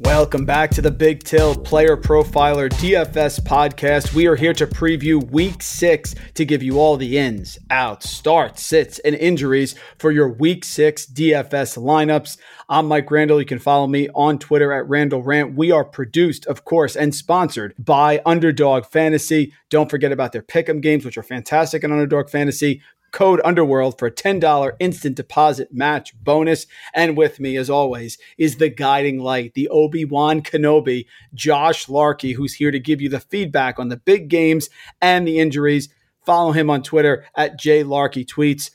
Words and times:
Welcome 0.00 0.46
back 0.46 0.70
to 0.72 0.82
the 0.82 0.90
Big 0.90 1.22
Till 1.22 1.54
Player 1.54 1.96
Profiler 1.96 2.68
DFS 2.70 3.40
podcast. 3.40 4.14
We 4.14 4.26
are 4.26 4.34
here 4.34 4.52
to 4.54 4.66
preview 4.66 5.22
week 5.30 5.62
six 5.62 6.14
to 6.34 6.44
give 6.44 6.62
you 6.62 6.80
all 6.80 6.96
the 6.96 7.18
ins, 7.18 7.58
outs, 7.70 8.10
starts, 8.10 8.62
sits, 8.64 8.98
and 9.00 9.14
injuries 9.14 9.74
for 9.98 10.10
your 10.10 10.28
week 10.28 10.64
six 10.64 11.06
DFS 11.06 11.78
lineups. 11.78 12.38
I'm 12.68 12.86
Mike 12.86 13.10
Randall. 13.10 13.40
You 13.40 13.46
can 13.46 13.58
follow 13.58 13.86
me 13.86 14.08
on 14.14 14.38
Twitter 14.38 14.72
at 14.72 14.88
Randall 14.88 15.22
Rant. 15.22 15.54
We 15.54 15.70
are 15.70 15.84
produced, 15.84 16.46
of 16.46 16.64
course, 16.64 16.96
and 16.96 17.14
sponsored 17.14 17.74
by 17.78 18.20
Underdog 18.26 18.86
Fantasy. 18.86 19.52
Don't 19.70 19.90
forget 19.90 20.12
about 20.12 20.32
their 20.32 20.42
pick'em 20.42 20.80
games, 20.80 21.04
which 21.04 21.18
are 21.18 21.22
fantastic 21.22 21.84
in 21.84 21.92
Underdog 21.92 22.28
Fantasy 22.28 22.82
code 23.10 23.40
underworld 23.44 23.98
for 23.98 24.06
a 24.06 24.12
$10 24.12 24.72
instant 24.78 25.16
deposit 25.16 25.72
match 25.72 26.14
bonus. 26.22 26.66
And 26.94 27.16
with 27.16 27.40
me 27.40 27.56
as 27.56 27.70
always 27.70 28.18
is 28.36 28.56
the 28.56 28.68
guiding 28.68 29.18
light 29.18 29.54
the 29.54 29.68
obi-wan 29.68 30.42
kenobi 30.42 31.06
josh 31.34 31.88
larky 31.88 32.32
who's 32.32 32.54
here 32.54 32.70
to 32.70 32.78
give 32.78 33.00
you 33.00 33.08
the 33.08 33.20
feedback 33.20 33.78
on 33.78 33.88
the 33.88 33.96
big 33.96 34.28
games 34.28 34.68
and 35.00 35.26
the 35.26 35.38
injuries. 35.38 35.88
Follow 36.24 36.52
him 36.52 36.70
on 36.70 36.82
twitter 36.82 37.24
at 37.34 37.58
jlarky 37.58 38.26
tweets. 38.26 38.70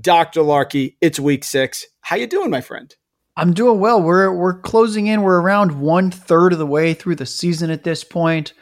Dr 0.00 0.42
larky 0.42 0.96
it's 1.00 1.20
week 1.20 1.44
six. 1.44 1.86
How 2.00 2.16
you 2.16 2.26
doing 2.26 2.50
my 2.50 2.60
friend? 2.60 2.94
I'm 3.36 3.52
doing 3.52 3.80
well. 3.80 4.00
We're 4.00 4.32
we're 4.32 4.60
closing 4.60 5.08
in. 5.08 5.22
We're 5.22 5.40
around 5.40 5.80
one 5.80 6.10
third 6.10 6.52
of 6.52 6.58
the 6.58 6.66
way 6.66 6.94
through 6.94 7.16
the 7.16 7.26
season 7.26 7.70
at 7.70 7.82
this 7.82 8.04
point. 8.04 8.52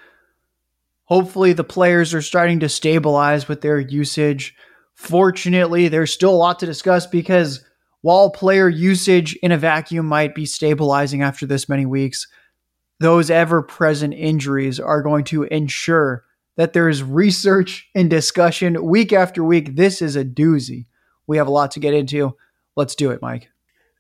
Hopefully 1.05 1.53
the 1.53 1.65
players 1.65 2.15
are 2.15 2.23
starting 2.23 2.61
to 2.61 2.71
stabilize 2.71 3.47
with 3.47 3.61
their 3.61 3.79
usage 3.79 4.55
Fortunately, 4.95 5.89
there's 5.89 6.13
still 6.13 6.35
a 6.35 6.37
lot 6.37 6.59
to 6.61 6.67
discuss 6.67 7.07
because 7.07 7.65
while 8.03 8.31
player 8.31 8.69
usage 8.69 9.35
in 9.43 9.53
a 9.53 9.59
vacuum 9.59 10.07
might 10.07 10.35
be 10.35 10.47
stabilizing 10.47 11.23
after 11.23 11.47
this 11.47 11.69
many 11.69 11.87
weeks, 11.87 12.27
those 13.01 13.31
ever 13.31 13.63
present 13.63 14.15
injuries 14.15 14.79
are 14.79 15.03
going 15.03 15.25
to 15.25 15.45
ensure 15.45 16.25
that 16.57 16.73
there's 16.73 17.03
research 17.03 17.89
and 17.95 18.11
discussion 18.11 18.85
week 18.85 19.13
after 19.13 19.43
week. 19.43 19.77
This 19.77 20.03
is 20.03 20.17
a 20.17 20.25
doozy. 20.25 20.87
We 21.27 21.37
have 21.37 21.47
a 21.47 21.53
lot 21.53 21.71
to 21.73 21.81
get 21.81 21.95
into. 21.95 22.37
Let's 22.77 22.95
do 22.95 23.11
it, 23.11 23.23
Mike. 23.23 23.52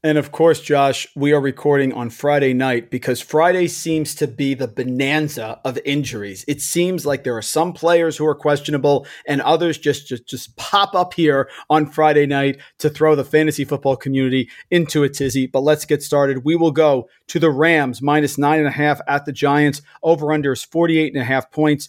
And 0.04 0.18
of 0.18 0.32
course, 0.32 0.60
Josh, 0.60 1.06
we 1.14 1.32
are 1.32 1.40
recording 1.40 1.92
on 1.92 2.10
Friday 2.10 2.52
night 2.54 2.90
because 2.90 3.20
Friday 3.20 3.68
seems 3.68 4.16
to 4.16 4.26
be 4.26 4.52
the 4.52 4.66
bonanza 4.66 5.60
of 5.64 5.78
injuries. 5.84 6.44
It 6.48 6.60
seems 6.60 7.06
like 7.06 7.22
there 7.22 7.36
are 7.36 7.42
some 7.42 7.72
players 7.72 8.16
who 8.16 8.26
are 8.26 8.34
questionable 8.34 9.06
and 9.28 9.40
others 9.40 9.78
just, 9.78 10.08
just, 10.08 10.26
just 10.26 10.56
pop 10.56 10.96
up 10.96 11.14
here 11.14 11.48
on 11.70 11.86
Friday 11.86 12.26
night 12.26 12.58
to 12.78 12.90
throw 12.90 13.14
the 13.14 13.22
fantasy 13.22 13.64
football 13.64 13.94
community 13.94 14.50
into 14.72 15.04
a 15.04 15.08
tizzy. 15.08 15.46
But 15.46 15.60
let's 15.60 15.84
get 15.84 16.02
started. 16.02 16.44
We 16.44 16.56
will 16.56 16.72
go 16.72 17.08
to 17.28 17.38
the 17.38 17.52
Rams 17.52 18.02
minus 18.02 18.36
nine 18.36 18.58
and 18.58 18.66
a 18.66 18.72
half 18.72 19.00
at 19.06 19.24
the 19.24 19.32
Giants. 19.32 19.82
Over 20.02 20.32
under 20.32 20.50
is 20.50 20.64
48 20.64 21.14
and 21.14 21.22
a 21.22 21.26
half 21.26 21.52
points. 21.52 21.88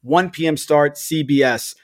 1 0.00 0.30
p.m. 0.30 0.56
start, 0.56 0.94
CBS. 0.94 1.74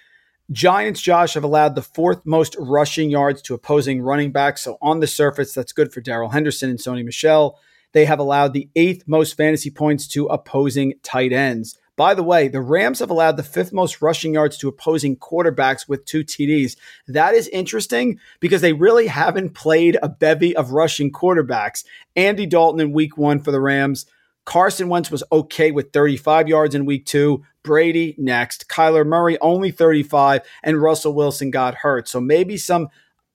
Giants, 0.52 1.00
Josh, 1.00 1.34
have 1.34 1.44
allowed 1.44 1.74
the 1.74 1.82
fourth 1.82 2.24
most 2.24 2.54
rushing 2.58 3.10
yards 3.10 3.42
to 3.42 3.54
opposing 3.54 4.00
running 4.00 4.30
backs. 4.30 4.62
So 4.62 4.78
on 4.80 5.00
the 5.00 5.06
surface, 5.06 5.52
that's 5.52 5.72
good 5.72 5.92
for 5.92 6.00
Darrell 6.00 6.28
Henderson 6.28 6.70
and 6.70 6.78
Sony 6.78 7.04
Michel. 7.04 7.58
They 7.92 8.04
have 8.04 8.18
allowed 8.18 8.52
the 8.52 8.68
eighth 8.76 9.04
most 9.08 9.36
fantasy 9.36 9.70
points 9.70 10.06
to 10.08 10.26
opposing 10.26 10.94
tight 11.02 11.32
ends. 11.32 11.78
By 11.96 12.12
the 12.12 12.22
way, 12.22 12.48
the 12.48 12.60
Rams 12.60 12.98
have 12.98 13.08
allowed 13.08 13.38
the 13.38 13.42
fifth 13.42 13.72
most 13.72 14.02
rushing 14.02 14.34
yards 14.34 14.58
to 14.58 14.68
opposing 14.68 15.16
quarterbacks 15.16 15.88
with 15.88 16.04
two 16.04 16.22
TDs. 16.22 16.76
That 17.08 17.34
is 17.34 17.48
interesting 17.48 18.20
because 18.38 18.60
they 18.60 18.74
really 18.74 19.06
haven't 19.06 19.54
played 19.54 19.98
a 20.02 20.08
bevy 20.08 20.54
of 20.54 20.72
rushing 20.72 21.10
quarterbacks. 21.10 21.84
Andy 22.14 22.44
Dalton 22.44 22.80
in 22.80 22.92
week 22.92 23.16
one 23.16 23.40
for 23.40 23.50
the 23.50 23.60
Rams. 23.60 24.04
Carson 24.46 24.88
Wentz 24.88 25.10
was 25.10 25.24
okay 25.30 25.72
with 25.72 25.92
35 25.92 26.48
yards 26.48 26.74
in 26.74 26.86
week 26.86 27.04
two. 27.04 27.44
Brady 27.62 28.14
next. 28.16 28.68
Kyler 28.68 29.04
Murray 29.04 29.36
only 29.40 29.72
35, 29.72 30.40
and 30.62 30.80
Russell 30.80 31.12
Wilson 31.12 31.50
got 31.50 31.74
hurt. 31.74 32.08
So 32.08 32.20
maybe 32.20 32.56
some 32.56 32.88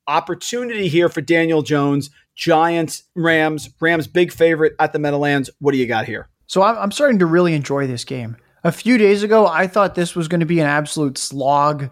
opportunity 0.07 0.88
here 0.88 1.09
for 1.09 1.21
Daniel 1.21 1.61
Jones. 1.61 2.09
Giants, 2.33 3.03
Rams, 3.13 3.69
Rams 3.79 4.07
big 4.07 4.31
favorite 4.31 4.73
at 4.79 4.94
the 4.94 5.00
Meadowlands. 5.00 5.50
What 5.59 5.73
do 5.73 5.77
you 5.77 5.85
got 5.85 6.05
here? 6.05 6.29
So 6.47 6.63
I'm 6.63 6.91
starting 6.91 7.19
to 7.19 7.25
really 7.25 7.53
enjoy 7.53 7.88
this 7.88 8.03
game. 8.03 8.38
A 8.63 8.71
few 8.71 8.97
days 8.97 9.21
ago, 9.21 9.47
I 9.47 9.67
thought 9.67 9.95
this 9.95 10.16
was 10.16 10.27
going 10.27 10.39
to 10.39 10.45
be 10.45 10.59
an 10.59 10.67
absolute 10.67 11.17
slog. 11.17 11.89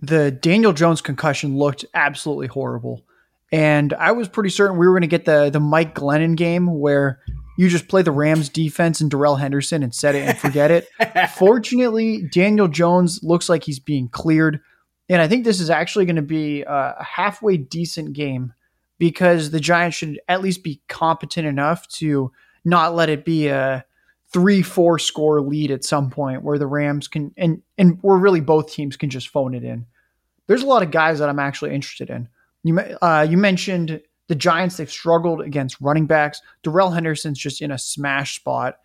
The 0.00 0.30
Daniel 0.32 0.72
Jones 0.72 1.00
concussion 1.00 1.56
looked 1.56 1.84
absolutely 1.94 2.48
horrible. 2.48 3.02
And 3.52 3.92
I 3.94 4.12
was 4.12 4.28
pretty 4.28 4.50
certain 4.50 4.78
we 4.78 4.86
were 4.86 4.94
going 4.94 5.02
to 5.02 5.06
get 5.06 5.26
the 5.26 5.50
the 5.50 5.60
Mike 5.60 5.94
Glennon 5.94 6.36
game 6.36 6.66
where 6.80 7.20
you 7.56 7.68
just 7.68 7.88
play 7.88 8.02
the 8.02 8.12
Rams 8.12 8.48
defense 8.48 9.00
and 9.00 9.10
Darrell 9.10 9.36
Henderson 9.36 9.82
and 9.82 9.94
set 9.94 10.14
it 10.14 10.26
and 10.28 10.38
forget 10.38 10.70
it. 10.70 10.88
Fortunately, 11.36 12.22
Daniel 12.22 12.68
Jones 12.68 13.20
looks 13.22 13.48
like 13.48 13.64
he's 13.64 13.78
being 13.78 14.08
cleared. 14.08 14.60
And 15.08 15.20
I 15.20 15.28
think 15.28 15.44
this 15.44 15.60
is 15.60 15.68
actually 15.68 16.06
going 16.06 16.16
to 16.16 16.22
be 16.22 16.62
a 16.62 17.02
halfway 17.02 17.56
decent 17.56 18.14
game 18.14 18.54
because 18.98 19.50
the 19.50 19.60
Giants 19.60 19.96
should 19.96 20.20
at 20.28 20.42
least 20.42 20.62
be 20.62 20.80
competent 20.88 21.46
enough 21.46 21.86
to 21.88 22.32
not 22.64 22.94
let 22.94 23.10
it 23.10 23.24
be 23.24 23.48
a 23.48 23.84
three, 24.32 24.62
four 24.62 24.98
score 24.98 25.40
lead 25.42 25.70
at 25.70 25.84
some 25.84 26.08
point 26.08 26.42
where 26.42 26.58
the 26.58 26.66
Rams 26.66 27.08
can, 27.08 27.34
and, 27.36 27.62
and 27.76 27.98
where 28.00 28.16
really 28.16 28.40
both 28.40 28.72
teams 28.72 28.96
can 28.96 29.10
just 29.10 29.28
phone 29.28 29.54
it 29.54 29.64
in. 29.64 29.84
There's 30.46 30.62
a 30.62 30.66
lot 30.68 30.82
of 30.82 30.90
guys 30.90 31.18
that 31.18 31.28
I'm 31.28 31.38
actually 31.38 31.74
interested 31.74 32.08
in. 32.08 32.28
You, 32.64 32.78
uh, 32.78 33.26
you 33.28 33.36
mentioned 33.36 34.00
the 34.32 34.36
Giants, 34.36 34.78
they've 34.78 34.90
struggled 34.90 35.42
against 35.42 35.78
running 35.78 36.06
backs. 36.06 36.40
Darrell 36.62 36.92
Henderson's 36.92 37.38
just 37.38 37.60
in 37.60 37.70
a 37.70 37.76
smash 37.76 38.36
spot. 38.36 38.78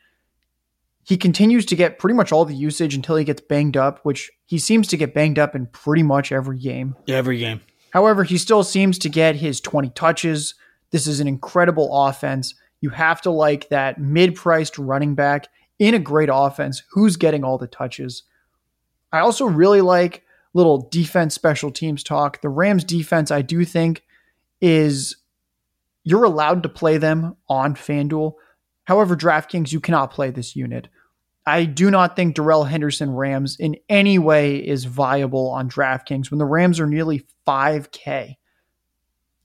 He 1.04 1.16
continues 1.16 1.66
to 1.68 1.76
get 1.78 2.00
pretty 2.00 2.16
much 2.16 2.34
all 2.34 2.44
the 2.44 2.54
usage 2.54 2.94
until 2.94 3.16
he 3.16 3.24
gets 3.24 3.40
banged 3.40 3.78
up, 3.78 4.02
which 4.04 4.30
he 4.46 4.60
seems 4.60 4.90
to 4.90 4.98
get 4.98 5.14
banged 5.14 5.40
up 5.40 5.56
in 5.56 5.68
pretty 5.68 6.04
much 6.04 6.34
every 6.34 6.60
game. 6.60 6.98
Yeah, 7.06 7.16
every 7.16 7.38
game. 7.38 7.62
However, 7.92 8.26
he 8.26 8.38
still 8.38 8.62
seems 8.62 9.00
to 9.00 9.08
get 9.08 9.38
his 9.38 9.62
20 9.62 9.92
touches. 9.92 10.54
This 10.92 11.08
is 11.08 11.22
an 11.22 11.30
incredible 11.30 12.08
offense. 12.08 12.54
You 12.82 12.90
have 12.90 13.22
to 13.22 13.32
like 13.32 13.70
that 13.70 14.02
mid 14.02 14.36
priced 14.36 14.78
running 14.78 15.16
back 15.16 15.48
in 15.80 15.94
a 15.94 16.00
great 16.00 16.28
offense 16.30 16.84
who's 16.92 17.16
getting 17.16 17.46
all 17.46 17.58
the 17.58 17.68
touches. 17.68 18.24
I 19.14 19.20
also 19.20 19.46
really 19.46 19.80
like 19.80 20.26
little 20.54 20.90
defense 20.92 21.36
special 21.36 21.72
teams 21.72 22.04
talk. 22.04 22.42
The 22.42 22.50
Rams 22.50 22.84
defense, 22.84 23.32
I 23.32 23.44
do 23.44 23.64
think, 23.64 24.04
is 24.60 25.16
you're 26.08 26.24
allowed 26.24 26.64
to 26.64 26.70
play 26.70 26.98
them 26.98 27.36
on 27.50 27.76
FanDuel. 27.76 28.32
However, 28.86 29.14
DraftKings, 29.14 29.74
you 29.74 29.82
cannot 29.82 30.10
play 30.10 30.32
this 30.32 30.56
unit. 30.56 30.88
I 31.46 31.66
do 31.66 31.92
not 31.92 32.16
think 32.16 32.34
Darrell 32.34 32.64
Henderson 32.64 33.12
Rams 33.14 33.58
in 33.60 33.76
any 33.90 34.18
way 34.18 34.56
is 34.56 34.86
viable 34.86 35.50
on 35.50 35.70
DraftKings 35.70 36.32
when 36.32 36.38
the 36.38 36.46
Rams 36.46 36.80
are 36.80 36.88
nearly 36.88 37.26
5K. 37.46 38.38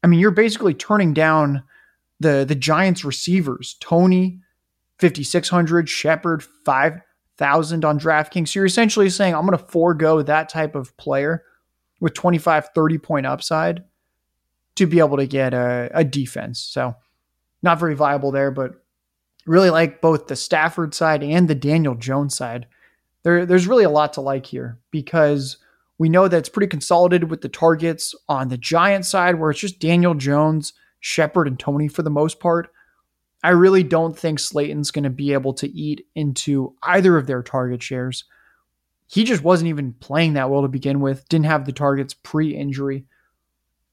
I 0.04 0.06
mean, 0.06 0.20
you're 0.20 0.30
basically 0.30 0.72
turning 0.72 1.12
down 1.12 1.64
the, 2.20 2.44
the 2.46 2.54
Giants 2.54 3.04
receivers. 3.04 3.74
Toney, 3.80 4.38
5,600, 5.00 5.88
Shepard, 5.88 6.44
5,000 6.64 7.84
on 7.84 7.98
DraftKings. 7.98 8.50
So 8.50 8.60
you're 8.60 8.66
essentially 8.66 9.10
saying, 9.10 9.34
I'm 9.34 9.46
going 9.46 9.58
to 9.58 9.64
forego 9.64 10.22
that 10.22 10.48
type 10.48 10.76
of 10.76 10.96
player 10.96 11.42
with 11.98 12.14
25, 12.14 12.68
30 12.72 12.98
point 12.98 13.26
upside 13.26 13.82
to 14.76 14.86
be 14.86 14.98
able 14.98 15.16
to 15.16 15.26
get 15.26 15.54
a, 15.54 15.90
a 15.92 16.04
defense. 16.04 16.60
So 16.60 16.94
not 17.62 17.78
very 17.78 17.94
viable 17.94 18.30
there, 18.30 18.50
but 18.50 18.72
really 19.46 19.70
like 19.70 20.00
both 20.00 20.26
the 20.26 20.36
Stafford 20.36 20.94
side 20.94 21.22
and 21.22 21.48
the 21.48 21.54
Daniel 21.54 21.94
Jones 21.94 22.36
side. 22.36 22.66
There, 23.22 23.46
there's 23.46 23.66
really 23.66 23.84
a 23.84 23.90
lot 23.90 24.14
to 24.14 24.20
like 24.20 24.46
here 24.46 24.78
because 24.90 25.58
we 25.98 26.08
know 26.08 26.26
that 26.26 26.38
it's 26.38 26.48
pretty 26.48 26.66
consolidated 26.66 27.30
with 27.30 27.42
the 27.42 27.48
targets 27.48 28.14
on 28.28 28.48
the 28.48 28.58
Giant 28.58 29.06
side, 29.06 29.38
where 29.38 29.50
it's 29.50 29.60
just 29.60 29.78
Daniel 29.78 30.14
Jones, 30.14 30.72
Shepard 31.00 31.46
and 31.46 31.58
Toney 31.58 31.88
for 31.88 32.02
the 32.02 32.10
most 32.10 32.40
part. 32.40 32.72
I 33.44 33.50
really 33.50 33.82
don't 33.82 34.18
think 34.18 34.38
Slayton's 34.38 34.90
going 34.90 35.04
to 35.04 35.10
be 35.10 35.32
able 35.32 35.52
to 35.54 35.68
eat 35.68 36.06
into 36.14 36.74
either 36.82 37.16
of 37.16 37.26
their 37.26 37.42
target 37.42 37.82
shares. 37.82 38.24
He 39.08 39.24
just 39.24 39.42
wasn't 39.42 39.68
even 39.68 39.94
playing 39.94 40.34
that 40.34 40.48
well 40.48 40.62
to 40.62 40.68
begin 40.68 41.00
with, 41.00 41.28
didn't 41.28 41.46
have 41.46 41.66
the 41.66 41.72
targets 41.72 42.14
pre 42.14 42.56
injury. 42.56 43.04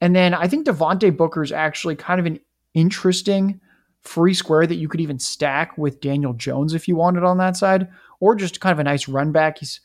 And 0.00 0.14
then 0.16 0.34
I 0.34 0.48
think 0.48 0.66
Devontae 0.66 1.16
Booker 1.16 1.42
is 1.42 1.52
actually 1.52 1.96
kind 1.96 2.20
of 2.20 2.26
an 2.26 2.40
interesting 2.74 3.60
free 4.00 4.34
square 4.34 4.66
that 4.66 4.76
you 4.76 4.88
could 4.88 5.00
even 5.00 5.18
stack 5.18 5.76
with 5.76 6.00
Daniel 6.00 6.32
Jones 6.32 6.72
if 6.72 6.88
you 6.88 6.96
wanted 6.96 7.22
on 7.22 7.38
that 7.38 7.56
side, 7.56 7.88
or 8.18 8.34
just 8.34 8.60
kind 8.60 8.72
of 8.72 8.78
a 8.78 8.84
nice 8.84 9.08
run 9.08 9.32
back. 9.32 9.58
He's 9.58 9.80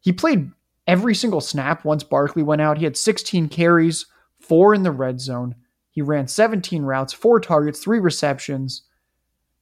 he 0.00 0.12
played 0.12 0.50
every 0.86 1.14
single 1.14 1.40
snap 1.40 1.84
once 1.84 2.04
Barkley 2.04 2.42
went 2.42 2.62
out. 2.62 2.78
He 2.78 2.84
had 2.84 2.96
16 2.96 3.48
carries, 3.48 4.06
four 4.40 4.74
in 4.74 4.82
the 4.82 4.90
red 4.90 5.20
zone. 5.20 5.54
He 5.90 6.02
ran 6.02 6.28
17 6.28 6.82
routes, 6.82 7.12
four 7.12 7.40
targets, 7.40 7.80
three 7.80 7.98
receptions. 7.98 8.82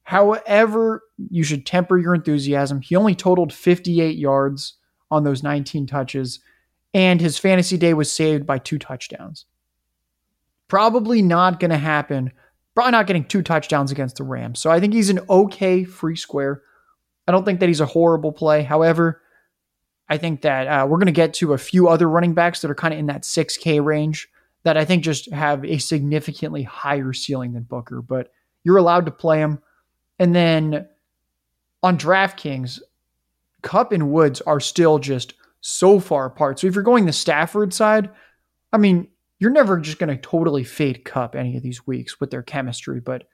However, 0.03 1.03
you 1.29 1.43
should 1.43 1.65
temper 1.65 1.97
your 1.97 2.13
enthusiasm. 2.13 2.81
He 2.81 2.95
only 2.95 3.15
totaled 3.15 3.51
58 3.51 4.17
yards 4.17 4.75
on 5.09 5.23
those 5.23 5.43
19 5.43 5.87
touches, 5.87 6.39
and 6.97 7.21
his 7.21 7.37
fantasy 7.37 7.77
day 7.77 7.93
was 7.93 8.11
saved 8.11 8.47
by 8.47 8.57
two 8.57 8.79
touchdowns. 8.79 9.45
Probably 10.67 11.21
not 11.21 11.59
going 11.59 11.69
to 11.69 11.77
happen. 11.77 12.31
Probably 12.73 12.91
not 12.91 13.05
getting 13.05 13.23
two 13.23 13.43
touchdowns 13.43 13.91
against 13.91 14.15
the 14.15 14.23
Rams. 14.23 14.59
So 14.59 14.71
I 14.71 14.79
think 14.79 14.95
he's 14.95 15.11
an 15.11 15.19
okay 15.29 15.83
free 15.83 16.15
square. 16.15 16.63
I 17.27 17.31
don't 17.31 17.45
think 17.45 17.59
that 17.59 17.69
he's 17.69 17.81
a 17.81 17.85
horrible 17.85 18.31
play. 18.31 18.63
However, 18.63 19.21
I 20.09 20.17
think 20.17 20.41
that 20.41 20.65
uh, 20.65 20.87
we're 20.87 20.97
going 20.97 21.05
to 21.05 21.11
get 21.11 21.35
to 21.35 21.53
a 21.53 21.59
few 21.59 21.87
other 21.87 22.09
running 22.09 22.33
backs 22.33 22.61
that 22.61 22.71
are 22.71 22.75
kind 22.75 22.95
of 22.95 22.99
in 22.99 23.05
that 23.05 23.21
6K 23.21 23.85
range 23.85 24.27
that 24.63 24.75
I 24.75 24.83
think 24.83 25.03
just 25.03 25.31
have 25.31 25.63
a 25.63 25.77
significantly 25.77 26.63
higher 26.63 27.13
ceiling 27.13 27.53
than 27.53 27.61
Booker, 27.61 28.01
but 28.01 28.31
you're 28.63 28.77
allowed 28.77 29.05
to 29.05 29.11
play 29.11 29.37
him. 29.37 29.59
And 30.17 30.33
then 30.33 30.87
on 31.83 31.99
DraftKings, 31.99 32.79
Kupp 33.61 33.91
and 33.91 34.09
Woods 34.09 34.41
are 34.41 34.59
still 34.59 34.97
just 34.97 35.35
so 35.67 35.99
far 35.99 36.25
apart. 36.25 36.57
So 36.57 36.67
if 36.67 36.75
you're 36.75 36.83
going 36.83 37.05
the 37.05 37.11
Stafford 37.11 37.73
side, 37.73 38.09
I 38.71 38.77
mean, 38.77 39.09
you're 39.37 39.51
never 39.51 39.77
just 39.77 39.99
going 39.99 40.09
to 40.09 40.21
totally 40.21 40.63
fade 40.63 41.03
Kupp 41.03 41.35
any 41.35 41.57
of 41.57 41.63
these 41.63 41.85
weeks 41.85 42.21
with 42.21 42.31
their 42.31 42.41
chemistry, 42.41 43.01
but 43.01 43.25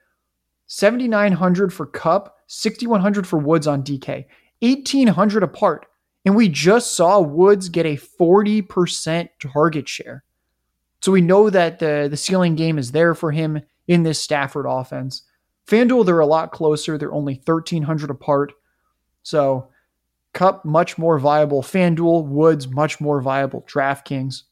7,900 0.66 1.72
for 1.72 1.86
Kupp, 1.86 2.36
6,100 2.48 3.24
for 3.24 3.38
Woods 3.38 3.68
on 3.68 3.84
DK, 3.84 4.24
1,800 4.58 5.44
apart. 5.44 5.86
And 6.24 6.34
we 6.34 6.48
just 6.48 6.96
saw 6.96 7.20
Woods 7.20 7.68
get 7.68 7.86
a 7.86 7.96
40% 7.96 9.28
target 9.40 9.88
share. 9.88 10.24
So 11.02 11.12
we 11.12 11.20
know 11.20 11.50
that 11.50 11.78
the, 11.78 12.08
the 12.10 12.16
ceiling 12.16 12.56
game 12.56 12.78
is 12.78 12.90
there 12.90 13.14
for 13.14 13.30
him 13.30 13.60
in 13.86 14.02
this 14.02 14.20
Stafford 14.20 14.66
offense. 14.68 15.22
FanDuel, 15.68 16.04
they're 16.04 16.18
a 16.18 16.26
lot 16.26 16.50
closer. 16.50 16.98
They're 16.98 17.12
only 17.12 17.40
1,300 17.44 18.10
apart. 18.10 18.52
So 19.22 19.68
Kupp, 20.34 20.64
much 20.64 20.98
more 20.98 21.18
viable. 21.18 21.62
FanDuel, 21.62 22.26
Woods, 22.26 22.68
much 22.68 23.00
more 23.00 23.20
viable. 23.20 23.62
DraftKings. 23.62 24.42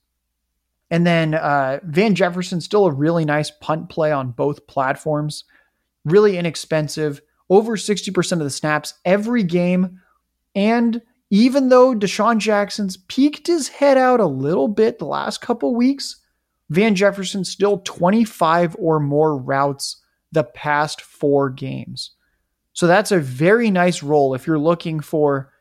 And 0.90 1.06
then 1.06 1.34
uh, 1.34 1.80
Van 1.84 2.14
Jefferson, 2.14 2.60
still 2.60 2.86
a 2.86 2.92
really 2.92 3.24
nice 3.24 3.50
punt 3.50 3.88
play 3.88 4.12
on 4.12 4.30
both 4.30 4.66
platforms. 4.66 5.44
Really 6.04 6.38
inexpensive. 6.38 7.20
Over 7.50 7.76
60% 7.76 8.32
of 8.32 8.38
the 8.40 8.50
snaps 8.50 8.94
every 9.04 9.42
game. 9.42 10.00
And 10.54 11.02
even 11.30 11.70
though 11.70 11.94
DeSean 11.94 12.38
Jackson's 12.38 12.96
peeked 12.96 13.46
his 13.46 13.68
head 13.68 13.96
out 13.96 14.20
a 14.20 14.26
little 14.26 14.68
bit 14.68 14.98
the 14.98 15.06
last 15.06 15.40
couple 15.40 15.74
weeks, 15.74 16.20
Van 16.68 16.94
Jefferson 16.94 17.44
still 17.44 17.78
25 17.78 18.76
or 18.78 19.00
more 19.00 19.36
routes 19.36 19.96
the 20.30 20.44
past 20.44 21.00
four 21.00 21.50
games. 21.50 22.12
So 22.72 22.86
that's 22.86 23.12
a 23.12 23.18
very 23.18 23.70
nice 23.70 24.02
role 24.02 24.34
if 24.34 24.46
you're 24.46 24.58
looking 24.58 25.00
for 25.00 25.51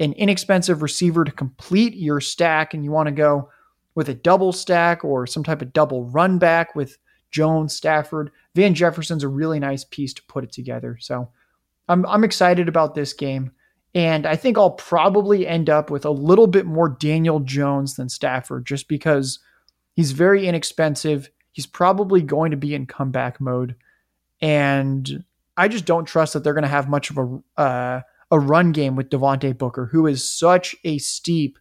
an 0.00 0.12
inexpensive 0.14 0.82
receiver 0.82 1.24
to 1.24 1.32
complete 1.32 1.94
your 1.94 2.20
stack 2.20 2.74
and 2.74 2.84
you 2.84 2.90
want 2.90 3.06
to 3.06 3.12
go 3.12 3.48
with 3.94 4.08
a 4.08 4.14
double 4.14 4.52
stack 4.52 5.04
or 5.04 5.26
some 5.26 5.44
type 5.44 5.62
of 5.62 5.72
double 5.72 6.04
run 6.06 6.38
back 6.38 6.74
with 6.74 6.98
Jones, 7.30 7.74
Stafford. 7.74 8.30
Van 8.54 8.74
Jefferson's 8.74 9.24
a 9.24 9.28
really 9.28 9.60
nice 9.60 9.84
piece 9.84 10.12
to 10.14 10.22
put 10.24 10.44
it 10.44 10.52
together. 10.52 10.96
So 11.00 11.28
I'm, 11.88 12.04
I'm 12.06 12.24
excited 12.24 12.68
about 12.68 12.94
this 12.94 13.12
game. 13.12 13.52
And 13.94 14.26
I 14.26 14.34
think 14.34 14.58
I'll 14.58 14.72
probably 14.72 15.46
end 15.46 15.70
up 15.70 15.90
with 15.90 16.04
a 16.04 16.10
little 16.10 16.48
bit 16.48 16.66
more 16.66 16.88
Daniel 16.88 17.38
Jones 17.38 17.94
than 17.94 18.08
Stafford 18.08 18.66
just 18.66 18.88
because 18.88 19.38
he's 19.94 20.10
very 20.10 20.48
inexpensive. 20.48 21.30
He's 21.52 21.66
probably 21.66 22.20
going 22.20 22.50
to 22.50 22.56
be 22.56 22.74
in 22.74 22.86
comeback 22.86 23.40
mode. 23.40 23.76
And 24.40 25.24
I 25.56 25.68
just 25.68 25.84
don't 25.84 26.06
trust 26.06 26.32
that 26.32 26.42
they're 26.42 26.54
going 26.54 26.62
to 26.62 26.68
have 26.68 26.88
much 26.88 27.10
of 27.10 27.18
a 27.18 27.60
uh, 27.60 28.00
a 28.30 28.38
run 28.38 28.72
game 28.72 28.96
with 28.96 29.10
Devontae 29.10 29.56
Booker, 29.56 29.86
who 29.86 30.06
is 30.06 30.28
such 30.28 30.74
a 30.84 30.98
steep 30.98 31.58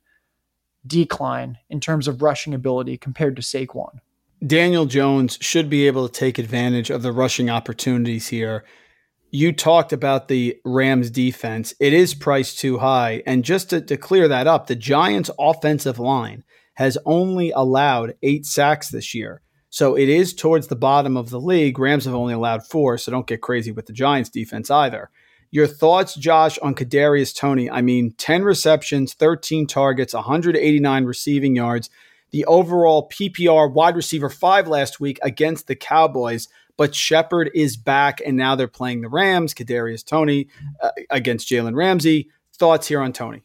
decline 0.86 1.58
in 1.70 1.80
terms 1.80 2.08
of 2.08 2.22
rushing 2.22 2.54
ability 2.54 2.98
compared 2.98 3.36
to 3.36 3.42
Saquon. 3.42 4.00
Daniel 4.46 4.86
Jones 4.86 5.38
should 5.40 5.70
be 5.70 5.88
able 5.88 6.08
to 6.08 6.14
take 6.14 6.38
advantage 6.38 6.90
of 6.90 7.02
the 7.02 7.14
rushing 7.14 7.50
opportunities 7.50 8.28
here 8.28 8.66
you 9.34 9.52
talked 9.52 9.92
about 9.92 10.28
the 10.28 10.60
Rams 10.64 11.10
defense. 11.10 11.74
It 11.80 11.92
is 11.92 12.14
priced 12.14 12.60
too 12.60 12.78
high. 12.78 13.24
And 13.26 13.44
just 13.44 13.72
to, 13.72 13.82
to, 13.82 13.98
clear 13.98 14.28
that 14.28 14.46
up, 14.46 14.68
the 14.68 14.76
Giants' 14.76 15.32
offensive 15.40 15.98
line 15.98 16.44
has 16.76 17.00
only 17.04 17.50
allowed 17.50 18.14
eight 18.22 18.46
sacks 18.46 18.90
this 18.90 19.16
year. 19.16 19.42
So 19.72 19.98
it 19.98 20.08
is 20.08 20.36
towards 20.36 20.68
the 20.68 20.76
bottom 20.76 21.18
of 21.18 21.32
the 21.32 21.42
league. 21.42 21.80
Rams 21.80 22.06
have 22.06 22.14
only 22.14 22.36
allowed 22.36 22.68
four, 22.68 23.00
so 23.00 23.12
don't 23.12 23.26
get 23.26 23.42
crazy 23.42 23.72
with 23.72 23.88
the 23.88 23.94
Giants' 23.94 24.30
defense 24.30 24.70
either. 24.70 25.10
Your 25.54 25.68
thoughts, 25.68 26.16
Josh, 26.16 26.58
on 26.60 26.74
Kadarius 26.74 27.36
Toney? 27.36 27.70
I 27.70 27.82
mean, 27.82 28.14
10 28.18 28.44
receptions, 28.44 29.14
13 29.14 29.68
targets, 29.68 30.14
189 30.14 31.06
receiving 31.06 31.56
yards. 31.56 31.90
The 32.32 32.44
overall 32.46 33.08
PPR 33.10 33.72
wide 33.72 33.96
receiver 33.96 34.30
five 34.30 34.68
last 34.68 35.00
week 35.00 35.20
against 35.22 35.68
the 35.68 35.76
Cowboys 35.76 36.48
but 36.78 36.96
Shepard 36.96 37.52
is 37.54 37.78
back, 37.78 38.20
and 38.26 38.36
now 38.36 38.56
they're 38.56 38.68
playing 38.68 39.02
the 39.02 39.10
Rams. 39.10 39.54
Kadarius 39.54 40.04
Toney 40.06 40.48
uh, 40.82 40.90
against 41.10 41.48
Jalen 41.48 41.76
Ramsey. 41.76 42.30
Thoughts 42.56 42.88
here 42.88 43.02
on 43.02 43.14
Toney? 43.14 43.44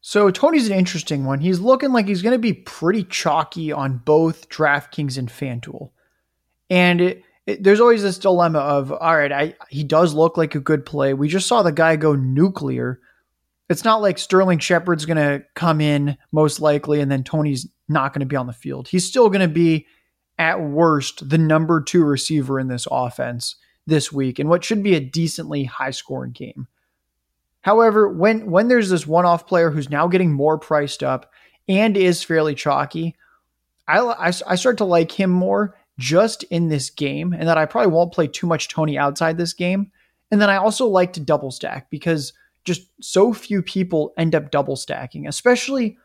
So 0.00 0.30
Toney's 0.30 0.68
an 0.68 0.76
interesting 0.76 1.24
one. 1.24 1.40
He's 1.40 1.60
looking 1.60 1.92
like 1.92 2.06
he's 2.06 2.22
going 2.22 2.34
to 2.34 2.38
be 2.38 2.52
pretty 2.52 3.04
chalky 3.04 3.72
on 3.72 3.98
both 3.98 4.48
DraftKings 4.48 5.18
and 5.18 5.28
FanDuel, 5.28 5.90
and 6.70 7.00
it, 7.00 7.22
it, 7.46 7.62
there's 7.62 7.80
always 7.80 8.02
this 8.02 8.18
dilemma 8.18 8.58
of 8.58 8.92
all 8.92 9.16
right, 9.16 9.32
I, 9.32 9.54
he 9.68 9.84
does 9.84 10.14
look 10.14 10.36
like 10.36 10.54
a 10.54 10.60
good 10.60 10.86
play. 10.86 11.14
We 11.14 11.28
just 11.28 11.46
saw 11.46 11.62
the 11.62 11.72
guy 11.72 11.96
go 11.96 12.14
nuclear. 12.14 13.00
It's 13.68 13.84
not 13.84 14.02
like 14.02 14.18
Sterling 14.18 14.58
Shepard's 14.58 15.06
going 15.06 15.16
to 15.16 15.44
come 15.54 15.80
in 15.80 16.18
most 16.32 16.60
likely, 16.60 17.00
and 17.00 17.10
then 17.10 17.24
Toney's 17.24 17.66
not 17.88 18.12
going 18.12 18.20
to 18.20 18.26
be 18.26 18.36
on 18.36 18.46
the 18.46 18.52
field. 18.52 18.88
He's 18.88 19.06
still 19.06 19.28
going 19.28 19.40
to 19.40 19.48
be 19.48 19.86
at 20.38 20.60
worst, 20.60 21.28
the 21.28 21.38
number 21.38 21.80
two 21.80 22.04
receiver 22.04 22.58
in 22.58 22.68
this 22.68 22.86
offense 22.90 23.56
this 23.86 24.12
week 24.12 24.40
in 24.40 24.48
what 24.48 24.64
should 24.64 24.82
be 24.82 24.94
a 24.94 25.00
decently 25.00 25.64
high 25.64 25.90
scoring 25.90 26.32
game. 26.32 26.66
However, 27.60 28.08
when 28.08 28.50
when 28.50 28.68
there's 28.68 28.90
this 28.90 29.06
one 29.06 29.24
off 29.24 29.46
player 29.46 29.70
who's 29.70 29.88
now 29.88 30.06
getting 30.06 30.32
more 30.32 30.58
priced 30.58 31.02
up 31.02 31.32
and 31.66 31.96
is 31.96 32.22
fairly 32.22 32.54
chalky, 32.54 33.16
I, 33.88 34.00
I, 34.00 34.26
I 34.26 34.54
start 34.54 34.78
to 34.78 34.84
like 34.84 35.12
him 35.12 35.30
more 35.30 35.76
just 35.98 36.42
in 36.44 36.68
this 36.68 36.90
game, 36.90 37.32
and 37.32 37.48
that 37.48 37.58
I 37.58 37.66
probably 37.66 37.92
won't 37.92 38.12
play 38.12 38.26
too 38.26 38.46
much 38.46 38.68
Toney 38.68 38.98
outside 38.98 39.38
this 39.38 39.52
game. 39.52 39.90
And 40.30 40.40
then 40.40 40.50
I 40.50 40.56
also 40.56 40.86
like 40.86 41.12
to 41.14 41.20
double 41.20 41.50
stack 41.50 41.90
because 41.90 42.32
just 42.64 42.88
so 43.00 43.32
few 43.32 43.62
people 43.62 44.12
end 44.16 44.34
up 44.34 44.50
double 44.50 44.76
stacking, 44.76 45.28
especially 45.28 45.96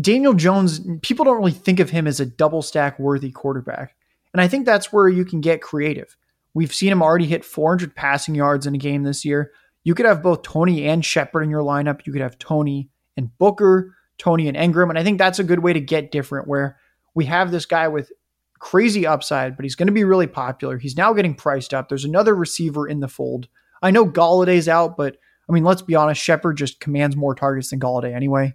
Daniel 0.00 0.34
Jones, 0.34 0.80
people 1.02 1.24
don't 1.24 1.38
really 1.38 1.52
think 1.52 1.80
of 1.80 1.90
him 1.90 2.06
as 2.06 2.20
a 2.20 2.26
double 2.26 2.60
stack 2.60 2.98
worthy 2.98 3.30
quarterback. 3.30 3.94
And 4.34 4.40
I 4.40 4.48
think 4.48 4.66
that's 4.66 4.92
where 4.92 5.08
you 5.08 5.24
can 5.24 5.40
get 5.40 5.62
creative. 5.62 6.16
We've 6.52 6.74
seen 6.74 6.92
him 6.92 7.02
already 7.02 7.26
hit 7.26 7.44
400 7.44 7.94
passing 7.94 8.34
yards 8.34 8.66
in 8.66 8.74
a 8.74 8.78
game 8.78 9.04
this 9.04 9.24
year. 9.24 9.52
You 9.84 9.94
could 9.94 10.06
have 10.06 10.22
both 10.22 10.42
Toney 10.42 10.86
and 10.86 11.04
Shepard 11.04 11.44
in 11.44 11.50
your 11.50 11.62
lineup. 11.62 12.06
You 12.06 12.12
could 12.12 12.22
have 12.22 12.38
Toney 12.38 12.90
and 13.16 13.36
Booker, 13.38 13.94
Toney 14.18 14.48
and 14.48 14.56
Engram. 14.56 14.90
And 14.90 14.98
I 14.98 15.04
think 15.04 15.18
that's 15.18 15.38
a 15.38 15.44
good 15.44 15.60
way 15.60 15.72
to 15.72 15.80
get 15.80 16.10
different 16.10 16.48
where 16.48 16.76
we 17.14 17.24
have 17.26 17.50
this 17.50 17.66
guy 17.66 17.88
with 17.88 18.10
crazy 18.58 19.06
upside, 19.06 19.56
but 19.56 19.64
he's 19.64 19.74
going 19.74 19.86
to 19.86 19.92
be 19.92 20.04
really 20.04 20.26
popular. 20.26 20.78
He's 20.78 20.96
now 20.96 21.12
getting 21.12 21.34
priced 21.34 21.74
up. 21.74 21.88
There's 21.88 22.04
another 22.04 22.34
receiver 22.34 22.88
in 22.88 23.00
the 23.00 23.08
fold. 23.08 23.48
I 23.82 23.90
know 23.90 24.06
Golladay's 24.06 24.68
out, 24.68 24.96
but 24.96 25.16
I 25.48 25.52
mean, 25.52 25.64
let's 25.64 25.82
be 25.82 25.94
honest, 25.94 26.20
Shepard 26.20 26.56
just 26.56 26.80
commands 26.80 27.16
more 27.16 27.34
targets 27.34 27.70
than 27.70 27.80
Golladay 27.80 28.14
anyway. 28.14 28.54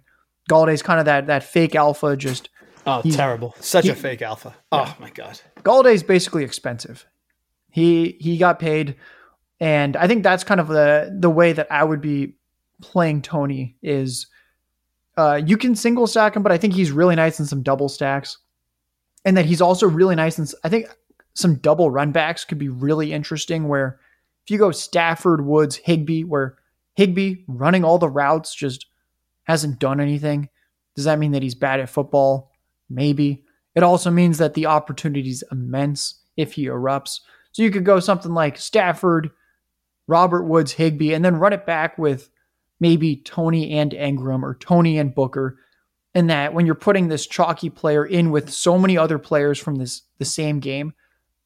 Golladay's 0.50 0.82
kind 0.82 0.98
of 0.98 1.06
that 1.06 1.26
that 1.28 1.44
fake 1.44 1.74
alpha. 1.74 2.16
Just 2.16 2.48
oh, 2.86 3.02
terrible! 3.02 3.54
Such 3.60 3.84
he, 3.84 3.90
a 3.90 3.94
fake 3.94 4.22
alpha. 4.22 4.54
Oh 4.70 4.94
my 5.00 5.10
god. 5.10 5.40
Golladay's 5.62 6.02
basically 6.02 6.44
expensive. 6.44 7.06
He 7.70 8.16
he 8.20 8.36
got 8.36 8.58
paid, 8.58 8.96
and 9.60 9.96
I 9.96 10.06
think 10.06 10.22
that's 10.22 10.44
kind 10.44 10.60
of 10.60 10.68
the 10.68 11.16
the 11.18 11.30
way 11.30 11.52
that 11.52 11.68
I 11.70 11.84
would 11.84 12.00
be 12.00 12.34
playing 12.80 13.22
Toney 13.22 13.76
is. 13.82 14.26
Uh, 15.14 15.38
you 15.44 15.58
can 15.58 15.76
single 15.76 16.06
stack 16.06 16.34
him, 16.34 16.42
but 16.42 16.52
I 16.52 16.56
think 16.56 16.72
he's 16.72 16.90
really 16.90 17.14
nice 17.14 17.38
in 17.38 17.44
some 17.44 17.62
double 17.62 17.90
stacks, 17.90 18.38
and 19.24 19.36
that 19.36 19.46
he's 19.46 19.60
also 19.60 19.86
really 19.86 20.14
nice. 20.14 20.38
And 20.38 20.50
I 20.64 20.68
think 20.68 20.88
some 21.34 21.56
double 21.56 21.90
run 21.90 22.12
backs 22.12 22.44
could 22.44 22.58
be 22.58 22.68
really 22.68 23.12
interesting 23.12 23.68
where 23.68 23.98
if 24.44 24.50
you 24.50 24.58
go 24.58 24.70
Stafford, 24.70 25.44
Woods, 25.44 25.76
Higbee, 25.76 26.24
where 26.24 26.56
Higbee 26.94 27.44
running 27.46 27.84
all 27.84 27.98
the 27.98 28.08
routes 28.08 28.54
just 28.54 28.86
hasn't 29.44 29.78
done 29.78 30.00
anything. 30.00 30.48
Does 30.94 31.04
that 31.04 31.18
mean 31.18 31.32
that 31.32 31.42
he's 31.42 31.54
bad 31.54 31.80
at 31.80 31.88
football? 31.88 32.52
Maybe. 32.90 33.44
It 33.74 33.82
also 33.82 34.10
means 34.10 34.38
that 34.38 34.54
the 34.54 34.66
opportunity 34.66 35.30
is 35.30 35.44
immense 35.50 36.20
if 36.36 36.52
he 36.54 36.66
erupts. 36.66 37.20
So 37.52 37.62
you 37.62 37.70
could 37.70 37.84
go 37.84 38.00
something 38.00 38.34
like 38.34 38.58
Stafford, 38.58 39.30
Robert 40.06 40.44
Woods, 40.44 40.72
Higbee, 40.72 41.14
and 41.14 41.24
then 41.24 41.36
run 41.36 41.52
it 41.52 41.64
back 41.64 41.96
with 41.96 42.28
maybe 42.80 43.16
Toney 43.16 43.72
and 43.72 43.92
Engram 43.92 44.42
or 44.42 44.54
Toney 44.56 44.98
and 44.98 45.14
Booker. 45.14 45.58
And 46.14 46.28
that 46.28 46.52
when 46.52 46.66
you're 46.66 46.74
putting 46.74 47.08
this 47.08 47.26
chalky 47.26 47.70
player 47.70 48.04
in 48.04 48.30
with 48.30 48.52
so 48.52 48.78
many 48.78 48.98
other 48.98 49.18
players 49.18 49.58
from 49.58 49.76
this 49.76 50.02
the 50.18 50.24
same 50.24 50.60
game, 50.60 50.92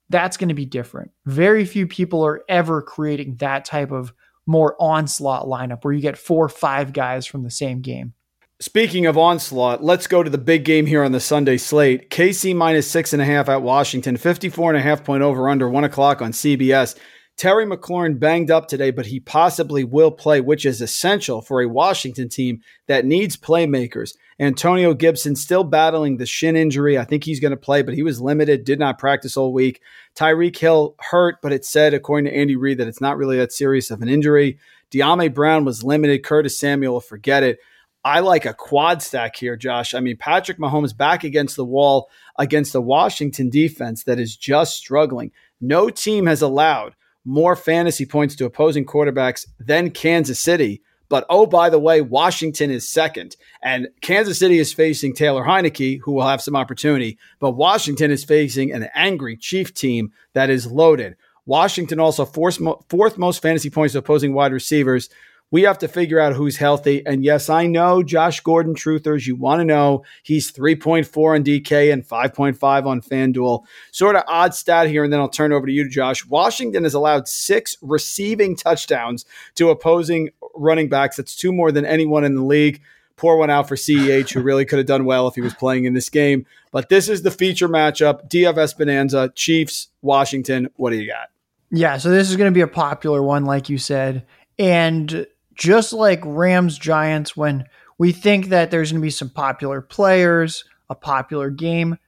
that's 0.09 0.37
going 0.37 0.49
to 0.49 0.55
be 0.55 0.67
different. 0.67 1.11
Very 1.25 1.65
few 1.65 1.87
people 1.87 2.25
are 2.25 2.43
ever 2.49 2.83
creating 2.83 3.37
that 3.37 3.65
type 3.65 3.91
of 3.91 4.13
more 4.47 4.77
onslaught 4.81 5.47
lineup 5.47 5.85
where 5.85 5.93
you 5.93 6.01
get 6.01 6.19
four 6.19 6.45
or 6.45 6.49
five 6.49 6.93
guys 6.93 7.27
from 7.27 7.43
the 7.43 7.51
same 7.51 7.81
game. 7.81 8.15
Speaking 8.59 9.05
of 9.05 9.19
onslaught, 9.19 9.85
let's 9.85 10.07
go 10.07 10.23
to 10.23 10.31
the 10.31 10.39
big 10.39 10.65
game 10.65 10.87
here 10.87 11.05
on 11.05 11.13
the 11.13 11.21
Sunday 11.21 11.59
slate. 11.59 12.09
KC 12.09 12.57
minus 12.57 12.91
six 12.91 13.13
and 13.13 13.21
a 13.21 13.25
half 13.25 13.51
at 13.51 13.61
Washington, 13.61 14.17
54 14.17 14.71
and 14.71 14.79
a 14.79 14.83
half 14.83 15.05
point 15.05 15.23
over 15.23 15.49
under 15.51 15.69
one 15.69 15.85
o'clock 15.85 16.23
on 16.23 16.33
CBS. 16.33 16.97
Terry 17.37 17.67
McLaurin 17.67 18.19
banged 18.19 18.51
up 18.51 18.67
today, 18.67 18.91
but 18.91 19.07
he 19.07 19.21
possibly 19.21 19.85
will 19.85 20.11
play, 20.11 20.41
which 20.41 20.65
is 20.65 20.81
essential 20.81 21.43
for 21.43 21.61
a 21.61 21.69
Washington 21.69 22.31
team 22.31 22.63
that 22.87 23.05
needs 23.05 23.37
playmakers. 23.37 24.15
Antonio 24.41 24.95
Gibson 24.95 25.37
still 25.37 25.65
battling 25.65 26.17
the 26.17 26.25
shin 26.25 26.57
injury. 26.57 26.99
I 26.99 27.05
think 27.05 27.25
he's 27.25 27.41
going 27.41 27.51
to 27.51 27.57
play, 27.57 27.83
but 27.83 27.95
he 27.95 28.03
was 28.03 28.23
limited, 28.23 28.65
did 28.65 28.79
not 28.79 28.99
practice 28.99 29.37
all 29.37 29.53
week. 29.53 29.83
Tyreek 30.15 30.57
Hill 30.57 30.95
hurt, 30.99 31.37
but 31.43 31.53
it 31.53 31.65
said, 31.65 31.93
according 31.93 32.31
to 32.31 32.37
Andy 32.37 32.57
Reid, 32.57 32.79
that 32.79 32.89
it's 32.89 33.01
not 33.03 33.19
really 33.19 33.37
that 33.37 33.53
serious 33.53 33.91
of 33.91 34.01
an 34.01 34.09
injury. 34.09 34.59
Dyami 34.91 35.33
Brown 35.33 35.65
was 35.65 35.85
limited. 35.85 36.25
Curtis 36.25 36.59
Samuel, 36.59 37.01
forget 37.01 37.43
it. 37.43 37.59
I 38.03 38.21
like 38.21 38.47
a 38.47 38.55
quad 38.55 39.03
stack 39.03 39.37
here, 39.37 39.57
Josh. 39.57 39.93
I 39.93 40.01
mean, 40.01 40.17
Patrick 40.17 40.59
Mahomes 40.59 40.97
back 40.97 41.25
against 41.25 41.57
the 41.57 41.65
wall 41.65 42.09
against 42.39 42.73
the 42.73 42.81
Washington 42.81 43.51
defense 43.51 44.05
that 44.05 44.21
is 44.21 44.37
just 44.37 44.77
struggling. 44.77 45.33
No 45.61 45.91
team 45.91 46.27
has 46.27 46.41
allowed 46.41 46.95
more 47.27 47.57
fantasy 47.57 48.07
points 48.07 48.37
to 48.37 48.47
opposing 48.47 48.87
quarterbacks 48.87 49.47
than 49.59 49.91
Kansas 49.91 50.41
City. 50.41 50.81
But 51.09 51.27
oh, 51.29 51.47
by 51.47 51.71
the 51.71 51.79
way, 51.79 52.01
Washington 52.01 52.71
is 52.71 52.89
second. 52.89 53.37
And 53.63 53.89
Kansas 54.01 54.39
City 54.39 54.59
is 54.59 54.73
facing 54.73 55.15
Taylor 55.15 55.45
Heinicke, 55.45 56.01
who 56.01 56.13
will 56.13 56.27
have 56.27 56.41
some 56.41 56.57
opportunity. 56.57 57.19
But 57.39 57.53
Washington 57.53 58.11
is 58.11 58.25
facing 58.25 58.73
an 58.73 58.89
angry 58.95 59.37
Chief 59.37 59.75
team 59.75 60.13
that 60.33 60.51
is 60.51 60.67
loaded. 60.67 61.17
Washington 61.45 62.01
also 62.01 62.25
fourth, 62.25 62.59
fourth 62.89 63.19
most 63.19 63.41
fantasy 63.41 63.71
points 63.71 63.93
to 63.93 63.99
opposing 63.99 64.33
wide 64.33 64.53
receivers. 64.53 65.09
We 65.53 65.63
have 65.63 65.79
to 65.79 65.89
figure 65.89 66.19
out 66.19 66.35
who's 66.35 66.57
healthy. 66.57 67.07
And 67.07 67.25
yes, 67.25 67.49
I 67.49 67.67
know 67.67 68.03
Josh 68.03 68.41
Gordon 68.41 68.75
truthers. 68.75 69.27
You 69.27 69.37
want 69.37 69.61
to 69.61 69.65
know 69.65 70.05
he's 70.25 70.51
3.4 70.51 71.37
on 71.37 71.45
DK 71.45 71.93
and 71.93 72.07
5.5 72.07 72.87
on 72.87 73.01
FanDuel. 73.01 73.65
Sort 73.93 74.17
of 74.17 74.25
odd 74.27 74.55
stat 74.55 74.89
here. 74.89 75.05
And 75.05 75.13
then 75.13 75.21
I'll 75.21 75.29
turn 75.29 75.53
over 75.53 75.67
to 75.67 75.73
you, 75.73 75.89
Josh. 75.89 76.27
Washington 76.27 76.83
has 76.83 76.95
allowed 76.95 77.29
six 77.29 77.77
receiving 77.81 78.57
touchdowns 78.57 79.25
to 79.55 79.71
opposing 79.71 80.31
running 80.57 80.89
backs. 80.89 81.17
That's 81.17 81.37
two 81.37 81.53
more 81.53 81.71
than 81.71 81.87
anyone 81.87 82.25
in 82.25 82.35
the 82.35 82.45
league. 82.45 82.83
Pour 83.17 83.39
one 83.39 83.49
out 83.49 83.67
for 83.67 83.77
CEH, 83.77 84.31
who 84.35 84.43
really 84.43 84.67
could 84.67 84.79
have 84.79 84.87
done 84.87 85.07
well 85.07 85.27
if 85.27 85.37
he 85.37 85.41
was 85.41 85.55
playing 85.55 85.87
in 85.87 85.95
this 85.95 86.11
game. 86.11 86.45
But 86.71 86.91
this 86.91 87.09
is 87.09 87.23
the 87.23 87.31
feature 87.31 87.69
matchup 87.69 88.29
DFS 88.29 88.77
Bonanza, 88.77 89.33
Chiefs, 89.35 89.89
Washington. 90.03 90.69
What 90.77 90.91
do 90.91 90.97
you 90.97 91.07
got? 91.07 91.31
Yeah, 91.71 91.97
so 91.97 92.11
this 92.11 92.29
is 92.29 92.37
going 92.37 92.53
to 92.53 92.55
be 92.55 92.61
a 92.61 92.67
popular 92.67 93.23
one, 93.23 93.47
like 93.47 93.71
you 93.71 93.79
said. 93.79 94.27
And 94.59 95.27
just 95.57 95.93
like 95.93 96.21
Rams 96.25 96.79
Giants, 96.79 97.37
when 97.37 97.65
we 97.99 98.13
think 98.13 98.49
that 98.49 98.71
there's 98.71 98.93
going 98.93 99.01
to 99.01 99.07
be 99.07 99.11
some 99.11 99.31
popular 99.31 99.81
players, 99.81 100.65
a 100.89 100.95
popular 100.95 101.51
game, 101.51 101.99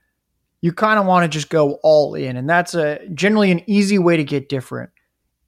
you 0.61 0.73
kind 0.73 0.99
of 0.99 1.05
want 1.05 1.23
to 1.23 1.29
just 1.29 1.49
go 1.49 1.79
all 1.83 2.15
in. 2.15 2.37
And 2.37 2.49
that's 2.49 2.75
a 2.75 3.07
generally 3.09 3.51
an 3.51 3.61
easy 3.67 3.97
way 3.97 4.17
to 4.17 4.23
get 4.23 4.49
different. 4.49 4.91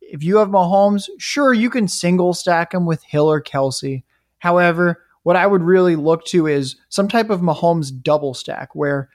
If 0.01 0.23
you 0.23 0.37
have 0.37 0.49
Mahomes, 0.49 1.09
sure, 1.17 1.53
you 1.53 1.69
can 1.69 1.87
single 1.87 2.33
stack 2.33 2.73
him 2.73 2.85
with 2.85 3.03
Hill 3.03 3.29
or 3.29 3.41
Kelce. 3.41 4.03
However, 4.39 5.03
what 5.23 5.35
I 5.35 5.45
would 5.45 5.61
really 5.61 5.95
look 5.95 6.25
to 6.25 6.47
is 6.47 6.77
some 6.89 7.07
type 7.07 7.29
of 7.29 7.41
Mahomes 7.41 7.91
double 8.01 8.33
stack 8.33 8.73
where 8.73 9.09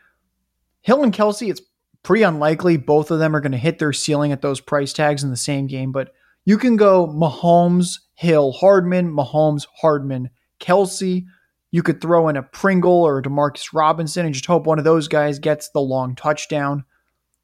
Hill 0.83 1.03
and 1.03 1.13
Kelce, 1.13 1.51
it's 1.51 1.63
pretty 2.03 2.23
unlikely 2.23 2.77
both 2.77 3.11
of 3.11 3.19
them 3.19 3.35
are 3.35 3.41
going 3.41 3.53
to 3.53 3.59
hit 3.59 3.79
their 3.79 3.93
ceiling 3.93 4.31
at 4.31 4.41
those 4.41 4.61
price 4.61 4.93
tags 4.93 5.25
in 5.25 5.31
the 5.31 5.37
same 5.37 5.67
game, 5.67 5.91
but 5.91 6.13
you 6.45 6.57
can 6.57 6.77
go 6.77 7.09
Mahomes, 7.09 7.99
Hill, 8.17 8.53
Hardman, 8.53 9.13
Mahomes, 9.13 9.67
Hardman, 9.81 10.31
Kelce. 10.59 11.25
You 11.71 11.83
could 11.83 12.01
throw 12.01 12.29
in 12.29 12.37
a 12.37 12.43
Pringle 12.43 13.05
or 13.05 13.19
a 13.19 13.23
Demarcus 13.23 13.73
Robinson 13.73 14.25
and 14.25 14.35
just 14.35 14.47
hope 14.47 14.67
one 14.67 14.79
of 14.79 14.85
those 14.85 15.07
guys 15.07 15.39
gets 15.39 15.69
the 15.69 15.81
long 15.81 16.17
touchdown. 16.17 16.85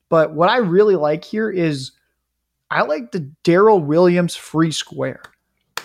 But 0.09 0.35
what 0.35 0.49
I 0.49 0.59
really 0.59 0.97
like 0.97 1.25
here 1.25 1.51
is 1.51 1.93
I 2.71 2.83
like 2.83 3.13
the 3.13 3.31
Daryl 3.45 3.85
Williams 3.85 4.35
free 4.35 4.73
square 4.73 5.23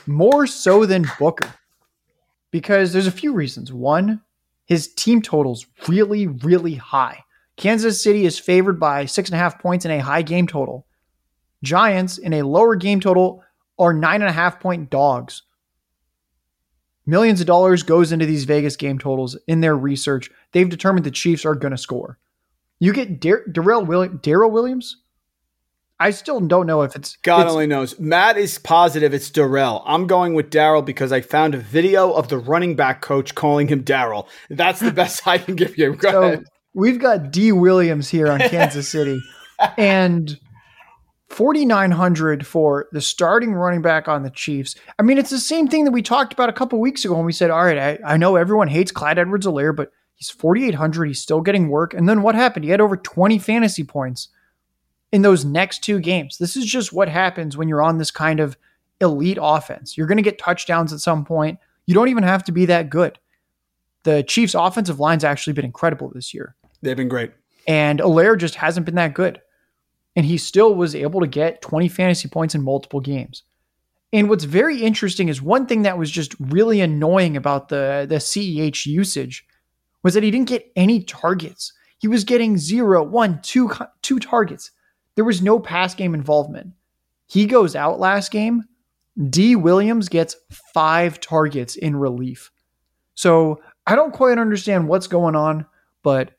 more 0.06 0.48
so 0.48 0.86
than 0.86 1.06
Booker 1.20 1.53
because 2.51 2.94
there's 2.94 3.08
a 3.08 3.12
few 3.12 3.34
reasons. 3.34 3.74
One, 3.74 4.22
his 4.65 4.94
team 4.94 5.22
total's 5.22 5.65
really, 5.88 6.27
really 6.27 6.75
high. 6.75 7.24
Kansas 7.58 8.01
City 8.01 8.25
is 8.25 8.39
favored 8.39 8.79
by 8.79 9.06
six 9.06 9.29
and 9.29 9.36
a 9.36 9.39
half 9.39 9.60
points 9.60 9.84
in 9.84 9.91
a 9.91 10.00
high 10.00 10.22
game 10.22 10.48
total. 10.48 10.86
Giants 11.63 12.17
in 12.17 12.34
a 12.34 12.44
lower 12.44 12.75
game 12.75 13.00
total 13.00 13.44
are 13.79 13.93
nine 13.93 14.22
and 14.22 14.29
a 14.29 14.34
half 14.34 14.60
point 14.60 14.89
dogs. 14.89 15.43
Millions 17.05 17.39
of 17.39 17.48
dollars 17.48 17.84
goes 17.84 18.12
into 18.12 18.25
these 18.25 18.43
Vegas 18.43 18.75
game 18.75 19.00
totals 19.00 19.38
in 19.48 19.62
their 19.62 19.77
research. 19.77 20.29
They've 20.51 20.67
determined 20.67 21.05
the 21.05 21.12
Chiefs 21.12 21.46
are 21.46 21.55
going 21.55 21.72
to 21.72 21.77
score. 21.77 22.19
You 22.79 22.91
get 22.93 23.22
Dar- 23.22 23.46
Darrell 23.48 23.86
Williams, 23.86 24.19
Darrell 24.22 24.51
Williams. 24.51 24.98
I 26.00 26.12
still 26.12 26.39
don't 26.39 26.67
know 26.67 26.84
if 26.84 26.96
it's 26.96 27.15
God 27.24 27.43
it's, 27.43 27.51
only 27.51 27.65
knows. 27.65 28.00
Matt 28.00 28.38
is 28.38 28.60
positive 28.60 29.13
it's 29.13 29.31
Darrell. 29.31 29.84
I'm 29.88 30.05
going 30.05 30.36
with 30.36 30.51
Darrell 30.51 30.84
because 30.84 31.12
I 31.12 31.22
found 31.22 31.55
a 31.55 31.60
video 31.60 32.12
of 32.12 32.27
the 32.27 32.38
running 32.38 32.75
back 32.75 33.01
coach 33.01 33.34
calling 33.34 33.67
him 33.67 33.81
Darrell. 33.81 34.27
That's 34.50 34.79
the 34.79 34.91
best 34.93 35.25
I 35.25 35.39
can 35.39 35.55
give 35.55 35.77
you. 35.77 35.96
Go 35.96 36.12
so 36.12 36.24
ahead. 36.24 36.43
We've 36.75 37.00
got 37.00 37.31
D 37.31 37.51
Williams 37.51 38.10
here 38.10 38.27
on 38.27 38.39
Kansas 38.50 38.88
City, 38.88 39.19
and 39.77 40.39
4900 41.29 42.48
for 42.48 42.88
the 42.91 43.01
starting 43.01 43.53
running 43.53 43.81
back 43.81 44.07
on 44.07 44.24
the 44.24 44.29
Chiefs. 44.29 44.75
I 44.98 45.03
mean, 45.03 45.17
it's 45.17 45.29
the 45.29 45.39
same 45.39 45.67
thing 45.67 45.84
that 45.84 45.91
we 45.91 46.01
talked 46.01 46.34
about 46.34 46.50
a 46.50 46.53
couple 46.53 46.79
weeks 46.79 47.03
ago 47.03 47.15
when 47.15 47.25
we 47.25 47.34
said, 47.34 47.51
all 47.51 47.65
right, 47.65 47.77
I, 47.77 48.13
I 48.13 48.17
know 48.17 48.38
everyone 48.38 48.69
hates 48.69 48.91
Clyde 48.91 49.19
Edwards 49.19 49.46
Helaire, 49.46 49.75
but 49.75 49.91
he's 50.15 50.29
4800. 50.29 51.05
He's 51.05 51.22
still 51.22 51.41
getting 51.41 51.67
work. 51.67 51.93
And 51.93 52.07
then 52.07 52.22
what 52.22 52.36
happened? 52.36 52.63
He 52.63 52.72
had 52.72 52.81
over 52.81 52.96
20 52.96 53.39
fantasy 53.39 53.84
points 53.84 54.29
in 55.12 55.22
those 55.22 55.43
next 55.43 55.84
two 55.84 56.00
games. 56.00 56.38
This 56.38 56.55
is 56.55 56.65
just 56.65 56.93
what 56.93 57.10
happens 57.10 57.57
when 57.57 57.67
you're 57.67 57.84
on 57.84 57.98
this 57.98 58.12
kind 58.12 58.39
of 58.39 58.57
elite 59.01 59.38
offense. 59.39 59.98
You're 59.98 60.07
going 60.07 60.17
to 60.17 60.24
get 60.24 60.39
touchdowns 60.39 60.93
at 60.93 61.00
some 61.00 61.25
point. 61.25 61.60
You 61.86 61.93
don't 61.93 62.10
even 62.10 62.24
have 62.24 62.43
to 62.46 62.51
be 62.53 62.65
that 62.67 62.89
good. 62.89 63.19
The 64.03 64.24
Chiefs' 64.24 64.55
offensive 64.55 65.00
line's 65.00 65.25
actually 65.25 65.53
been 65.53 65.65
incredible 65.65 66.10
this 66.10 66.34
year. 66.34 66.55
They've 66.81 66.96
been 66.96 67.10
great. 67.10 67.31
And 67.67 68.00
Helaire 68.00 68.38
just 68.38 68.55
hasn't 68.55 68.86
been 68.86 68.96
that 68.96 69.13
good 69.13 69.41
and 70.17 70.25
he 70.25 70.38
still 70.38 70.74
was 70.74 70.95
able 70.95 71.21
to 71.21 71.27
get 71.27 71.62
20 71.62 71.88
fantasy 71.88 72.27
points 72.27 72.55
in 72.55 72.63
multiple 72.63 73.00
games. 73.00 73.43
And 74.12 74.29
what's 74.29 74.45
very 74.45 74.81
interesting 74.81 75.29
is 75.29 75.43
one 75.43 75.67
thing 75.67 75.83
that 75.83 76.00
was 76.00 76.09
just 76.09 76.33
really 76.39 76.81
annoying 76.81 77.38
about 77.38 77.69
the, 77.69 78.07
the 78.09 78.15
CEH 78.15 78.88
usage 78.88 79.45
was 80.01 80.15
that 80.15 80.24
he 80.24 80.31
didn't 80.31 80.50
get 80.50 80.71
any 80.75 81.03
targets. 81.03 81.71
He 82.00 82.07
was 82.07 82.24
getting 82.24 82.57
zero, 82.57 83.03
one, 83.03 83.39
two, 83.43 83.71
two 84.01 84.17
targets. 84.17 84.71
There 85.13 85.25
was 85.25 85.43
no 85.43 85.59
pass 85.59 85.93
game 85.93 86.15
involvement. 86.15 86.74
He 87.27 87.45
goes 87.45 87.75
out 87.75 88.00
last 88.00 88.31
game. 88.31 88.63
D. 89.29 89.55
Williams 89.55 90.09
gets 90.09 90.36
five 90.74 91.19
targets 91.19 91.75
in 91.75 91.95
relief. 91.95 92.50
So 93.13 93.62
I 93.86 93.95
don't 93.95 94.13
quite 94.13 94.39
understand 94.39 94.88
what's 94.88 95.07
going 95.07 95.36
on, 95.36 95.67
but 96.01 96.31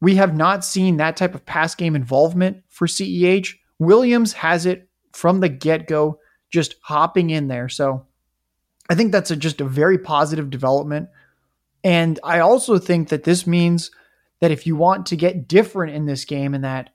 we 0.00 0.16
have 0.16 0.34
not 0.34 0.64
seen 0.64 0.96
that 0.96 1.16
type 1.16 1.34
of 1.34 1.44
pass 1.44 1.74
game 1.74 1.94
involvement 1.94 2.62
for 2.68 2.86
CEH. 2.86 3.54
Williams 3.78 4.32
has 4.34 4.66
it 4.66 4.88
from 5.12 5.40
the 5.40 5.48
get 5.48 5.86
go, 5.86 6.18
just 6.50 6.76
hopping 6.82 7.30
in 7.30 7.48
there. 7.48 7.68
So 7.68 8.06
I 8.88 8.94
think 8.94 9.12
that's 9.12 9.30
a, 9.30 9.36
just 9.36 9.60
a 9.60 9.64
very 9.64 9.98
positive 9.98 10.50
development. 10.50 11.08
And 11.84 12.18
I 12.24 12.40
also 12.40 12.78
think 12.78 13.08
that 13.08 13.24
this 13.24 13.46
means 13.46 13.90
that 14.40 14.50
if 14.50 14.66
you 14.66 14.76
want 14.76 15.06
to 15.06 15.16
get 15.16 15.48
different 15.48 15.94
in 15.94 16.06
this 16.06 16.24
game, 16.24 16.54
and 16.54 16.64
that, 16.64 16.90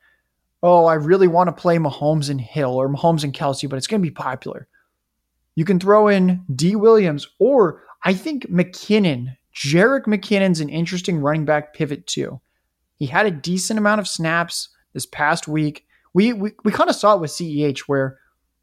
oh, 0.62 0.86
I 0.86 0.96
really 0.96 1.28
want 1.28 1.48
to 1.48 1.62
play 1.62 1.78
Mahomes 1.78 2.30
and 2.30 2.42
Hill 2.42 2.76
or 2.76 2.90
Mahomes 2.90 3.24
and 3.24 3.34
Kelce, 3.34 3.70
but 3.70 3.78
it's 3.78 3.88
going 3.88 4.02
to 4.02 4.08
be 4.08 4.14
popular, 4.14 4.68
you 5.56 5.64
can 5.64 5.80
throw 5.80 6.08
in 6.08 6.44
D. 6.54 6.76
Williams, 6.76 7.28
or 7.40 7.84
I 8.04 8.14
think 8.14 8.50
McKinnon. 8.50 9.38
Jerick 9.56 10.04
McKinnon's 10.04 10.60
an 10.60 10.68
interesting 10.68 11.20
running 11.20 11.46
back 11.46 11.74
pivot 11.74 12.06
too. 12.08 12.42
He 12.98 13.06
had 13.06 13.26
a 13.26 13.32
decent 13.32 13.78
amount 13.78 14.00
of 14.00 14.08
snaps 14.08 14.70
this 14.94 15.06
past 15.06 15.48
week. 15.48 15.86
We 16.14 16.34
we, 16.34 16.52
we 16.64 16.72
kind 16.72 16.90
of 16.90 16.96
saw 16.96 17.16
it 17.16 17.22
with 17.22 17.32
CEH 17.32 17.80
where 17.82 18.18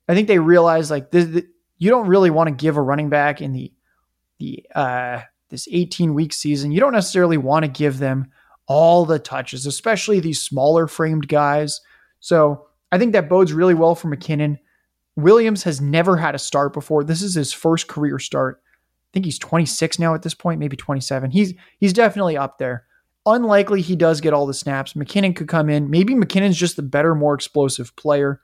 I 0.08 0.14
think 0.14 0.28
they 0.28 0.38
realized 0.38 0.90
like 0.90 1.10
this, 1.10 1.44
you 1.78 1.90
don't 1.90 2.08
really 2.08 2.30
want 2.30 2.48
to 2.48 2.54
give 2.54 2.76
a 2.76 2.82
running 2.82 3.08
back 3.08 3.40
in 3.40 3.52
the 3.52 3.72
the 4.38 4.64
uh, 4.74 5.20
this 5.50 5.68
18 5.70 6.14
week 6.14 6.32
season. 6.32 6.72
You 6.72 6.80
don't 6.80 6.92
necessarily 6.92 7.36
want 7.36 7.64
to 7.64 7.70
give 7.70 7.98
them 7.98 8.30
all 8.66 9.04
the 9.04 9.18
touches, 9.18 9.66
especially 9.66 10.20
these 10.20 10.40
smaller 10.40 10.86
framed 10.86 11.28
guys. 11.28 11.80
So 12.20 12.66
I 12.90 12.98
think 12.98 13.12
that 13.12 13.28
bodes 13.28 13.52
really 13.52 13.74
well 13.74 13.94
for 13.94 14.14
McKinnon. 14.14 14.58
Williams 15.16 15.62
has 15.64 15.80
never 15.80 16.16
had 16.16 16.34
a 16.34 16.38
start 16.38 16.72
before. 16.72 17.04
This 17.04 17.22
is 17.22 17.34
his 17.34 17.52
first 17.52 17.86
career 17.86 18.18
start. 18.18 18.62
I 18.64 19.08
think 19.12 19.26
he's 19.26 19.38
26 19.38 19.98
now 19.98 20.14
at 20.14 20.22
this 20.22 20.34
point, 20.34 20.58
maybe 20.58 20.76
27. 20.76 21.30
He's 21.30 21.52
he's 21.78 21.92
definitely 21.92 22.36
up 22.36 22.58
there. 22.58 22.86
Unlikely 23.24 23.80
he 23.80 23.94
does 23.94 24.20
get 24.20 24.32
all 24.32 24.46
the 24.46 24.54
snaps. 24.54 24.94
McKinnon 24.94 25.36
could 25.36 25.48
come 25.48 25.70
in. 25.70 25.90
Maybe 25.90 26.14
McKinnon's 26.14 26.56
just 26.56 26.76
the 26.76 26.82
better, 26.82 27.14
more 27.14 27.34
explosive 27.34 27.94
player. 27.96 28.40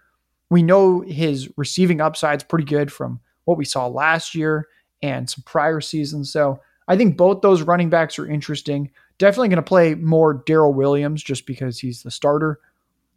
We 0.51 0.63
know 0.63 1.01
his 1.01 1.49
receiving 1.57 2.01
upside's 2.01 2.45
pretty 2.45 2.65
good 2.65 2.93
from 2.93 3.21
what 3.45 3.59
we 3.59 3.65
saw 3.65 3.87
last 3.87 4.35
year 4.35 4.69
and 5.03 5.29
some 5.29 5.43
prior 5.45 5.81
seasons. 5.81 6.33
So 6.33 6.61
I 6.87 6.97
think 6.97 7.17
both 7.17 7.43
those 7.43 7.63
running 7.63 7.91
backs 7.91 8.19
are 8.19 8.27
interesting. 8.27 8.91
Definitely 9.19 9.49
going 9.49 9.57
to 9.57 9.63
play 9.63 9.95
more 9.95 10.43
Daryl 10.45 10.75
Williams 10.75 11.23
just 11.23 11.45
because 11.45 11.79
he's 11.79 12.03
the 12.03 12.11
starter. 12.11 12.61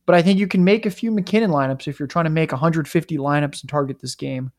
But 0.05 0.15
I 0.15 0.21
think 0.21 0.39
you 0.39 0.47
can 0.47 0.63
make 0.63 0.85
a 0.85 0.91
few 0.91 1.11
McKinnon 1.11 1.49
lineups 1.49 1.87
if 1.87 1.99
you're 1.99 2.07
trying 2.07 2.25
to 2.25 2.31
make 2.31 2.51
150 2.51 3.17
lineups 3.17 3.61
and 3.61 3.69
target 3.69 3.99
this 4.01 4.15
game. 4.15 4.51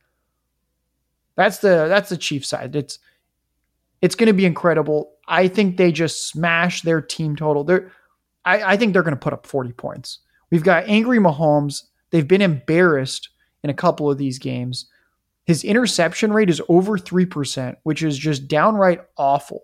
That's 1.36 1.58
the 1.58 1.86
that's 1.88 2.10
the 2.10 2.16
Chiefs 2.16 2.48
side. 2.48 2.76
It's 2.76 2.98
it's 4.00 4.14
going 4.14 4.28
to 4.28 4.32
be 4.32 4.46
incredible. 4.46 5.12
I 5.32 5.48
think 5.48 5.78
they 5.78 5.92
just 5.92 6.28
smash 6.28 6.82
their 6.82 7.00
team 7.00 7.36
total. 7.36 7.64
They're, 7.64 7.90
I, 8.44 8.74
I 8.74 8.76
think 8.76 8.92
they're 8.92 9.02
going 9.02 9.16
to 9.16 9.20
put 9.20 9.32
up 9.32 9.46
40 9.46 9.72
points. 9.72 10.18
We've 10.50 10.62
got 10.62 10.84
angry 10.86 11.18
Mahomes. 11.18 11.84
They've 12.10 12.28
been 12.28 12.42
embarrassed 12.42 13.30
in 13.64 13.70
a 13.70 13.74
couple 13.74 14.10
of 14.10 14.18
these 14.18 14.38
games. 14.38 14.90
His 15.46 15.64
interception 15.64 16.34
rate 16.34 16.50
is 16.50 16.60
over 16.68 16.98
3%, 16.98 17.76
which 17.82 18.02
is 18.02 18.18
just 18.18 18.46
downright 18.46 19.00
awful. 19.16 19.62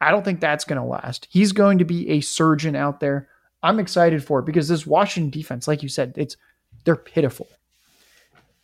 I 0.00 0.10
don't 0.10 0.24
think 0.24 0.40
that's 0.40 0.64
going 0.64 0.80
to 0.80 0.88
last. 0.88 1.28
He's 1.30 1.52
going 1.52 1.76
to 1.76 1.84
be 1.84 2.08
a 2.08 2.22
surgeon 2.22 2.74
out 2.74 2.98
there. 2.98 3.28
I'm 3.62 3.78
excited 3.78 4.24
for 4.24 4.38
it 4.38 4.46
because 4.46 4.68
this 4.68 4.86
Washington 4.86 5.30
defense, 5.30 5.68
like 5.68 5.82
you 5.82 5.90
said, 5.90 6.14
it's 6.16 6.38
they're 6.84 6.96
pitiful. 6.96 7.48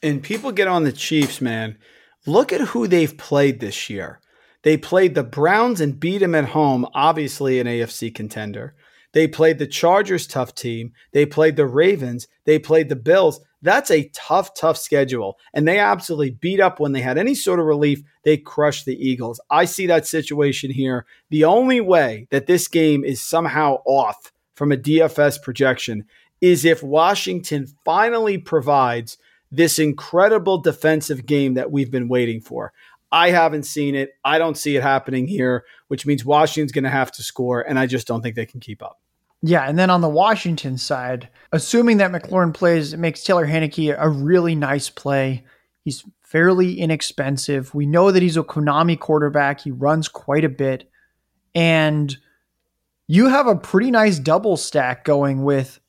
And 0.02 0.22
people 0.22 0.52
get 0.52 0.68
on 0.68 0.84
the 0.84 0.92
Chiefs, 0.92 1.42
man. 1.42 1.76
Look 2.24 2.50
at 2.50 2.62
who 2.62 2.86
they've 2.86 3.14
played 3.14 3.60
this 3.60 3.90
year. 3.90 4.20
They 4.62 4.76
played 4.76 5.14
the 5.14 5.24
Browns 5.24 5.80
and 5.80 5.98
beat 5.98 6.18
them 6.18 6.34
at 6.34 6.50
home, 6.50 6.86
obviously 6.94 7.58
an 7.58 7.66
AFC 7.66 8.14
contender. 8.14 8.74
They 9.12 9.28
played 9.28 9.58
the 9.58 9.66
Chargers, 9.66 10.26
tough 10.26 10.54
team. 10.54 10.92
They 11.12 11.26
played 11.26 11.56
the 11.56 11.66
Ravens. 11.66 12.28
They 12.44 12.58
played 12.58 12.88
the 12.88 12.96
Bills. 12.96 13.40
That's 13.60 13.90
a 13.90 14.08
tough, 14.14 14.54
tough 14.54 14.76
schedule. 14.76 15.38
And 15.52 15.68
they 15.68 15.78
absolutely 15.78 16.30
beat 16.30 16.60
up 16.60 16.80
when 16.80 16.92
they 16.92 17.00
had 17.00 17.18
any 17.18 17.34
sort 17.34 17.60
of 17.60 17.66
relief. 17.66 18.02
They 18.24 18.36
crushed 18.36 18.86
the 18.86 18.96
Eagles. 18.96 19.40
I 19.50 19.66
see 19.66 19.86
that 19.86 20.06
situation 20.06 20.70
here. 20.70 21.06
The 21.30 21.44
only 21.44 21.80
way 21.80 22.26
that 22.30 22.46
this 22.46 22.68
game 22.68 23.04
is 23.04 23.22
somehow 23.22 23.82
off 23.84 24.32
from 24.54 24.72
a 24.72 24.76
DFS 24.76 25.42
projection 25.42 26.04
is 26.40 26.64
if 26.64 26.82
Washington 26.82 27.66
finally 27.84 28.38
provides 28.38 29.18
this 29.52 29.78
incredible 29.78 30.58
defensive 30.58 31.26
game 31.26 31.54
that 31.54 31.70
we've 31.70 31.90
been 31.90 32.08
waiting 32.08 32.40
for. 32.40 32.72
I 33.12 33.30
haven't 33.30 33.64
seen 33.64 33.94
it. 33.94 34.16
I 34.24 34.38
don't 34.38 34.56
see 34.56 34.74
it 34.74 34.82
happening 34.82 35.26
here, 35.26 35.66
which 35.88 36.06
means 36.06 36.24
Washington's 36.24 36.72
going 36.72 36.84
to 36.84 36.90
have 36.90 37.12
to 37.12 37.22
score, 37.22 37.60
and 37.60 37.78
I 37.78 37.86
just 37.86 38.06
don't 38.06 38.22
think 38.22 38.34
they 38.34 38.46
can 38.46 38.58
keep 38.58 38.82
up. 38.82 39.00
Yeah, 39.42 39.68
and 39.68 39.78
then 39.78 39.90
on 39.90 40.00
the 40.00 40.08
Washington 40.08 40.78
side, 40.78 41.28
assuming 41.52 41.98
that 41.98 42.10
McLaurin 42.10 42.54
plays, 42.54 42.94
it 42.94 42.98
makes 42.98 43.22
Taylor 43.22 43.46
Heinicke 43.46 43.94
a 43.98 44.08
really 44.08 44.54
nice 44.54 44.88
play. 44.88 45.44
He's 45.84 46.04
fairly 46.22 46.80
inexpensive. 46.80 47.74
We 47.74 47.84
know 47.84 48.10
that 48.12 48.22
he's 48.22 48.36
a 48.38 48.42
Konami 48.42 48.98
quarterback. 48.98 49.60
He 49.60 49.70
runs 49.70 50.08
quite 50.08 50.44
a 50.44 50.48
bit. 50.48 50.88
And 51.54 52.16
you 53.08 53.28
have 53.28 53.46
a 53.46 53.56
pretty 53.56 53.90
nice 53.90 54.18
double 54.18 54.56
stack 54.56 55.04
going 55.04 55.42
with 55.42 55.80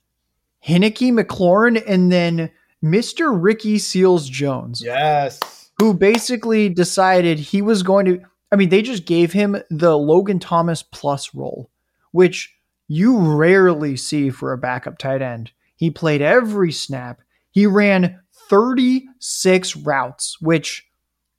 Heinicke, 0.66 1.14
McLaurin, 1.14 1.82
and 1.88 2.12
then 2.12 2.52
Mr. 2.84 3.32
Ricky 3.32 3.78
Seals 3.78 4.28
Jones. 4.28 4.82
Yes 4.84 5.62
who 5.80 5.94
basically 5.94 6.70
decided 6.70 7.40
he 7.40 7.62
was 7.62 7.84
going 7.84 8.06
to. 8.06 8.22
I 8.52 8.56
mean, 8.56 8.70
they 8.70 8.82
just 8.82 9.06
gave 9.06 9.34
him 9.34 9.58
the 9.70 9.98
Logan 9.98 10.40
Thomas 10.40 10.84
plus 10.84 11.34
role, 11.34 11.70
which 12.12 12.56
you 12.88 13.18
rarely 13.18 13.98
see 13.98 14.30
for 14.30 14.54
a 14.54 14.58
backup 14.58 14.98
tight 14.98 15.22
end. 15.22 15.52
He 15.76 15.90
played 15.90 16.22
every 16.22 16.72
snap. 16.72 17.22
He 17.50 17.66
ran 17.66 18.20
36 18.50 19.76
routes, 19.78 20.40
which, 20.40 20.88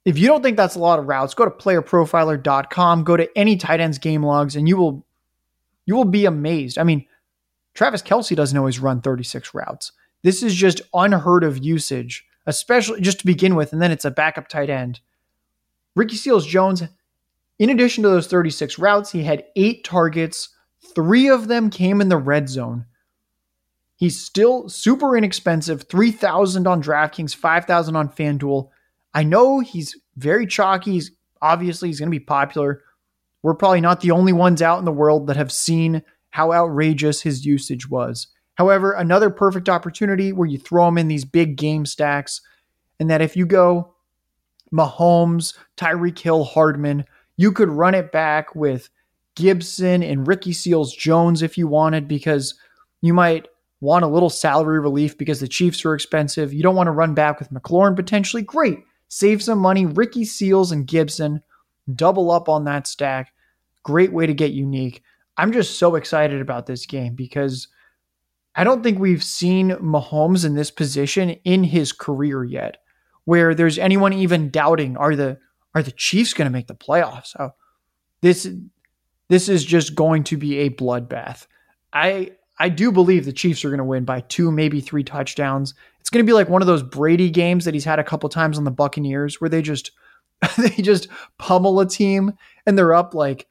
if 0.05 0.18
you 0.18 0.27
don't 0.27 0.42
think 0.42 0.57
that's 0.57 0.75
a 0.75 0.81
lot 0.81 0.99
of 0.99 1.07
routes, 1.07 1.35
go 1.35 1.44
to 1.44 1.51
playerprofiler.com, 1.51 3.05
go 3.05 3.16
to 3.16 3.38
any 3.38 3.57
tight 3.57 3.81
ends 3.81 3.99
game 3.99 4.25
logs, 4.25 4.57
and 4.57 4.68
you 4.68 4.77
will 4.77 5.07
you 5.87 5.94
will 5.94 6.05
be 6.05 6.25
amazed. 6.25 6.79
I 6.79 6.83
mean, 6.83 7.07
Travis 7.75 8.03
Kelce 8.03 8.35
doesn't 8.35 8.57
always 8.57 8.79
run 8.79 9.01
36 9.01 9.55
routes. 9.55 9.92
This 10.23 10.42
is 10.42 10.55
just 10.55 10.81
unheard 10.94 11.44
of 11.44 11.62
usage 11.62 12.25
especially 12.46 13.00
just 13.00 13.20
to 13.20 13.26
begin 13.26 13.54
with, 13.54 13.72
and 13.72 13.80
then 13.80 13.90
it's 13.90 14.04
a 14.04 14.11
backup 14.11 14.48
tight 14.48 14.70
end. 14.70 15.00
Ricky 15.96 16.16
Seals 16.16 16.46
Jones, 16.46 16.83
in 17.59 17.70
addition 17.70 18.02
to 18.02 18.09
those 18.09 18.26
36 18.26 18.78
routes, 18.78 19.12
he 19.12 19.22
had 19.22 19.44
eight 19.57 19.85
targets. 19.85 20.50
Three 20.94 21.28
of 21.28 21.48
them 21.48 21.70
came 21.70 22.00
in 22.00 22.09
the 22.09 22.16
red 22.16 22.48
zone. 22.48 22.87
He's 23.96 24.20
still 24.20 24.68
super 24.68 25.16
inexpensive 25.16 25.85
3000 25.88 26.66
on 26.66 26.83
DraftKings, 26.83 27.35
5000 27.35 27.96
on 27.96 28.09
FanDuel. 28.09 28.68
I 29.14 29.22
know 29.22 29.61
he's 29.61 29.96
very 30.16 30.46
chalky. 30.46 30.92
He's, 30.92 31.12
obviously, 31.40 31.88
he's 31.88 32.00
going 32.00 32.11
to 32.11 32.18
be 32.18 32.24
popular. 32.24 32.83
We're 33.42 33.54
probably 33.54 33.80
not 33.80 34.00
the 34.00 34.11
only 34.11 34.33
ones 34.33 34.62
out 34.62 34.80
in 34.80 34.85
the 34.85 34.92
world 34.92 35.28
that 35.28 35.37
have 35.37 35.52
seen 35.52 36.02
how 36.30 36.52
outrageous 36.52 37.22
his 37.22 37.46
usage 37.46 37.88
was. 37.88 38.26
However, 38.55 38.93
another 38.93 39.31
perfect 39.31 39.69
opportunity 39.69 40.33
where 40.33 40.49
you 40.49 40.59
throw 40.59 40.87
them 40.87 40.99
in 40.99 41.09
these 41.09 41.25
big 41.25 41.57
game 41.57 41.87
stacks, 41.87 42.40
and 43.01 43.11
that 43.11 43.23
if 43.23 43.37
you 43.37 43.47
go 43.47 43.95
Mahomes, 44.73 45.57
Tyreek 45.77 46.19
Hill, 46.19 46.45
Hardman, 46.45 47.05
you 47.37 47.53
could 47.53 47.69
run 47.69 47.95
it 47.95 48.12
back 48.12 48.55
with 48.55 48.90
Gibson 49.35 50.03
and 50.03 50.27
Ricky 50.27 50.53
Seals 50.53 50.95
Jones 50.95 51.43
if 51.43 51.59
you 51.59 51.67
wanted, 51.67 52.07
because 52.07 52.55
you 53.01 53.12
might 53.12 53.49
want 53.81 54.05
a 54.05 54.09
little 54.09 54.31
salary 54.31 54.81
relief 54.81 55.19
because 55.19 55.40
the 55.40 55.49
Chiefs 55.49 55.85
are 55.85 55.95
expensive. 55.95 56.55
You 56.55 56.62
don't 56.62 56.77
want 56.77 56.87
to 56.87 56.93
run 56.93 57.14
back 57.14 57.38
with 57.38 57.51
McLaurin 57.51 57.97
potentially. 57.97 58.43
Great. 58.43 58.79
Save 59.09 59.43
some 59.43 59.59
money. 59.59 59.85
Ricky 59.85 60.25
Seals 60.25 60.73
and 60.73 60.87
Gibson, 60.87 61.43
double 61.95 62.31
up 62.31 62.49
on 62.49 62.64
that 62.64 62.87
stack. 62.87 63.33
Great 63.83 64.12
way 64.12 64.27
to 64.27 64.33
get 64.33 64.53
unique. 64.53 65.03
I'm 65.37 65.53
just 65.53 65.79
so 65.79 65.97
excited 65.97 66.40
about 66.40 66.67
this 66.67 66.87
game 66.87 67.14
because 67.14 67.69
I 68.57 68.64
don't 68.64 68.83
think 68.83 68.99
we've 68.99 69.25
seen 69.25 69.71
Mahomes 69.71 70.45
in 70.45 70.55
this 70.55 70.71
position 70.71 71.31
in 71.45 71.64
his 71.64 71.93
career 71.93 72.45
yet, 72.45 72.79
where 73.25 73.55
there's 73.55 73.79
anyone 73.79 74.12
even 74.12 74.51
doubting 74.51 74.97
are 74.97 75.17
the 75.17 75.38
are 75.75 75.83
the 75.83 75.90
Chiefs 75.90 76.35
going 76.35 76.47
to 76.47 76.53
make 76.53 76.69
the 76.69 76.75
playoffs? 76.75 77.29
So 77.29 77.53
this 78.21 78.49
this 79.29 79.49
is 79.49 79.64
just 79.64 79.95
going 79.95 80.25
to 80.25 80.37
be 80.37 80.59
a 80.61 80.71
bloodbath. 80.71 81.47
I 81.93 82.33
I 82.59 82.69
do 82.69 82.93
believe 82.93 83.25
the 83.25 83.33
Chiefs 83.33 83.64
are 83.64 83.71
going 83.71 83.79
to 83.79 83.85
win 83.85 84.05
by 84.05 84.21
two, 84.21 84.53
maybe 84.53 84.81
three 84.81 85.03
touchdowns. 85.03 85.75
It's 86.01 86.11
going 86.11 86.25
to 86.25 86.31
be 86.31 86.35
like 86.35 86.49
one 86.49 86.62
of 86.62 86.67
those 86.67 86.83
Brady 86.83 87.31
games 87.31 87.64
that 87.64 87.75
he's 87.75 87.85
had 87.85 87.99
a 87.99 88.05
couple 88.05 88.29
times 88.29 88.59
on 88.59 88.64
the 88.64 88.71
Buccaneers, 88.71 89.40
where 89.40 89.51
they 89.51 89.62
just 89.62 89.90
they 90.59 90.71
just 90.71 91.09
pummel 91.38 91.81
a 91.81 91.88
team 91.88 92.35
and 92.67 92.79
they're 92.79 92.95
up 92.95 93.14
like 93.14 93.49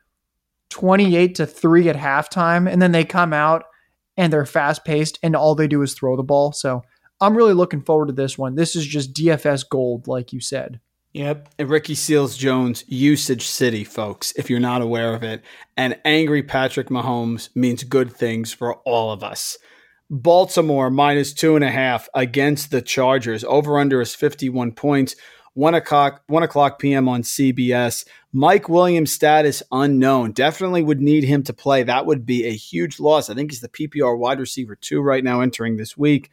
twenty 0.70 1.18
eight 1.18 1.36
to 1.36 1.46
three 1.46 1.90
at 1.90 1.98
halftime, 1.98 2.72
and 2.72 2.82
then 2.82 2.94
they 2.94 3.04
come 3.04 3.34
out 3.34 3.66
and 4.18 4.32
they're 4.32 4.46
fast 4.46 4.86
paced 4.86 5.20
and 5.24 5.36
all 5.36 5.56
they 5.56 5.68
do 5.68 5.82
is 5.82 5.94
throw 5.94 6.16
the 6.16 6.24
ball. 6.24 6.52
So 6.52 6.84
I'm 7.22 7.38
really 7.38 7.54
looking 7.54 7.82
forward 7.82 8.08
to 8.08 8.14
this 8.14 8.38
one. 8.38 8.56
This 8.56 8.76
is 8.76 8.86
just 8.86 9.14
DFS 9.14 9.68
gold, 9.70 10.08
like 10.08 10.34
you 10.34 10.40
said. 10.40 10.80
Yep. 11.14 11.50
And 11.60 11.70
Ricky 11.70 11.94
Seals 11.94 12.36
Jones, 12.36 12.84
usage 12.88 13.46
city, 13.46 13.84
folks, 13.84 14.34
if 14.36 14.50
you're 14.50 14.60
not 14.60 14.82
aware 14.82 15.14
of 15.14 15.22
it. 15.22 15.44
And 15.78 16.00
angry 16.04 16.42
Patrick 16.42 16.90
Mahomes 16.90 17.50
means 17.56 17.84
good 17.84 18.12
things 18.12 18.52
for 18.52 18.76
all 18.78 19.12
of 19.12 19.24
us. 19.24 19.58
Baltimore 20.10 20.90
minus 20.90 21.34
two 21.34 21.56
and 21.56 21.64
a 21.64 21.72
half 21.72 22.10
against 22.16 22.72
the 22.72 22.82
Chargers. 22.82 23.44
Over 23.44 23.80
under 23.80 24.02
is 24.02 24.16
51 24.16 24.74
points. 24.74 25.16
One 25.56 25.76
o'clock, 25.76 26.24
one 26.28 26.42
o'clock 26.42 26.80
p.m. 26.80 27.08
on 27.08 27.22
CBS. 27.22 28.06
Mike 28.32 28.68
Williams 28.68 29.12
status 29.12 29.62
unknown. 29.72 30.32
Definitely 30.32 30.82
would 30.82 31.00
need 31.00 31.24
him 31.24 31.44
to 31.44 31.54
play. 31.54 31.84
That 31.84 32.08
would 32.08 32.26
be 32.26 32.48
a 32.48 32.54
huge 32.54 33.00
loss. 33.00 33.30
I 33.30 33.36
think 33.36 33.52
he's 33.52 33.62
the 33.62 33.70
PPR 33.70 34.18
wide 34.18 34.40
receiver 34.40 34.76
two 34.76 35.02
right 35.02 35.24
now 35.24 35.42
entering 35.42 35.78
this 35.78 35.96
week. 35.96 36.32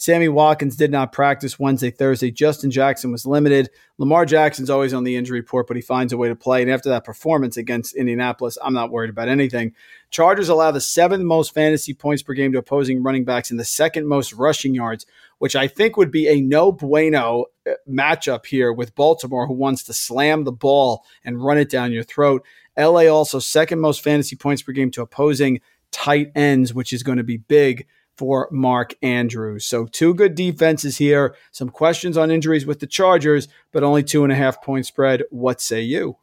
Sammy 0.00 0.28
Watkins 0.28 0.76
did 0.76 0.92
not 0.92 1.10
practice 1.10 1.58
Wednesday, 1.58 1.90
Thursday. 1.90 2.30
Justin 2.30 2.70
Jackson 2.70 3.10
was 3.10 3.26
limited. 3.26 3.68
Lamar 3.98 4.24
Jackson's 4.24 4.70
always 4.70 4.94
on 4.94 5.02
the 5.02 5.16
injury 5.16 5.40
report, 5.40 5.66
but 5.66 5.76
he 5.76 5.82
finds 5.82 6.12
a 6.12 6.16
way 6.16 6.28
to 6.28 6.36
play. 6.36 6.62
And 6.62 6.70
after 6.70 6.88
that 6.90 7.02
performance 7.02 7.56
against 7.56 7.96
Indianapolis, 7.96 8.56
I'm 8.62 8.72
not 8.72 8.92
worried 8.92 9.10
about 9.10 9.28
anything. 9.28 9.74
Chargers 10.10 10.48
allow 10.48 10.70
the 10.70 10.80
seventh 10.80 11.24
most 11.24 11.52
fantasy 11.52 11.94
points 11.94 12.22
per 12.22 12.32
game 12.32 12.52
to 12.52 12.58
opposing 12.58 13.02
running 13.02 13.24
backs 13.24 13.50
and 13.50 13.58
the 13.58 13.64
second 13.64 14.06
most 14.06 14.32
rushing 14.32 14.72
yards, 14.72 15.04
which 15.38 15.56
I 15.56 15.66
think 15.66 15.96
would 15.96 16.12
be 16.12 16.28
a 16.28 16.40
no 16.40 16.70
bueno 16.70 17.46
uh, 17.68 17.72
matchup 17.90 18.46
here 18.46 18.72
with 18.72 18.94
Baltimore, 18.94 19.48
who 19.48 19.54
wants 19.54 19.82
to 19.84 19.92
slam 19.92 20.44
the 20.44 20.52
ball 20.52 21.04
and 21.24 21.42
run 21.42 21.58
it 21.58 21.70
down 21.70 21.90
your 21.90 22.04
throat. 22.04 22.46
LA 22.78 23.08
also 23.08 23.40
second 23.40 23.80
most 23.80 24.04
fantasy 24.04 24.36
points 24.36 24.62
per 24.62 24.70
game 24.70 24.92
to 24.92 25.02
opposing 25.02 25.60
tight 25.90 26.30
ends, 26.36 26.72
which 26.72 26.92
is 26.92 27.02
going 27.02 27.18
to 27.18 27.24
be 27.24 27.38
big 27.38 27.84
for 28.18 28.48
Mark 28.50 28.94
Andrews. 29.00 29.64
So, 29.64 29.86
two 29.86 30.12
good 30.12 30.34
defenses 30.34 30.98
here. 30.98 31.34
Some 31.52 31.70
questions 31.70 32.18
on 32.18 32.30
injuries 32.30 32.66
with 32.66 32.80
the 32.80 32.86
Chargers, 32.86 33.48
but 33.72 33.82
only 33.82 34.02
two 34.02 34.24
and 34.24 34.32
a 34.32 34.36
half 34.36 34.62
point 34.62 34.84
spread. 34.84 35.22
What 35.30 35.60
say 35.60 35.80
you? 35.80 36.16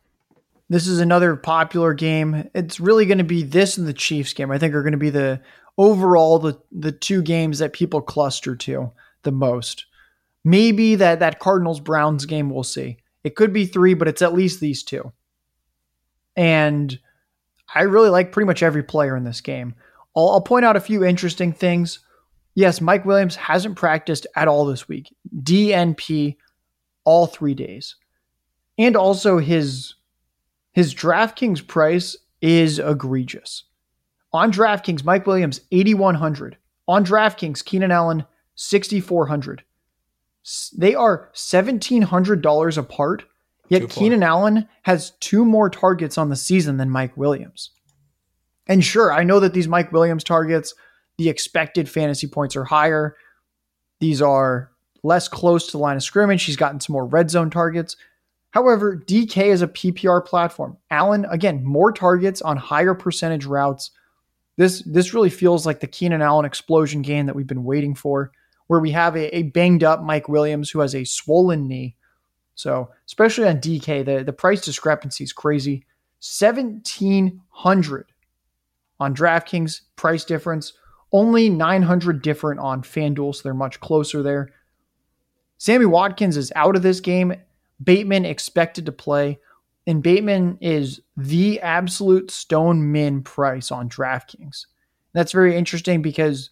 This 0.70 0.88
is 0.88 1.00
another 1.00 1.36
popular 1.36 1.94
game. 1.94 2.50
It's 2.54 2.80
really 2.80 3.06
going 3.06 3.20
to 3.20 3.24
be 3.24 3.44
this 3.44 3.78
and 3.78 3.88
the 3.88 3.94
Chiefs 3.94 4.34
game. 4.34 4.52
I 4.52 4.58
think 4.58 4.74
are 4.74 4.84
going 4.84 4.92
to 4.92 4.98
be 4.98 5.10
the 5.10 5.42
overall 5.78 6.40
the 6.40 6.60
the 6.72 6.92
two 6.92 7.22
games 7.22 7.60
that 7.60 7.74
people 7.74 8.02
cluster 8.02 8.56
to 8.56 8.92
the 9.24 9.32
most. 9.32 9.86
Maybe 10.44 10.96
that 10.96 11.20
that 11.20 11.40
Cardinals 11.40 11.80
Browns 11.80 12.26
game 12.26 12.50
we'll 12.50 12.64
see. 12.64 12.98
It 13.24 13.36
could 13.36 13.52
be 13.52 13.66
3, 13.66 13.96
but 13.96 14.08
it's 14.08 14.22
at 14.22 14.36
least 14.36 14.60
these 14.60 14.84
two. 14.84 15.12
And 16.36 17.00
I 17.74 17.82
really 17.82 18.10
like 18.10 18.32
pretty 18.32 18.46
much 18.46 18.62
every 18.62 18.84
player 18.84 19.18
in 19.18 19.24
this 19.24 19.42
game. 19.42 19.74
I'll, 20.16 20.30
I'll 20.30 20.42
point 20.42 20.66
out 20.66 20.76
a 20.76 20.82
few 20.82 21.04
interesting 21.04 21.54
things. 21.54 22.00
Yes, 22.56 22.80
Mike 22.80 23.06
Williams 23.06 23.36
hasn't 23.36 23.76
practiced 23.76 24.28
at 24.36 24.48
all 24.48 24.66
this 24.66 24.88
week. 24.88 25.14
DNP 25.44 26.38
all 27.04 27.28
three 27.28 27.54
days. 27.54 27.96
And 28.78 28.96
also 28.96 29.38
his 29.38 29.96
his 30.74 30.94
DraftKings 30.94 31.66
price 31.66 32.18
is 32.42 32.80
egregious. 32.80 33.64
On 34.34 34.52
DraftKings, 34.52 35.06
Mike 35.06 35.26
Williams 35.26 35.62
8100. 35.72 36.58
On 36.88 37.06
DraftKings, 37.06 37.64
Keenan 37.64 37.92
Allen 37.92 38.26
6400. 38.56 39.64
They 40.78 40.94
are 40.94 41.30
$1700 41.34 42.78
apart, 42.78 43.24
yet 43.70 43.90
Keenan 43.90 44.22
Allen 44.22 44.68
has 44.84 45.12
two 45.22 45.46
more 45.46 45.70
targets 45.70 46.18
on 46.18 46.30
the 46.30 46.36
season 46.36 46.78
than 46.78 46.90
Mike 46.90 47.16
Williams. 47.16 47.72
And 48.68 48.84
sure, 48.84 49.14
I 49.14 49.24
know 49.24 49.40
that 49.40 49.54
these 49.54 49.68
Mike 49.68 49.92
Williams 49.92 50.24
targets, 50.24 50.74
the 51.18 51.30
expected 51.30 51.90
fantasy 51.90 52.28
points 52.28 52.56
are 52.56 52.64
higher. 52.64 53.16
These 54.00 54.22
are 54.22 54.72
less 55.04 55.28
close 55.28 55.68
to 55.68 55.74
the 55.74 55.78
line 55.78 55.96
of 55.96 56.04
scrimmage. 56.04 56.44
He's 56.44 56.56
gotten 56.56 56.80
some 56.80 56.94
more 56.94 57.06
red 57.06 57.30
zone 57.30 57.50
targets. 57.50 57.96
However, 58.52 58.96
DK 58.98 59.48
is 59.48 59.62
a 59.62 59.68
PPR 59.68 60.26
platform. 60.26 60.78
Allen, 60.90 61.26
again, 61.30 61.64
more 61.64 61.92
targets 61.92 62.42
on 62.42 62.58
higher 62.58 62.96
percentage 62.96 63.46
routes. 63.46 63.92
This 64.58 64.82
this 64.84 65.14
really 65.14 65.30
feels 65.30 65.66
like 65.66 65.82
the 65.82 65.88
Keenan 65.88 66.22
Allen 66.22 66.46
explosion 66.46 67.02
game 67.02 67.26
that 67.26 67.36
we've 67.36 67.46
been 67.46 67.66
waiting 67.66 67.94
for, 67.94 68.32
where 68.68 68.80
we 68.80 68.92
have 68.92 69.18
a, 69.18 69.36
a 69.36 69.44
banged 69.44 69.84
up 69.84 70.02
Mike 70.02 70.30
Williams 70.30 70.70
who 70.70 70.80
has 70.80 70.96
a 70.96 71.04
swollen 71.04 71.68
knee. 71.68 71.98
So, 72.56 72.90
especially 73.06 73.50
on 73.50 73.58
DK, 73.58 74.06
the, 74.06 74.24
the 74.24 74.32
price 74.32 74.62
discrepancy 74.62 75.26
is 75.26 75.34
crazy. 75.34 75.86
1700 76.22 78.06
on 79.00 79.16
DraftKings, 79.16 79.82
price 79.96 80.24
difference. 80.26 80.74
Only 81.12 81.50
900 81.50 82.22
different 82.22 82.60
on 82.60 82.82
FanDuel, 82.82 83.36
so 83.36 83.44
they're 83.44 83.54
much 83.54 83.80
closer 83.80 84.22
there. 84.22 84.52
Sammy 85.58 85.86
Watkins 85.86 86.38
is 86.38 86.52
out 86.56 86.76
of 86.76 86.82
this 86.82 87.00
game. 87.00 87.34
Bateman 87.82 88.26
expected 88.26 88.86
to 88.86 88.92
play, 88.92 89.40
and 89.88 90.04
Bateman 90.04 90.58
is 90.62 91.02
the 91.16 91.62
absolute 91.62 92.32
stone 92.32 92.92
min 92.92 93.22
price 93.22 93.72
on 93.72 93.90
DraftKings. 93.90 94.66
That's 95.14 95.32
very 95.32 95.56
interesting 95.56 96.02
because 96.02 96.50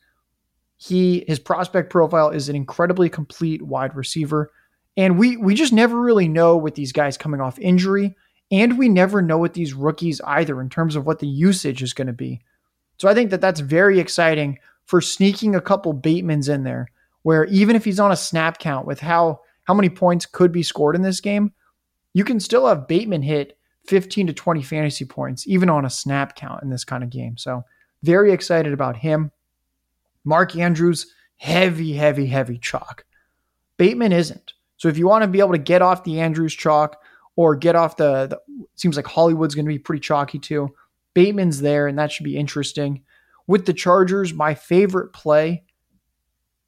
he 0.77 1.23
his 1.27 1.39
prospect 1.39 1.89
profile 1.89 2.29
is 2.29 2.49
an 2.49 2.55
incredibly 2.55 3.09
complete 3.09 3.61
wide 3.61 3.95
receiver, 3.95 4.51
and 4.97 5.17
we 5.17 5.37
we 5.37 5.55
just 5.55 5.73
never 5.73 5.99
really 5.99 6.27
know 6.27 6.57
with 6.57 6.75
these 6.75 6.91
guys 6.91 7.17
coming 7.17 7.41
off 7.41 7.59
injury 7.59 8.15
and 8.51 8.77
we 8.77 8.89
never 8.89 9.21
know 9.21 9.37
with 9.37 9.53
these 9.53 9.73
rookies 9.73 10.21
either 10.21 10.61
in 10.61 10.69
terms 10.69 10.95
of 10.95 11.05
what 11.05 11.19
the 11.19 11.27
usage 11.27 11.81
is 11.81 11.93
going 11.93 12.07
to 12.07 12.13
be. 12.13 12.41
So 12.97 13.07
I 13.07 13.13
think 13.13 13.31
that 13.31 13.41
that's 13.41 13.59
very 13.59 13.99
exciting 13.99 14.59
for 14.85 15.01
sneaking 15.01 15.55
a 15.55 15.61
couple 15.61 15.93
Batemans 15.93 16.53
in 16.53 16.63
there, 16.63 16.87
where 17.23 17.45
even 17.45 17.75
if 17.75 17.85
he's 17.85 17.99
on 17.99 18.11
a 18.11 18.17
snap 18.17 18.59
count 18.59 18.85
with 18.85 18.99
how 18.99 19.41
how 19.63 19.73
many 19.73 19.89
points 19.89 20.25
could 20.25 20.51
be 20.51 20.61
scored 20.61 20.95
in 20.95 21.01
this 21.01 21.21
game, 21.21 21.53
you 22.13 22.23
can 22.23 22.39
still 22.39 22.67
have 22.67 22.87
Bateman 22.87 23.21
hit 23.21 23.57
15 23.87 24.27
to 24.27 24.33
20 24.33 24.61
fantasy 24.61 25.05
points 25.05 25.47
even 25.47 25.69
on 25.69 25.85
a 25.85 25.89
snap 25.89 26.35
count 26.35 26.63
in 26.63 26.69
this 26.69 26.83
kind 26.83 27.03
of 27.03 27.09
game. 27.09 27.37
So 27.37 27.63
very 28.03 28.31
excited 28.31 28.73
about 28.73 28.97
him. 28.97 29.31
Mark 30.25 30.55
Andrews, 30.55 31.07
heavy, 31.37 31.93
heavy, 31.93 32.27
heavy 32.27 32.57
chalk. 32.57 33.05
Bateman 33.77 34.11
isn't. 34.11 34.53
So 34.77 34.87
if 34.89 34.97
you 34.97 35.07
want 35.07 35.23
to 35.23 35.27
be 35.27 35.39
able 35.39 35.53
to 35.53 35.57
get 35.57 35.81
off 35.81 36.03
the 36.03 36.19
Andrews 36.19 36.53
chalk, 36.53 37.01
or 37.35 37.55
get 37.55 37.75
off 37.75 37.97
the, 37.97 38.27
the 38.27 38.39
seems 38.75 38.95
like 38.95 39.07
Hollywood's 39.07 39.55
going 39.55 39.65
to 39.65 39.71
be 39.71 39.79
pretty 39.79 40.01
chalky 40.01 40.39
too. 40.39 40.73
Bateman's 41.13 41.61
there, 41.61 41.87
and 41.87 41.97
that 41.97 42.11
should 42.11 42.23
be 42.23 42.37
interesting. 42.37 43.03
With 43.47 43.65
the 43.65 43.73
Chargers, 43.73 44.33
my 44.33 44.53
favorite 44.53 45.13
play, 45.13 45.63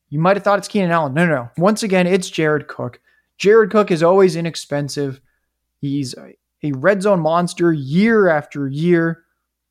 you 0.09 0.19
might 0.19 0.37
have 0.37 0.43
thought 0.43 0.59
it's 0.59 0.67
Keenan 0.67 0.91
Allen. 0.91 1.13
No, 1.13 1.25
no, 1.25 1.35
no. 1.35 1.49
Once 1.57 1.83
again, 1.83 2.07
it's 2.07 2.29
Jared 2.29 2.67
Cook. 2.67 2.99
Jared 3.37 3.71
Cook 3.71 3.91
is 3.91 4.03
always 4.03 4.35
inexpensive. 4.35 5.19
He's 5.81 6.13
a, 6.15 6.35
a 6.63 6.71
red 6.73 7.01
zone 7.01 7.19
monster 7.19 7.73
year 7.73 8.29
after 8.29 8.67
year. 8.67 9.23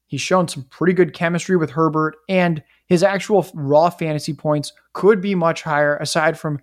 He's 0.07 0.21
shown 0.21 0.49
some 0.49 0.65
pretty 0.65 0.93
good 0.93 1.13
chemistry 1.13 1.57
with 1.57 1.71
Herbert, 1.71 2.17
and 2.29 2.63
his 2.87 3.03
actual 3.03 3.47
raw 3.55 3.91
fantasy 3.91 4.35
points 4.35 4.73
could 4.93 5.21
be 5.21 5.35
much 5.35 5.63
higher 5.63 5.97
aside 5.97 6.39
from 6.39 6.61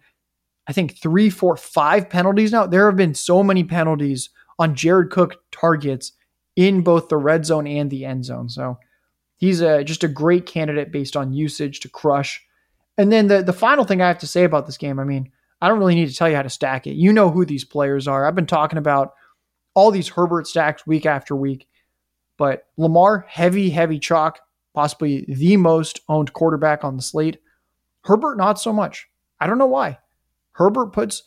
I 0.68 0.74
think 0.74 0.98
three, 0.98 1.30
four, 1.30 1.58
five 1.58 2.10
penalties 2.10 2.52
now. 2.52 2.68
There 2.68 2.86
have 2.86 2.96
been 2.96 3.16
so 3.16 3.44
many 3.44 3.64
penalties 3.64 4.30
on 4.60 4.76
Jared 4.76 5.10
Cook 5.10 5.42
targets 5.52 6.14
in 6.56 6.82
both 6.82 7.10
the 7.10 7.18
red 7.18 7.46
zone 7.46 7.68
and 7.68 7.90
the 7.90 8.06
end 8.06 8.26
zone. 8.26 8.50
So 8.50 8.78
he's 9.38 9.62
a, 9.62 9.84
just 9.84 10.04
a 10.04 10.08
great 10.08 10.46
candidate 10.46 10.92
based 10.92 11.18
on 11.18 11.34
usage 11.34 11.80
to 11.82 11.90
crush. 11.90 12.46
And 12.98 13.12
then 13.12 13.28
the, 13.28 13.42
the 13.42 13.54
final 13.54 13.86
thing 13.86 14.02
I 14.02 14.08
have 14.08 14.20
to 14.20 14.28
say 14.28 14.44
about 14.44 14.66
this 14.66 14.78
game, 14.78 15.00
I 15.00 15.04
mean, 15.04 15.32
I 15.62 15.68
don't 15.68 15.80
really 15.80 15.96
need 15.96 16.10
to 16.10 16.16
tell 16.16 16.30
you 16.30 16.36
how 16.36 16.42
to 16.44 16.50
stack 16.50 16.88
it. 16.88 16.94
You 16.94 17.14
know 17.14 17.30
who 17.30 17.46
these 17.46 17.66
players 17.66 18.08
are. 18.08 18.26
I've 18.26 18.36
been 18.36 18.46
talking 18.46 18.78
about 18.78 19.14
all 19.74 19.92
these 19.92 20.10
Herbert 20.10 20.48
stacks 20.48 20.86
week 20.86 21.06
after 21.06 21.36
week. 21.36 21.68
But 22.38 22.66
Lamar, 22.78 23.26
heavy, 23.28 23.70
heavy 23.70 24.00
chalk, 24.00 24.40
possibly 24.74 25.26
the 25.28 25.58
most 25.58 26.02
owned 26.10 26.34
quarterback 26.34 26.84
on 26.84 26.96
the 26.96 27.02
slate. 27.02 27.38
Herbert, 28.04 28.38
not 28.38 28.60
so 28.60 28.74
much. 28.74 29.08
I 29.40 29.48
don't 29.48 29.58
know 29.60 29.68
why. 29.68 30.00
Herbert 30.54 30.88
puts 30.88 31.24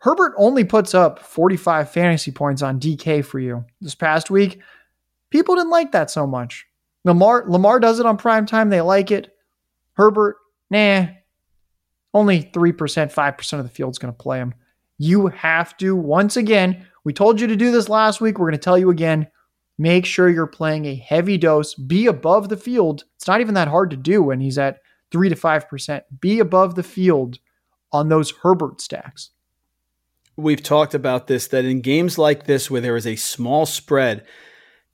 Herbert 0.00 0.34
only 0.36 0.64
puts 0.64 0.94
up 0.94 1.20
45 1.20 1.90
fantasy 1.90 2.32
points 2.32 2.62
on 2.62 2.80
DK 2.80 3.24
for 3.24 3.38
you 3.38 3.64
this 3.80 3.94
past 3.94 4.30
week. 4.30 4.60
People 5.30 5.54
didn't 5.54 5.70
like 5.70 5.92
that 5.92 6.10
so 6.10 6.26
much. 6.26 6.66
Lamar 7.04 7.44
Lamar 7.48 7.78
does 7.80 8.00
it 8.00 8.06
on 8.06 8.16
prime 8.16 8.46
time. 8.46 8.70
They 8.70 8.80
like 8.80 9.10
it. 9.10 9.32
Herbert, 9.94 10.36
nah. 10.70 11.06
Only 12.12 12.44
3%, 12.44 12.72
5% 12.74 13.58
of 13.58 13.64
the 13.64 13.70
field's 13.70 13.98
going 13.98 14.12
to 14.12 14.16
play 14.16 14.38
him. 14.38 14.54
You 14.96 15.26
have 15.26 15.76
to, 15.78 15.94
once 15.94 16.38
again, 16.38 16.86
we 17.04 17.12
told 17.12 17.40
you 17.40 17.46
to 17.46 17.56
do 17.56 17.70
this 17.70 17.90
last 17.90 18.20
week. 18.20 18.38
We're 18.38 18.46
going 18.46 18.58
to 18.58 18.64
tell 18.64 18.78
you 18.78 18.90
again. 18.90 19.28
Make 19.78 20.06
sure 20.06 20.30
you're 20.30 20.46
playing 20.46 20.86
a 20.86 20.94
heavy 20.94 21.36
dose. 21.36 21.74
Be 21.74 22.06
above 22.06 22.48
the 22.48 22.56
field. 22.56 23.04
It's 23.16 23.26
not 23.26 23.42
even 23.42 23.54
that 23.54 23.68
hard 23.68 23.90
to 23.90 23.96
do 23.96 24.22
when 24.22 24.40
he's 24.40 24.56
at 24.56 24.80
3 25.10 25.28
to 25.28 25.34
5%. 25.34 26.02
Be 26.20 26.38
above 26.40 26.74
the 26.74 26.82
field 26.82 27.38
on 27.96 28.08
those 28.08 28.32
Herbert 28.42 28.80
stacks. 28.80 29.30
We've 30.36 30.62
talked 30.62 30.94
about 30.94 31.26
this 31.26 31.46
that 31.48 31.64
in 31.64 31.80
games 31.80 32.18
like 32.18 32.44
this 32.44 32.70
where 32.70 32.82
there 32.82 32.96
is 32.96 33.06
a 33.06 33.16
small 33.16 33.64
spread, 33.64 34.26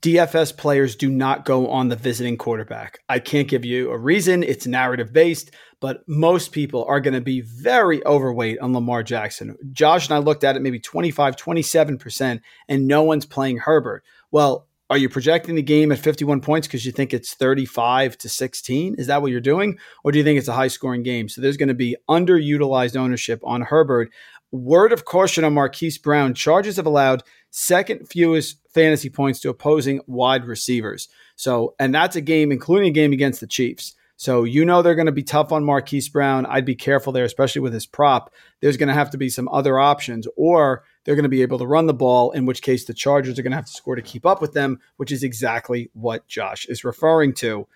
DFS 0.02 0.56
players 0.56 0.94
do 0.94 1.10
not 1.10 1.44
go 1.44 1.68
on 1.68 1.88
the 1.88 1.96
visiting 1.96 2.36
quarterback. 2.36 3.00
I 3.08 3.18
can't 3.18 3.48
give 3.48 3.64
you 3.64 3.90
a 3.90 3.98
reason, 3.98 4.44
it's 4.44 4.66
narrative 4.66 5.12
based, 5.12 5.50
but 5.80 6.04
most 6.06 6.52
people 6.52 6.84
are 6.84 7.00
going 7.00 7.14
to 7.14 7.20
be 7.20 7.40
very 7.40 8.04
overweight 8.06 8.60
on 8.60 8.72
Lamar 8.72 9.02
Jackson. 9.02 9.56
Josh 9.72 10.08
and 10.08 10.14
I 10.14 10.18
looked 10.18 10.44
at 10.44 10.54
it 10.54 10.62
maybe 10.62 10.78
25, 10.78 11.34
27%, 11.34 12.40
and 12.68 12.86
no 12.86 13.02
one's 13.02 13.26
playing 13.26 13.58
Herbert. 13.58 14.04
Well, 14.30 14.68
are 14.92 14.98
you 14.98 15.08
projecting 15.08 15.54
the 15.54 15.62
game 15.62 15.90
at 15.90 15.98
51 15.98 16.42
points 16.42 16.66
because 16.66 16.84
you 16.84 16.92
think 16.92 17.14
it's 17.14 17.32
35 17.32 18.18
to 18.18 18.28
16? 18.28 18.96
Is 18.98 19.06
that 19.06 19.22
what 19.22 19.30
you're 19.30 19.40
doing? 19.40 19.78
Or 20.04 20.12
do 20.12 20.18
you 20.18 20.24
think 20.24 20.38
it's 20.38 20.48
a 20.48 20.52
high 20.52 20.68
scoring 20.68 21.02
game? 21.02 21.30
So 21.30 21.40
there's 21.40 21.56
going 21.56 21.70
to 21.70 21.74
be 21.74 21.96
underutilized 22.10 22.94
ownership 22.94 23.40
on 23.42 23.62
Herbert. 23.62 24.12
Word 24.50 24.92
of 24.92 25.06
caution 25.06 25.44
on 25.44 25.54
Marquise 25.54 25.96
Brown. 25.96 26.34
Charges 26.34 26.76
have 26.76 26.84
allowed 26.84 27.22
second 27.48 28.06
fewest 28.06 28.58
fantasy 28.74 29.08
points 29.08 29.40
to 29.40 29.48
opposing 29.48 30.02
wide 30.06 30.44
receivers. 30.44 31.08
So, 31.36 31.74
and 31.78 31.94
that's 31.94 32.16
a 32.16 32.20
game, 32.20 32.52
including 32.52 32.88
a 32.88 32.92
game 32.92 33.14
against 33.14 33.40
the 33.40 33.46
Chiefs. 33.46 33.94
So 34.16 34.44
you 34.44 34.62
know 34.66 34.82
they're 34.82 34.94
going 34.94 35.06
to 35.06 35.12
be 35.12 35.22
tough 35.22 35.52
on 35.52 35.64
Marquise 35.64 36.10
Brown. 36.10 36.44
I'd 36.44 36.66
be 36.66 36.74
careful 36.74 37.14
there, 37.14 37.24
especially 37.24 37.62
with 37.62 37.72
his 37.72 37.86
prop. 37.86 38.30
There's 38.60 38.76
going 38.76 38.88
to 38.88 38.94
have 38.94 39.10
to 39.12 39.18
be 39.18 39.30
some 39.30 39.48
other 39.48 39.78
options, 39.78 40.28
or 40.36 40.84
they're 41.04 41.14
going 41.14 41.24
to 41.24 41.28
be 41.28 41.42
able 41.42 41.58
to 41.58 41.66
run 41.66 41.86
the 41.86 41.94
ball, 41.94 42.30
in 42.32 42.46
which 42.46 42.62
case 42.62 42.84
the 42.84 42.94
Chargers 42.94 43.38
are 43.38 43.42
going 43.42 43.52
to 43.52 43.56
have 43.56 43.66
to 43.66 43.72
score 43.72 43.96
to 43.96 44.02
keep 44.02 44.24
up 44.24 44.40
with 44.40 44.52
them, 44.52 44.80
which 44.96 45.12
is 45.12 45.22
exactly 45.22 45.90
what 45.94 46.26
Josh 46.28 46.66
is 46.66 46.84
referring 46.84 47.34
to. 47.34 47.66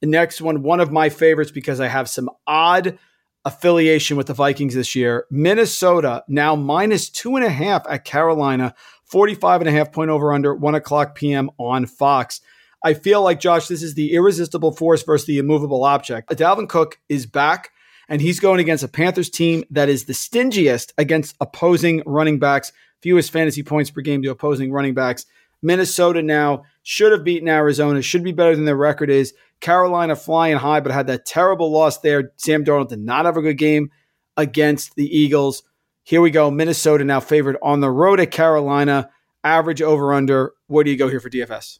The 0.00 0.06
next 0.06 0.40
one, 0.40 0.62
one 0.62 0.80
of 0.80 0.92
my 0.92 1.08
favorites 1.08 1.50
because 1.50 1.80
I 1.80 1.88
have 1.88 2.08
some 2.08 2.28
odd 2.46 2.98
affiliation 3.44 4.16
with 4.16 4.26
the 4.26 4.34
Vikings 4.34 4.74
this 4.74 4.94
year. 4.94 5.26
Minnesota 5.30 6.24
now 6.28 6.56
minus 6.56 7.08
two 7.08 7.36
and 7.36 7.44
a 7.44 7.50
half 7.50 7.86
at 7.88 8.04
Carolina, 8.04 8.74
45 9.04 9.62
and 9.62 9.68
a 9.68 9.72
half 9.72 9.92
point 9.92 10.10
over 10.10 10.32
under, 10.32 10.54
one 10.54 10.74
o'clock 10.74 11.14
p.m. 11.14 11.50
on 11.58 11.86
Fox. 11.86 12.40
I 12.82 12.92
feel 12.92 13.22
like, 13.22 13.40
Josh, 13.40 13.66
this 13.66 13.82
is 13.82 13.94
the 13.94 14.12
irresistible 14.12 14.72
force 14.72 15.02
versus 15.02 15.26
the 15.26 15.38
immovable 15.38 15.84
object. 15.84 16.28
Dalvin 16.30 16.68
Cook 16.68 16.98
is 17.08 17.24
back, 17.24 17.70
and 18.08 18.20
he's 18.20 18.40
going 18.40 18.60
against 18.60 18.84
a 18.84 18.88
Panthers 18.88 19.30
team 19.30 19.64
that 19.70 19.88
is 19.88 20.04
the 20.04 20.12
stingiest 20.12 20.92
against 20.98 21.36
opposing 21.40 22.02
running 22.06 22.38
backs, 22.38 22.72
fewest 23.00 23.30
fantasy 23.30 23.62
points 23.62 23.90
per 23.90 24.00
game 24.00 24.22
to 24.22 24.30
opposing 24.30 24.72
running 24.72 24.94
backs. 24.94 25.26
Minnesota 25.62 26.22
now 26.22 26.64
should 26.82 27.12
have 27.12 27.24
beaten 27.24 27.48
Arizona, 27.48 28.02
should 28.02 28.22
be 28.22 28.32
better 28.32 28.54
than 28.54 28.66
their 28.66 28.76
record 28.76 29.10
is. 29.10 29.32
Carolina 29.60 30.14
flying 30.14 30.58
high, 30.58 30.80
but 30.80 30.92
had 30.92 31.06
that 31.06 31.24
terrible 31.24 31.70
loss 31.72 32.00
there. 32.00 32.32
Sam 32.36 32.64
Darnold 32.64 32.88
did 32.88 32.98
not 32.98 33.24
have 33.24 33.38
a 33.38 33.42
good 33.42 33.56
game 33.56 33.90
against 34.36 34.94
the 34.94 35.06
Eagles. 35.06 35.62
Here 36.02 36.20
we 36.20 36.30
go. 36.30 36.50
Minnesota 36.50 37.02
now 37.04 37.20
favored 37.20 37.56
on 37.62 37.80
the 37.80 37.90
road 37.90 38.20
at 38.20 38.30
Carolina. 38.30 39.08
Average 39.42 39.80
over 39.80 40.12
under. 40.12 40.52
Where 40.66 40.84
do 40.84 40.90
you 40.90 40.98
go 40.98 41.08
here 41.08 41.20
for 41.20 41.30
DFS? 41.30 41.78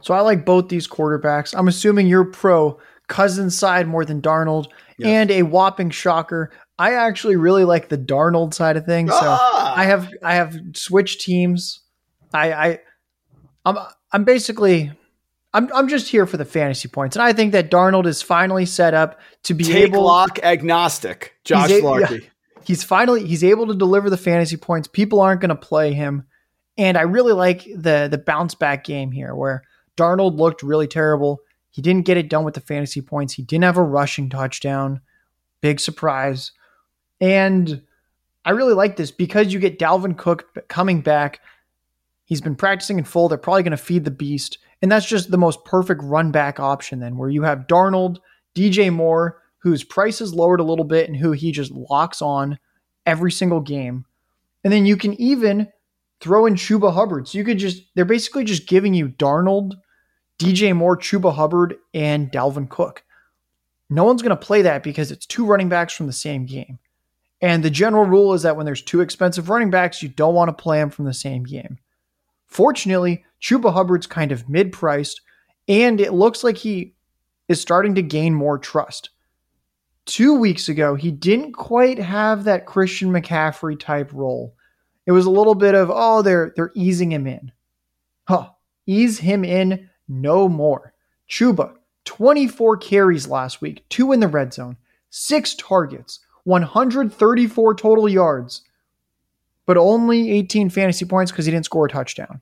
So 0.00 0.14
I 0.14 0.20
like 0.20 0.46
both 0.46 0.68
these 0.68 0.88
quarterbacks. 0.88 1.54
I'm 1.56 1.68
assuming 1.68 2.06
you're 2.06 2.24
pro 2.24 2.78
Cousins 3.08 3.58
side 3.58 3.86
more 3.86 4.04
than 4.04 4.22
Darnold, 4.22 4.68
yes. 5.00 5.08
and 5.08 5.30
a 5.30 5.42
whopping 5.42 5.90
shocker. 5.90 6.50
I 6.78 6.94
actually 6.94 7.36
really 7.36 7.64
like 7.64 7.88
the 7.88 7.98
Darnold 7.98 8.54
side 8.54 8.76
of 8.76 8.86
things. 8.86 9.10
So 9.10 9.20
ah! 9.22 9.74
I 9.76 9.84
have 9.84 10.10
I 10.22 10.34
have 10.34 10.56
switched 10.74 11.20
teams. 11.20 11.80
I 12.32 12.52
I 12.52 12.78
I'm 13.64 13.78
I'm 14.12 14.24
basically 14.24 14.92
I'm 15.52 15.70
I'm 15.74 15.88
just 15.88 16.08
here 16.08 16.26
for 16.26 16.36
the 16.36 16.44
fantasy 16.44 16.88
points, 16.88 17.16
and 17.16 17.22
I 17.22 17.32
think 17.32 17.52
that 17.52 17.70
Darnold 17.70 18.06
is 18.06 18.22
finally 18.22 18.66
set 18.66 18.94
up 18.94 19.20
to 19.44 19.54
be 19.54 19.64
Take 19.64 19.88
able 19.88 20.04
lock 20.04 20.38
agnostic. 20.42 21.34
Josh 21.44 21.68
he's 21.68 21.82
a, 21.82 21.84
Larky. 21.84 22.14
Yeah, 22.14 22.20
he's 22.64 22.84
finally 22.84 23.26
he's 23.26 23.42
able 23.42 23.66
to 23.66 23.74
deliver 23.74 24.10
the 24.10 24.16
fantasy 24.16 24.56
points. 24.56 24.86
People 24.88 25.20
aren't 25.20 25.40
going 25.40 25.50
to 25.50 25.56
play 25.56 25.92
him, 25.92 26.24
and 26.78 26.96
I 26.96 27.02
really 27.02 27.32
like 27.32 27.64
the 27.64 28.08
the 28.10 28.18
bounce 28.18 28.54
back 28.54 28.84
game 28.84 29.10
here 29.10 29.34
where 29.34 29.62
Darnold 29.96 30.38
looked 30.38 30.62
really 30.62 30.86
terrible. 30.86 31.40
He 31.70 31.82
didn't 31.82 32.06
get 32.06 32.16
it 32.16 32.28
done 32.28 32.44
with 32.44 32.54
the 32.54 32.60
fantasy 32.60 33.00
points. 33.00 33.34
He 33.34 33.42
didn't 33.42 33.64
have 33.64 33.76
a 33.76 33.82
rushing 33.82 34.28
touchdown. 34.28 35.00
Big 35.60 35.80
surprise. 35.80 36.52
And 37.20 37.82
I 38.44 38.50
really 38.50 38.74
like 38.74 38.96
this 38.96 39.10
because 39.10 39.52
you 39.52 39.58
get 39.58 39.78
Dalvin 39.78 40.16
Cook 40.16 40.68
coming 40.68 41.00
back. 41.00 41.40
He's 42.24 42.40
been 42.40 42.56
practicing 42.56 42.98
in 42.98 43.04
full. 43.04 43.28
They're 43.28 43.38
probably 43.38 43.62
going 43.62 43.72
to 43.72 43.76
feed 43.76 44.04
the 44.04 44.10
beast. 44.10 44.58
And 44.82 44.90
that's 44.90 45.06
just 45.06 45.30
the 45.30 45.38
most 45.38 45.64
perfect 45.64 46.02
run 46.02 46.30
back 46.30 46.58
option, 46.58 47.00
then, 47.00 47.16
where 47.18 47.28
you 47.28 47.42
have 47.42 47.66
Darnold, 47.66 48.18
DJ 48.54 48.92
Moore, 48.92 49.42
whose 49.58 49.84
price 49.84 50.20
is 50.20 50.32
lowered 50.32 50.60
a 50.60 50.64
little 50.64 50.86
bit 50.86 51.06
and 51.08 51.16
who 51.16 51.32
he 51.32 51.52
just 51.52 51.70
locks 51.70 52.22
on 52.22 52.58
every 53.04 53.30
single 53.30 53.60
game. 53.60 54.06
And 54.64 54.72
then 54.72 54.86
you 54.86 54.96
can 54.96 55.20
even 55.20 55.68
throw 56.20 56.46
in 56.46 56.54
Chuba 56.54 56.94
Hubbard. 56.94 57.28
So 57.28 57.38
you 57.38 57.44
could 57.44 57.58
just, 57.58 57.82
they're 57.94 58.04
basically 58.04 58.44
just 58.44 58.66
giving 58.66 58.94
you 58.94 59.08
Darnold, 59.08 59.74
DJ 60.40 60.74
Moore, 60.74 60.96
Chuba 60.96 61.34
Hubbard, 61.34 61.76
and 61.92 62.32
Dalvin 62.32 62.68
Cook. 62.68 63.04
No 63.90 64.04
one's 64.04 64.22
going 64.22 64.30
to 64.30 64.36
play 64.36 64.62
that 64.62 64.82
because 64.82 65.10
it's 65.10 65.26
two 65.26 65.44
running 65.44 65.68
backs 65.68 65.92
from 65.92 66.06
the 66.06 66.12
same 66.14 66.46
game. 66.46 66.78
And 67.42 67.62
the 67.62 67.70
general 67.70 68.06
rule 68.06 68.32
is 68.32 68.42
that 68.42 68.56
when 68.56 68.64
there's 68.64 68.82
two 68.82 69.02
expensive 69.02 69.50
running 69.50 69.70
backs, 69.70 70.02
you 70.02 70.08
don't 70.08 70.34
want 70.34 70.48
to 70.48 70.62
play 70.62 70.78
them 70.78 70.88
from 70.88 71.04
the 71.04 71.12
same 71.12 71.44
game. 71.44 71.78
Fortunately, 72.46 73.24
Chuba 73.40 73.72
Hubbard's 73.72 74.06
kind 74.06 74.32
of 74.32 74.48
mid 74.48 74.72
priced, 74.72 75.20
and 75.68 76.00
it 76.00 76.14
looks 76.14 76.42
like 76.42 76.56
he 76.56 76.94
is 77.48 77.60
starting 77.60 77.94
to 77.96 78.02
gain 78.02 78.34
more 78.34 78.58
trust. 78.58 79.10
Two 80.06 80.38
weeks 80.38 80.70
ago, 80.70 80.94
he 80.94 81.10
didn't 81.10 81.52
quite 81.52 81.98
have 81.98 82.44
that 82.44 82.64
Christian 82.64 83.10
McCaffrey 83.10 83.78
type 83.78 84.10
role. 84.12 84.54
It 85.04 85.12
was 85.12 85.26
a 85.26 85.30
little 85.30 85.54
bit 85.54 85.74
of, 85.74 85.90
oh, 85.92 86.22
they're 86.22 86.52
they're 86.56 86.72
easing 86.74 87.12
him 87.12 87.26
in. 87.26 87.52
Huh. 88.26 88.50
Ease 88.86 89.18
him 89.18 89.44
in 89.44 89.89
no 90.10 90.48
more. 90.48 90.92
Chuba, 91.28 91.74
24 92.04 92.76
carries 92.78 93.28
last 93.28 93.60
week, 93.60 93.84
two 93.88 94.12
in 94.12 94.20
the 94.20 94.28
red 94.28 94.52
zone, 94.52 94.76
six 95.10 95.54
targets, 95.54 96.20
134 96.44 97.74
total 97.74 98.08
yards, 98.08 98.62
but 99.66 99.76
only 99.76 100.30
18 100.32 100.70
fantasy 100.70 101.04
points 101.04 101.30
because 101.30 101.46
he 101.46 101.52
didn't 101.52 101.66
score 101.66 101.86
a 101.86 101.88
touchdown. 101.88 102.40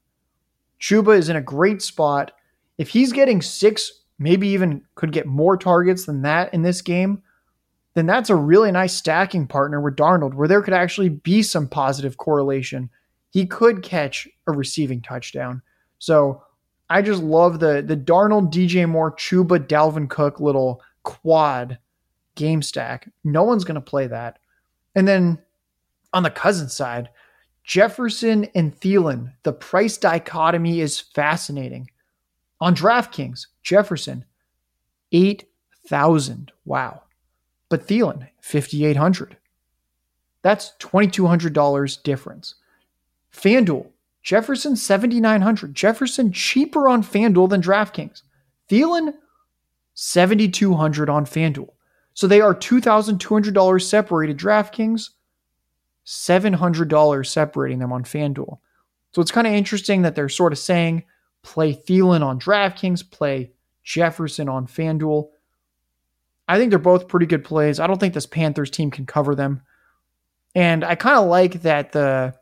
Chuba 0.81 1.17
is 1.17 1.29
in 1.29 1.37
a 1.37 1.43
great 1.43 1.83
spot. 1.83 2.33
If 2.79 2.89
he's 2.89 3.13
getting 3.13 3.43
six, 3.43 3.93
maybe 4.19 4.49
even 4.49 4.83
could 4.95 5.13
get 5.13 5.27
more 5.27 5.57
targets 5.57 6.07
than 6.07 6.23
that 6.23 6.55
in 6.55 6.63
this 6.63 6.81
game, 6.81 7.23
then 7.95 8.07
that's 8.07 8.31
a 8.31 8.37
really 8.37 8.71
nice 8.71 8.95
stacking 8.95 9.47
partner 9.47 9.81
with 9.81 9.97
Darnold, 9.97 10.35
where 10.35 10.49
there 10.49 10.63
could 10.63 10.75
actually 10.75 11.09
be 11.09 11.43
some 11.43 11.69
positive 11.69 12.17
correlation. 12.17 12.89
He 13.31 13.45
could 13.45 13.83
catch 13.83 14.29
a 14.47 14.53
receiving 14.53 15.03
touchdown. 15.03 15.63
So 15.99 16.43
I 16.91 17.03
just 17.03 17.23
love 17.23 17.61
the 17.61 17.83
the 17.83 17.97
Darnold, 17.97 18.53
DJ 18.53 18.89
Moore, 18.89 19.13
Chuba, 19.13 19.59
Dalvin 19.59 20.09
Cook 20.09 20.41
little 20.41 20.83
quad 21.03 21.79
game 22.35 22.63
stack. 22.63 23.11
No 23.25 23.43
one's 23.43 23.65
going 23.65 23.75
to 23.75 23.81
play 23.81 24.07
that. 24.07 24.39
And 24.95 25.07
then 25.07 25.39
on 26.13 26.23
the 26.23 26.31
Cousins 26.31 26.73
side, 26.73 27.11
Jefferson 27.65 28.47
and 28.55 28.75
Thielen, 28.81 29.33
the 29.43 29.53
price 29.53 29.99
dichotomy 29.99 30.81
is 30.81 30.99
fascinating. 30.99 31.91
On 32.61 32.75
DraftKings, 32.75 33.47
Jefferson, 33.63 34.25
8,000. 35.13 36.51
Wow. 36.65 37.03
But 37.69 37.87
Thielen, 37.87 38.29
5,800. 38.41 39.37
That's 40.43 40.73
$2,200 40.81 42.03
difference. 42.03 42.55
FanDuel, 43.33 43.89
Jefferson, 44.29 44.77
7,900. 44.77 45.75
Jefferson 45.75 46.31
cheaper 46.31 46.87
on 46.87 47.03
FanDuel 47.03 47.49
than 47.49 47.63
DraftKings. 47.63 48.21
Thielen, 48.69 49.15
7,200 49.95 51.09
on 51.09 51.25
FanDuel. 51.25 51.71
So 52.13 52.27
they 52.27 52.43
are 52.43 52.55
$2,200 52.55 53.83
separated. 53.83 54.37
DraftKings, 54.37 55.09
$700 56.05 57.27
separating 57.27 57.79
them 57.79 57.91
on 57.91 58.05
FanDuel. 58.05 58.59
So 59.13 59.23
it's 59.23 59.31
kind 59.31 59.47
of 59.47 59.55
interesting 59.55 60.03
that 60.03 60.15
they're 60.15 60.29
sort 60.29 60.53
of 60.53 60.59
saying 60.59 61.05
play 61.43 61.73
Thielen 61.73 62.23
on 62.23 62.39
DraftKings, 62.39 63.11
play 63.11 63.53
Jefferson 63.83 64.47
on 64.47 64.67
FanDuel. 64.67 65.31
I 66.47 66.59
think 66.59 66.69
they're 66.69 66.79
both 66.79 67.09
pretty 67.09 67.25
good 67.25 67.45
plays. 67.45 67.81
I 67.81 67.87
don't 67.87 67.99
think 67.99 68.13
this 68.13 68.27
Panthers 68.27 68.69
team 68.69 68.91
can 68.91 69.07
cover 69.07 69.35
them. 69.35 69.63
And 70.55 70.85
I 70.85 70.97
kind 70.97 71.17
of 71.17 71.29
like 71.29 71.63
that 71.63 71.93
the 71.93 72.35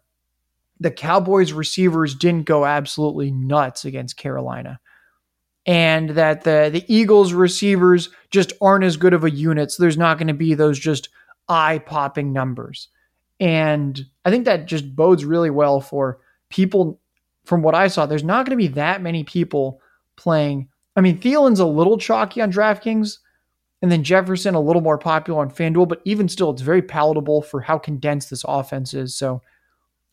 the 0.80 0.90
Cowboys 0.90 1.52
receivers 1.52 2.14
didn't 2.14 2.44
go 2.44 2.66
absolutely 2.66 3.30
nuts 3.30 3.84
against 3.84 4.16
Carolina. 4.16 4.78
And 5.66 6.10
that 6.10 6.42
the 6.42 6.70
the 6.72 6.84
Eagles 6.86 7.32
receivers 7.32 8.10
just 8.30 8.52
aren't 8.60 8.84
as 8.84 8.96
good 8.96 9.14
of 9.14 9.24
a 9.24 9.30
unit. 9.30 9.72
So 9.72 9.82
there's 9.82 9.98
not 9.98 10.18
going 10.18 10.28
to 10.28 10.34
be 10.34 10.54
those 10.54 10.78
just 10.78 11.08
eye-popping 11.48 12.32
numbers. 12.32 12.88
And 13.40 14.04
I 14.24 14.30
think 14.30 14.44
that 14.44 14.66
just 14.66 14.94
bodes 14.94 15.24
really 15.24 15.50
well 15.50 15.80
for 15.80 16.20
people. 16.50 17.00
From 17.44 17.62
what 17.62 17.74
I 17.76 17.86
saw, 17.88 18.06
there's 18.06 18.24
not 18.24 18.44
going 18.44 18.58
to 18.58 18.62
be 18.62 18.74
that 18.74 19.02
many 19.02 19.22
people 19.22 19.80
playing. 20.16 20.68
I 20.96 21.00
mean, 21.00 21.20
Thielen's 21.20 21.60
a 21.60 21.66
little 21.66 21.96
chalky 21.96 22.40
on 22.40 22.50
DraftKings, 22.50 23.18
and 23.82 23.92
then 23.92 24.02
Jefferson 24.02 24.54
a 24.54 24.60
little 24.60 24.82
more 24.82 24.98
popular 24.98 25.40
on 25.40 25.50
FanDuel, 25.50 25.88
but 25.88 26.00
even 26.04 26.28
still, 26.28 26.50
it's 26.50 26.62
very 26.62 26.82
palatable 26.82 27.42
for 27.42 27.60
how 27.60 27.78
condensed 27.78 28.30
this 28.30 28.44
offense 28.48 28.94
is. 28.94 29.14
So 29.14 29.42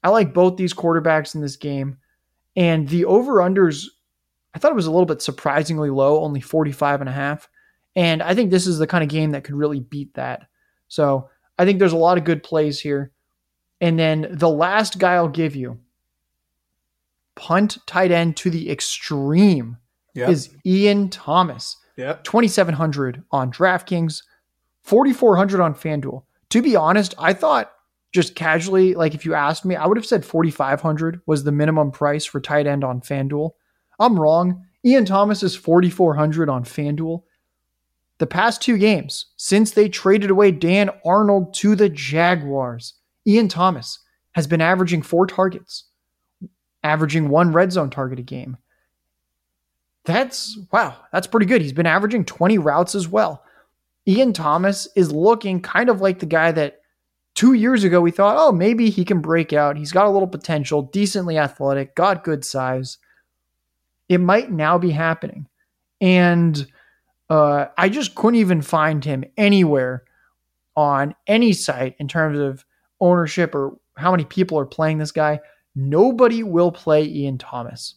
I 0.03 0.09
like 0.09 0.33
both 0.33 0.57
these 0.57 0.73
quarterbacks 0.73 1.35
in 1.35 1.41
this 1.41 1.55
game. 1.55 1.97
And 2.55 2.87
the 2.87 3.05
over-unders, 3.05 3.85
I 4.53 4.59
thought 4.59 4.71
it 4.71 4.75
was 4.75 4.85
a 4.85 4.91
little 4.91 5.05
bit 5.05 5.21
surprisingly 5.21 5.89
low, 5.89 6.21
only 6.23 6.41
45 6.41 7.01
and 7.01 7.09
a 7.09 7.13
half. 7.13 7.49
And 7.95 8.21
I 8.21 8.35
think 8.35 8.51
this 8.51 8.67
is 8.67 8.77
the 8.77 8.87
kind 8.87 9.03
of 9.03 9.09
game 9.09 9.31
that 9.31 9.43
could 9.43 9.55
really 9.55 9.79
beat 9.79 10.13
that. 10.15 10.47
So 10.87 11.29
I 11.57 11.65
think 11.65 11.79
there's 11.79 11.93
a 11.93 11.97
lot 11.97 12.17
of 12.17 12.23
good 12.23 12.43
plays 12.43 12.79
here. 12.79 13.11
And 13.81 13.97
then 13.97 14.27
the 14.29 14.49
last 14.49 14.99
guy 14.99 15.15
I'll 15.15 15.27
give 15.27 15.55
you, 15.55 15.79
punt 17.35 17.77
tight 17.85 18.11
end 18.11 18.37
to 18.37 18.49
the 18.49 18.69
extreme, 18.69 19.77
yep. 20.13 20.29
is 20.29 20.55
Ian 20.65 21.09
Thomas. 21.09 21.77
Yep. 21.97 22.23
2,700 22.23 23.23
on 23.31 23.51
DraftKings, 23.51 24.23
4,400 24.81 25.61
on 25.61 25.75
FanDuel. 25.75 26.23
To 26.49 26.61
be 26.61 26.75
honest, 26.75 27.13
I 27.17 27.33
thought 27.33 27.72
just 28.13 28.35
casually, 28.35 28.93
like 28.93 29.15
if 29.15 29.25
you 29.25 29.33
asked 29.33 29.65
me, 29.65 29.75
I 29.75 29.87
would 29.87 29.97
have 29.97 30.05
said 30.05 30.23
4,500 30.23 31.21
was 31.25 31.43
the 31.43 31.51
minimum 31.51 31.91
price 31.91 32.23
for 32.23 32.39
tight 32.39 32.67
end 32.67 32.83
on 32.83 33.01
FanDuel. 33.01 33.51
I'm 33.99 34.19
wrong. 34.19 34.65
Ian 34.85 35.05
Thomas 35.05 35.41
is 35.43 35.55
4,400 35.55 36.47
on 36.49 36.63
FanDuel. 36.63 37.23
the 38.19 38.27
past 38.27 38.61
two 38.61 38.77
games, 38.77 39.25
since 39.35 39.71
they 39.71 39.89
traded 39.89 40.29
away 40.29 40.51
Dan 40.51 40.91
Arnold 41.03 41.53
to 41.55 41.75
the 41.75 41.89
Jaguars, 41.89 42.93
Ian 43.27 43.47
Thomas 43.47 43.99
has 44.33 44.47
been 44.47 44.61
averaging 44.61 45.01
four 45.01 45.25
targets, 45.25 45.85
averaging 46.83 47.29
one 47.29 47.51
red 47.51 47.71
zone 47.71 47.89
target 47.89 48.19
a 48.19 48.23
game. 48.23 48.57
That's 50.05 50.57
wow, 50.71 50.95
that's 51.11 51.27
pretty 51.27 51.47
good. 51.47 51.61
He's 51.61 51.73
been 51.73 51.85
averaging 51.85 52.25
20 52.25 52.57
routes 52.59 52.93
as 52.93 53.07
well. 53.07 53.43
Ian 54.07 54.33
Thomas 54.33 54.87
is 54.95 55.11
looking 55.11 55.61
kind 55.61 55.89
of 55.89 56.01
like 56.01 56.19
the 56.19 56.25
guy 56.25 56.51
that 56.51 56.82
two 57.35 57.53
years 57.53 57.83
ago 57.83 58.01
we 58.01 58.11
thought, 58.11 58.37
oh, 58.37 58.51
maybe 58.51 58.89
he 58.89 59.05
can 59.05 59.21
break 59.21 59.53
out. 59.53 59.77
He's 59.77 59.91
got 59.91 60.05
a 60.05 60.11
little 60.11 60.27
potential, 60.27 60.83
decently 60.83 61.37
athletic, 61.37 61.95
got 61.95 62.23
good 62.23 62.45
size. 62.45 62.97
It 64.09 64.19
might 64.19 64.51
now 64.51 64.77
be 64.77 64.91
happening. 64.91 65.47
And 66.01 66.67
uh, 67.29 67.67
I 67.77 67.89
just 67.89 68.15
couldn't 68.15 68.39
even 68.39 68.61
find 68.61 69.03
him 69.03 69.23
anywhere 69.37 70.03
on 70.75 71.15
any 71.27 71.53
site 71.53 71.95
in 71.99 72.07
terms 72.07 72.39
of 72.39 72.65
ownership 72.99 73.55
or 73.55 73.77
how 73.95 74.11
many 74.11 74.25
people 74.25 74.59
are 74.59 74.65
playing 74.65 74.97
this 74.97 75.11
guy. 75.11 75.39
Nobody 75.75 76.43
will 76.43 76.71
play 76.71 77.05
Ian 77.05 77.37
Thomas. 77.37 77.95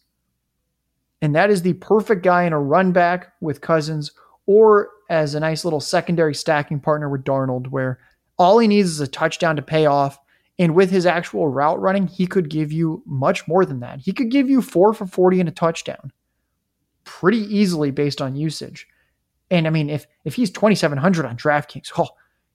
And 1.21 1.35
that 1.35 1.49
is 1.49 1.61
the 1.61 1.73
perfect 1.73 2.23
guy 2.23 2.43
in 2.43 2.53
a 2.53 2.59
run 2.59 2.91
back 2.91 3.33
with 3.41 3.61
Cousins 3.61 4.11
or 4.45 4.89
as 5.09 5.35
a 5.35 5.39
nice 5.39 5.63
little 5.63 5.79
secondary 5.79 6.33
stacking 6.33 6.79
partner 6.79 7.09
with 7.09 7.23
Darnold, 7.23 7.67
where 7.67 7.99
all 8.37 8.59
he 8.59 8.67
needs 8.67 8.89
is 8.89 8.99
a 8.99 9.07
touchdown 9.07 9.55
to 9.55 9.61
pay 9.61 9.85
off. 9.85 10.19
And 10.59 10.73
with 10.73 10.89
his 10.89 11.05
actual 11.05 11.47
route 11.47 11.79
running, 11.79 12.07
he 12.07 12.25
could 12.25 12.49
give 12.49 12.71
you 12.71 13.03
much 13.05 13.47
more 13.47 13.63
than 13.65 13.79
that. 13.81 13.99
He 13.99 14.11
could 14.11 14.31
give 14.31 14.49
you 14.49 14.61
four 14.61 14.93
for 14.93 15.05
40 15.05 15.39
and 15.39 15.49
a 15.49 15.51
touchdown 15.51 16.11
pretty 17.03 17.39
easily 17.39 17.89
based 17.89 18.21
on 18.21 18.35
usage. 18.35 18.87
And 19.49 19.65
I 19.65 19.69
mean, 19.69 19.89
if 19.89 20.07
if 20.25 20.35
he's 20.35 20.51
2,700 20.51 21.25
on 21.25 21.37
DraftKings, 21.37 21.91
oh, 21.97 22.09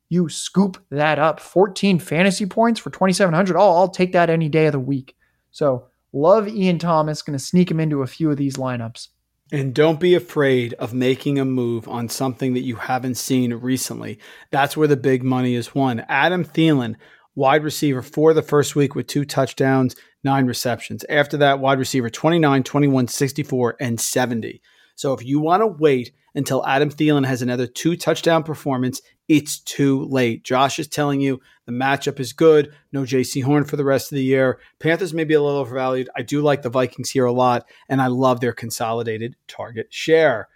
you 0.08 0.28
scoop 0.28 0.84
that 0.90 1.18
up. 1.18 1.40
14 1.40 1.98
fantasy 1.98 2.44
points 2.44 2.78
for 2.78 2.90
2,700. 2.90 3.56
Oh, 3.56 3.76
I'll 3.76 3.88
take 3.88 4.12
that 4.12 4.28
any 4.28 4.48
day 4.48 4.66
of 4.66 4.72
the 4.72 4.78
week. 4.78 5.16
So 5.52 5.88
love 6.12 6.48
Ian 6.48 6.78
Thomas. 6.78 7.22
Going 7.22 7.38
to 7.38 7.42
sneak 7.42 7.70
him 7.70 7.80
into 7.80 8.02
a 8.02 8.06
few 8.06 8.30
of 8.30 8.36
these 8.36 8.56
lineups. 8.56 9.08
And 9.52 9.74
don't 9.74 10.00
be 10.00 10.14
afraid 10.14 10.72
of 10.74 10.94
making 10.94 11.38
a 11.38 11.44
move 11.44 11.86
on 11.86 12.08
something 12.08 12.54
that 12.54 12.62
you 12.62 12.76
haven't 12.76 13.16
seen 13.16 13.52
recently. 13.52 14.18
That's 14.50 14.78
where 14.78 14.88
the 14.88 14.96
big 14.96 15.22
money 15.22 15.54
is 15.54 15.74
won. 15.74 16.06
Adam 16.08 16.42
Thielen, 16.42 16.96
wide 17.34 17.62
receiver 17.62 18.00
for 18.00 18.32
the 18.32 18.40
first 18.40 18.74
week 18.74 18.94
with 18.94 19.08
two 19.08 19.26
touchdowns, 19.26 19.94
nine 20.24 20.46
receptions. 20.46 21.04
After 21.10 21.36
that, 21.36 21.60
wide 21.60 21.78
receiver 21.78 22.08
29, 22.08 22.62
21, 22.62 23.08
64, 23.08 23.76
and 23.78 24.00
70. 24.00 24.62
So 24.94 25.12
if 25.12 25.22
you 25.22 25.38
want 25.38 25.60
to 25.60 25.66
wait 25.66 26.12
until 26.34 26.64
Adam 26.66 26.90
Thielen 26.90 27.26
has 27.26 27.42
another 27.42 27.66
two 27.66 27.96
touchdown 27.96 28.42
performance, 28.42 29.00
it's 29.28 29.60
too 29.60 30.04
late. 30.04 30.44
Josh 30.44 30.78
is 30.78 30.88
telling 30.88 31.20
you 31.20 31.40
the 31.66 31.72
matchup 31.72 32.20
is 32.20 32.32
good. 32.32 32.72
No 32.92 33.02
Jaycee 33.02 33.44
Horn 33.44 33.64
for 33.64 33.76
the 33.76 33.84
rest 33.84 34.12
of 34.12 34.16
the 34.16 34.24
year. 34.24 34.58
Panthers 34.78 35.14
may 35.14 35.24
be 35.24 35.34
a 35.34 35.42
little 35.42 35.58
overvalued. 35.58 36.08
I 36.16 36.22
do 36.22 36.42
like 36.42 36.62
the 36.62 36.70
Vikings 36.70 37.10
here 37.10 37.24
a 37.24 37.32
lot, 37.32 37.66
and 37.88 38.02
I 38.02 38.08
love 38.08 38.40
their 38.40 38.52
consolidated 38.52 39.36
target 39.46 39.86
share. 39.90 40.48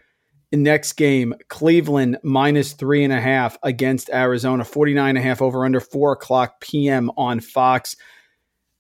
In 0.53 0.63
next 0.63 0.95
game, 0.95 1.35
Cleveland 1.49 2.19
minus 2.23 2.73
three 2.73 3.03
and 3.03 3.13
a 3.13 3.21
half 3.21 3.59
against 3.63 4.11
Arizona, 4.11 4.65
49 4.65 5.09
and 5.09 5.19
a 5.19 5.23
half 5.23 5.43
over 5.43 5.65
under 5.65 5.81
four 5.81 6.13
o'clock 6.13 6.61
p.m. 6.61 7.11
on 7.17 7.41
Fox. 7.41 7.97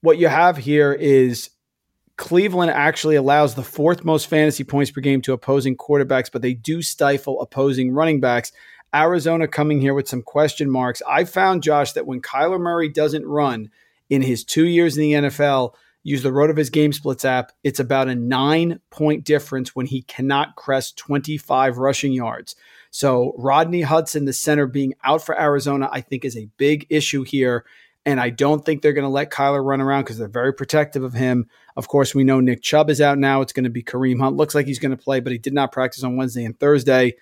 What 0.00 0.18
you 0.18 0.28
have 0.28 0.56
here 0.56 0.92
is 0.92 1.50
Cleveland 2.16 2.70
actually 2.70 3.16
allows 3.16 3.55
the 3.55 3.62
fourth 3.62 4.05
most 4.05 4.26
fantasy 4.26 4.64
points 4.64 4.90
per 4.90 5.00
game 5.00 5.20
to 5.22 5.33
opposing 5.33 5.76
quarterbacks, 5.76 6.31
but 6.33 6.42
they 6.42 6.55
do 6.55 6.81
stifle 6.81 7.40
opposing 7.40 7.92
running 7.92 8.20
backs. 8.20 8.52
Arizona 8.94 9.46
coming 9.46 9.81
here 9.81 9.92
with 9.92 10.09
some 10.09 10.22
question 10.22 10.70
marks. 10.70 11.02
I 11.07 11.24
found, 11.24 11.62
Josh, 11.62 11.92
that 11.92 12.07
when 12.07 12.22
Kyler 12.22 12.61
Murray 12.61 12.88
doesn't 12.88 13.26
run 13.26 13.70
in 14.09 14.22
his 14.22 14.44
two 14.44 14.64
years 14.64 14.96
in 14.96 15.02
the 15.02 15.12
NFL, 15.12 15.74
use 16.02 16.22
the 16.22 16.31
RotoViz 16.31 16.72
Game 16.72 16.92
Splits 16.92 17.24
app, 17.24 17.52
it's 17.64 17.81
about 17.81 18.09
a 18.09 18.14
nine 18.14 18.81
point 18.90 19.24
difference 19.24 19.74
when 19.74 19.87
he 19.87 20.02
cannot 20.02 20.57
crest 20.57 20.96
25 20.96 21.76
rushing 21.79 22.12
yards. 22.12 22.57
So 22.90 23.35
Rodney 23.37 23.83
Hudson, 23.83 24.24
the 24.24 24.33
center, 24.33 24.66
being 24.66 24.94
out 25.05 25.22
for 25.22 25.38
Arizona, 25.38 25.90
I 25.92 26.00
think 26.00 26.24
is 26.24 26.37
a 26.37 26.48
big 26.57 26.87
issue 26.88 27.24
here. 27.24 27.66
And 28.07 28.21
I 28.21 28.31
don't 28.31 28.64
think 28.64 28.81
they're 28.81 28.92
going 28.92 29.05
to 29.05 29.09
let 29.09 29.31
Kyler 29.31 29.62
run 29.62 29.81
around 29.81 30.05
because 30.05 30.16
they're 30.16 30.29
very 30.29 30.55
protective 30.55 31.03
of 31.03 31.12
him. 31.12 31.49
Of 31.77 31.88
course, 31.88 32.14
we 32.14 32.23
know 32.25 32.40
Nick 32.40 32.62
Chubb 32.62 32.88
is 32.88 33.01
out 33.01 33.19
now. 33.19 33.40
It's 33.40 33.53
going 33.53 33.64
to 33.64 33.71
be 33.71 33.83
Kareem 33.83 34.21
Hunt. 34.21 34.37
Looks 34.37 34.55
like 34.55 34.66
he's 34.66 34.79
going 34.79 34.97
to 34.97 35.03
play, 35.03 35.19
but 35.19 35.33
he 35.33 35.38
did 35.38 35.53
not 35.53 35.73
practice 35.73 36.05
on 36.05 36.16
Wednesday 36.16 36.45
and 36.45 36.59
Thursday. 36.59 37.16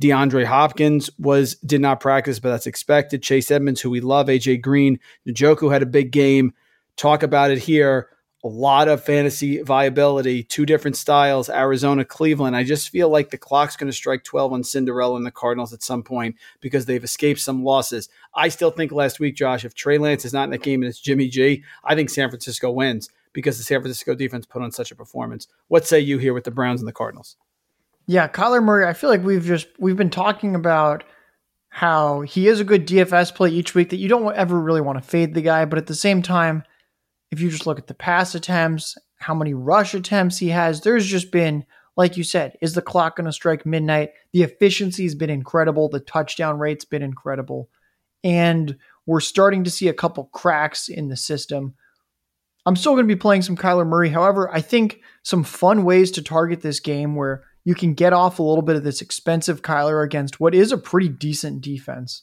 DeAndre 0.00 0.46
Hopkins 0.46 1.10
was 1.18 1.56
did 1.56 1.80
not 1.80 2.00
practice, 2.00 2.38
but 2.38 2.50
that's 2.50 2.68
expected. 2.68 3.22
Chase 3.22 3.50
Edmonds, 3.50 3.80
who 3.80 3.90
we 3.90 4.00
love, 4.00 4.28
AJ 4.28 4.62
Green, 4.62 5.00
Njoku 5.28 5.70
had 5.70 5.82
a 5.82 5.86
big 5.86 6.12
game. 6.12 6.54
Talk 6.96 7.22
about 7.22 7.50
it 7.50 7.58
here 7.58 8.08
a 8.42 8.48
lot 8.48 8.88
of 8.88 9.04
fantasy 9.04 9.62
viability, 9.62 10.42
two 10.42 10.64
different 10.64 10.96
styles, 10.96 11.50
Arizona, 11.50 12.04
Cleveland. 12.04 12.56
I 12.56 12.64
just 12.64 12.88
feel 12.88 13.10
like 13.10 13.30
the 13.30 13.36
clock's 13.36 13.76
going 13.76 13.90
to 13.90 13.96
strike 13.96 14.24
12 14.24 14.52
on 14.52 14.64
Cinderella 14.64 15.16
and 15.16 15.26
the 15.26 15.30
Cardinals 15.30 15.74
at 15.74 15.82
some 15.82 16.02
point 16.02 16.36
because 16.60 16.86
they've 16.86 17.04
escaped 17.04 17.40
some 17.40 17.64
losses. 17.64 18.08
I 18.34 18.48
still 18.48 18.70
think 18.70 18.92
last 18.92 19.20
week, 19.20 19.36
Josh, 19.36 19.64
if 19.64 19.74
Trey 19.74 19.98
Lance 19.98 20.24
is 20.24 20.32
not 20.32 20.44
in 20.44 20.50
the 20.50 20.58
game 20.58 20.82
and 20.82 20.88
it's 20.88 21.00
Jimmy 21.00 21.28
G, 21.28 21.64
I 21.84 21.94
think 21.94 22.08
San 22.08 22.30
Francisco 22.30 22.70
wins 22.70 23.10
because 23.32 23.58
the 23.58 23.64
San 23.64 23.80
Francisco 23.80 24.14
defense 24.14 24.46
put 24.46 24.62
on 24.62 24.72
such 24.72 24.90
a 24.90 24.96
performance. 24.96 25.46
What 25.68 25.86
say 25.86 26.00
you 26.00 26.18
here 26.18 26.32
with 26.32 26.44
the 26.44 26.50
Browns 26.50 26.80
and 26.80 26.88
the 26.88 26.92
Cardinals? 26.92 27.36
Yeah, 28.06 28.26
Kyler 28.26 28.62
Murray, 28.62 28.86
I 28.86 28.94
feel 28.94 29.10
like 29.10 29.22
we've 29.22 29.44
just 29.44 29.68
we've 29.78 29.96
been 29.96 30.10
talking 30.10 30.54
about 30.54 31.04
how 31.68 32.22
he 32.22 32.48
is 32.48 32.58
a 32.58 32.64
good 32.64 32.86
DFS 32.86 33.34
play 33.34 33.50
each 33.50 33.74
week 33.74 33.90
that 33.90 33.98
you 33.98 34.08
don't 34.08 34.34
ever 34.34 34.58
really 34.58 34.80
want 34.80 34.98
to 34.98 35.08
fade 35.08 35.34
the 35.34 35.42
guy, 35.42 35.64
but 35.64 35.78
at 35.78 35.86
the 35.86 35.94
same 35.94 36.20
time, 36.20 36.64
if 37.30 37.40
you 37.40 37.50
just 37.50 37.66
look 37.66 37.78
at 37.78 37.86
the 37.86 37.94
pass 37.94 38.34
attempts, 38.34 38.96
how 39.16 39.34
many 39.34 39.54
rush 39.54 39.94
attempts 39.94 40.38
he 40.38 40.48
has, 40.48 40.80
there's 40.80 41.06
just 41.06 41.30
been, 41.30 41.64
like 41.96 42.16
you 42.16 42.24
said, 42.24 42.56
is 42.60 42.74
the 42.74 42.82
clock 42.82 43.16
going 43.16 43.26
to 43.26 43.32
strike 43.32 43.64
midnight? 43.64 44.10
The 44.32 44.42
efficiency 44.42 45.04
has 45.04 45.14
been 45.14 45.30
incredible. 45.30 45.88
The 45.88 46.00
touchdown 46.00 46.58
rate's 46.58 46.84
been 46.84 47.02
incredible. 47.02 47.68
And 48.24 48.76
we're 49.06 49.20
starting 49.20 49.64
to 49.64 49.70
see 49.70 49.88
a 49.88 49.94
couple 49.94 50.24
cracks 50.24 50.88
in 50.88 51.08
the 51.08 51.16
system. 51.16 51.74
I'm 52.66 52.76
still 52.76 52.92
going 52.92 53.08
to 53.08 53.14
be 53.14 53.18
playing 53.18 53.42
some 53.42 53.56
Kyler 53.56 53.86
Murray. 53.86 54.10
However, 54.10 54.52
I 54.52 54.60
think 54.60 55.00
some 55.22 55.44
fun 55.44 55.84
ways 55.84 56.10
to 56.12 56.22
target 56.22 56.60
this 56.60 56.80
game 56.80 57.14
where 57.14 57.44
you 57.64 57.74
can 57.74 57.94
get 57.94 58.12
off 58.12 58.38
a 58.38 58.42
little 58.42 58.62
bit 58.62 58.76
of 58.76 58.84
this 58.84 59.00
expensive 59.00 59.62
Kyler 59.62 60.04
against 60.04 60.40
what 60.40 60.54
is 60.54 60.72
a 60.72 60.78
pretty 60.78 61.08
decent 61.08 61.60
defense 61.60 62.22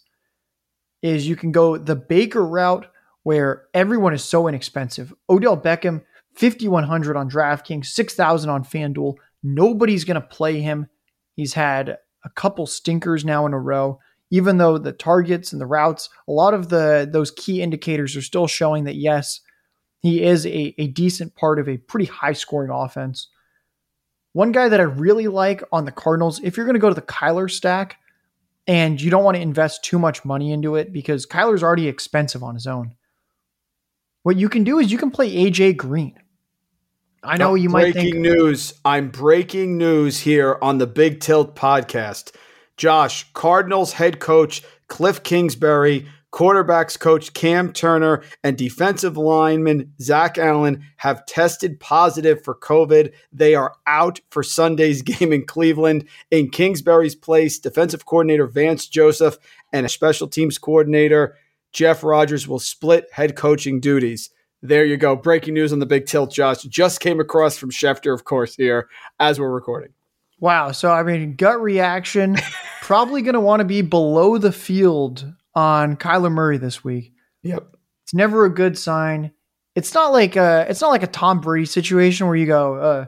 is 1.02 1.28
you 1.28 1.36
can 1.36 1.52
go 1.52 1.78
the 1.78 1.96
Baker 1.96 2.46
route 2.46 2.88
where 3.28 3.64
everyone 3.74 4.14
is 4.14 4.24
so 4.24 4.48
inexpensive. 4.48 5.14
Odell 5.30 5.58
Beckham, 5.58 6.02
5,100 6.36 7.18
on 7.18 7.30
DraftKings, 7.30 7.88
6,000 7.88 8.50
on 8.50 8.64
FanDuel. 8.64 9.16
Nobody's 9.44 10.06
going 10.06 10.16
to 10.16 10.26
play 10.26 10.62
him. 10.62 10.88
He's 11.36 11.54
had 11.54 11.98
a 12.24 12.30
couple 12.30 12.66
stinkers 12.66 13.26
now 13.26 13.46
in 13.46 13.52
a 13.52 13.60
row. 13.60 14.00
Even 14.32 14.60
though 14.60 14.78
the 14.78 14.94
targets 14.94 15.52
and 15.52 15.60
the 15.60 15.66
routes, 15.66 16.08
a 16.26 16.32
lot 16.32 16.54
of 16.54 16.70
the 16.70 17.06
those 17.12 17.32
key 17.32 17.62
indicators 17.62 18.16
are 18.16 18.22
still 18.22 18.48
showing 18.48 18.86
that 18.86 18.96
yes, 18.96 19.42
he 20.00 20.24
is 20.24 20.46
a, 20.46 20.74
a 20.78 20.88
decent 20.88 21.36
part 21.36 21.60
of 21.60 21.68
a 21.68 21.76
pretty 21.76 22.06
high 22.06 22.32
scoring 22.32 22.72
offense. 22.72 23.28
One 24.32 24.54
guy 24.54 24.70
that 24.70 24.80
I 24.80 24.84
really 24.84 25.28
like 25.28 25.64
on 25.74 25.84
the 25.84 25.92
Cardinals, 25.92 26.40
if 26.46 26.56
you're 26.56 26.66
going 26.66 26.76
to 26.76 26.80
go 26.80 26.88
to 26.88 26.96
the 26.96 27.02
Kyler 27.02 27.52
stack 27.52 27.98
and 28.68 29.02
you 29.02 29.12
don't 29.12 29.26
want 29.26 29.36
to 29.36 29.42
invest 29.42 29.84
too 29.84 30.00
much 30.00 30.24
money 30.24 30.54
into 30.54 30.78
it 30.78 30.94
because 30.94 31.26
Kyler's 31.26 31.62
already 31.62 31.90
expensive 31.90 32.42
on 32.42 32.54
his 32.54 32.68
own, 32.68 32.94
what 34.28 34.36
you 34.36 34.50
can 34.50 34.66
do 34.66 34.78
is 34.78 34.92
you 34.92 34.98
can 34.98 35.10
play 35.10 35.34
AJ 35.34 35.78
Green. 35.78 36.20
I 37.24 37.38
know 37.38 37.56
you 37.56 37.70
might 37.70 37.94
be 37.94 38.12
breaking 38.12 38.22
news. 38.22 38.74
I'm 38.84 39.08
breaking 39.08 39.78
news 39.78 40.20
here 40.20 40.58
on 40.62 40.80
the 40.80 40.86
Big 40.86 41.22
Tilt 41.22 41.56
podcast. 41.56 42.36
Josh, 42.76 43.32
Cardinals 43.32 43.94
head 43.94 44.20
coach 44.20 44.64
Cliff 44.90 45.24
Kingsbury, 45.24 46.10
quarterbacks 46.34 47.00
coach 47.00 47.32
Cam 47.36 47.72
Turner, 47.72 48.22
and 48.44 48.58
defensive 48.58 49.16
lineman 49.16 49.94
Zach 50.02 50.38
Allen 50.38 50.84
have 50.98 51.26
tested 51.26 51.80
positive 51.80 52.44
for 52.44 52.54
COVID. 52.54 53.14
They 53.32 53.56
are 53.56 53.76
out 53.88 54.20
for 54.30 54.44
Sunday's 54.44 55.02
game 55.04 55.32
in 55.32 55.46
Cleveland. 55.46 56.04
In 56.32 56.50
Kingsbury's 56.50 57.16
place, 57.16 57.60
defensive 57.60 58.06
coordinator 58.06 58.46
Vance 58.46 58.88
Joseph 58.88 59.38
and 59.72 59.86
a 59.86 59.90
special 59.90 60.28
teams 60.28 60.58
coordinator 60.58 61.38
Jeff 61.78 62.04
Rogers 62.04 62.48
will 62.48 62.58
split 62.58 63.08
head 63.12 63.36
coaching 63.36 63.80
duties. 63.80 64.32
There 64.64 64.84
you 64.84 64.98
go. 64.98 65.16
Breaking 65.16 65.54
news 65.54 65.72
on 65.72 65.78
the 65.78 65.86
big 65.86 66.08
tilt, 66.08 66.32
Josh. 66.32 66.64
Just 66.64 67.02
came 67.02 67.20
across 67.20 67.56
from 67.56 67.70
Schefter, 67.70 68.16
of 68.16 68.24
course, 68.24 68.56
here 68.56 68.90
as 69.20 69.40
we're 69.40 69.52
recording. 69.52 69.94
Wow. 70.40 70.72
So, 70.72 70.92
I 70.92 71.04
mean, 71.04 71.36
gut 71.36 71.62
reaction 71.62 72.36
probably 72.82 73.22
going 73.22 73.36
to 73.36 73.40
want 73.40 73.60
to 73.60 73.64
be 73.64 73.84
below 73.84 74.40
the 74.40 74.52
field 74.52 75.32
on 75.54 75.98
Kyler 75.98 76.32
Murray 76.32 76.58
this 76.58 76.84
week. 76.84 77.14
Yep. 77.44 77.68
It's 78.06 78.14
never 78.16 78.46
a 78.46 78.54
good 78.54 78.76
sign. 78.76 79.32
It's 79.76 79.94
not 79.94 80.12
like 80.12 80.36
a, 80.36 80.66
it's 80.68 80.82
not 80.82 80.90
like 80.90 81.04
a 81.04 81.08
Tom 81.08 81.42
Brady 81.42 81.68
situation 81.68 82.26
where 82.26 82.36
you 82.36 82.48
go, 82.48 82.74
uh, 82.74 83.06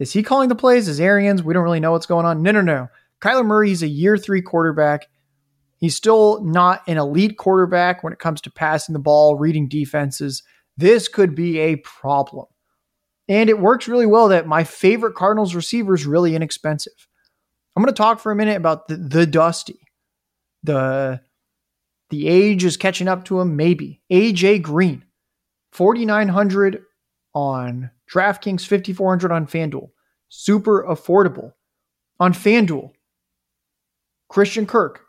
is 0.00 0.12
he 0.12 0.22
calling 0.22 0.50
the 0.50 0.54
plays? 0.54 0.86
Is 0.86 1.00
Arians? 1.00 1.42
We 1.42 1.54
don't 1.54 1.64
really 1.64 1.80
know 1.80 1.92
what's 1.92 2.04
going 2.04 2.26
on. 2.26 2.42
No, 2.42 2.50
no, 2.50 2.60
no. 2.60 2.88
Kyler 3.22 3.46
Murray, 3.46 3.72
is 3.72 3.82
a 3.82 3.88
year 3.88 4.18
three 4.18 4.42
quarterback. 4.42 5.08
He's 5.82 5.96
still 5.96 6.40
not 6.44 6.82
an 6.86 6.96
elite 6.96 7.38
quarterback 7.38 8.04
when 8.04 8.12
it 8.12 8.20
comes 8.20 8.40
to 8.42 8.52
passing 8.52 8.92
the 8.92 9.00
ball, 9.00 9.36
reading 9.36 9.66
defenses. 9.66 10.44
This 10.76 11.08
could 11.08 11.34
be 11.34 11.58
a 11.58 11.74
problem. 11.74 12.46
And 13.28 13.50
it 13.50 13.58
works 13.58 13.88
really 13.88 14.06
well 14.06 14.28
that 14.28 14.46
my 14.46 14.62
favorite 14.62 15.16
Cardinals 15.16 15.56
receiver 15.56 15.92
is 15.92 16.06
really 16.06 16.36
inexpensive. 16.36 17.08
I'm 17.74 17.82
going 17.82 17.92
to 17.92 17.98
talk 17.98 18.20
for 18.20 18.30
a 18.30 18.36
minute 18.36 18.56
about 18.56 18.86
the, 18.86 18.94
the 18.94 19.26
Dusty. 19.26 19.80
The 20.62 21.20
the 22.10 22.28
age 22.28 22.62
is 22.62 22.76
catching 22.76 23.08
up 23.08 23.24
to 23.24 23.40
him, 23.40 23.56
maybe. 23.56 24.02
AJ 24.12 24.62
Green, 24.62 25.04
4,900 25.72 26.80
on 27.34 27.90
DraftKings, 28.08 28.68
5,400 28.68 29.32
on 29.32 29.48
FanDuel. 29.48 29.88
Super 30.28 30.84
affordable. 30.84 31.54
On 32.20 32.32
FanDuel, 32.32 32.92
Christian 34.28 34.64
Kirk 34.64 35.00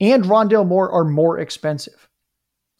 and 0.00 0.24
Rondale 0.24 0.66
Moore 0.66 0.90
are 0.90 1.04
more 1.04 1.38
expensive. 1.38 2.08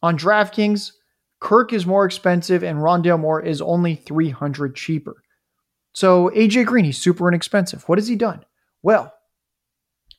On 0.02 0.16
DraftKings, 0.16 0.92
Kirk 1.40 1.72
is 1.72 1.86
more 1.86 2.04
expensive 2.04 2.62
and 2.62 2.78
Rondale 2.78 3.20
Moore 3.20 3.42
is 3.42 3.60
only 3.60 3.94
300 3.94 4.74
cheaper. 4.74 5.22
So 5.92 6.30
AJ 6.30 6.66
Green, 6.66 6.84
he's 6.84 6.98
super 6.98 7.28
inexpensive. 7.28 7.88
What 7.88 7.98
has 7.98 8.08
he 8.08 8.16
done? 8.16 8.44
Well, 8.82 9.12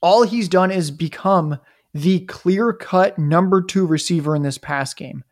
all 0.02 0.24
he's 0.24 0.50
done 0.50 0.72
is 0.72 0.92
become 0.92 1.60
the 1.94 2.22
clear 2.22 2.74
cut 2.74 3.18
number 3.18 3.62
two 3.62 3.86
receiver 3.86 4.36
in 4.36 4.44
this 4.44 4.58
pass 4.58 4.94
game. 4.94 5.24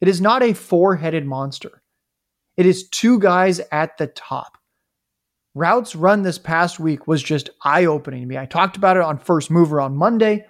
It 0.00 0.08
is 0.08 0.20
not 0.20 0.42
a 0.42 0.52
four 0.52 0.96
headed 0.96 1.26
monster, 1.26 1.82
it 2.56 2.66
is 2.66 2.88
two 2.88 3.18
guys 3.18 3.60
at 3.70 3.96
the 3.98 4.08
top. 4.08 4.58
Routes 5.54 5.94
run 5.94 6.22
this 6.22 6.38
past 6.38 6.80
week 6.80 7.06
was 7.06 7.22
just 7.22 7.50
eye 7.62 7.84
opening 7.84 8.22
to 8.22 8.26
me. 8.26 8.38
I 8.38 8.46
talked 8.46 8.76
about 8.76 8.96
it 8.96 9.02
on 9.02 9.18
First 9.18 9.50
Mover 9.50 9.82
on 9.82 9.94
Monday. 9.94 10.46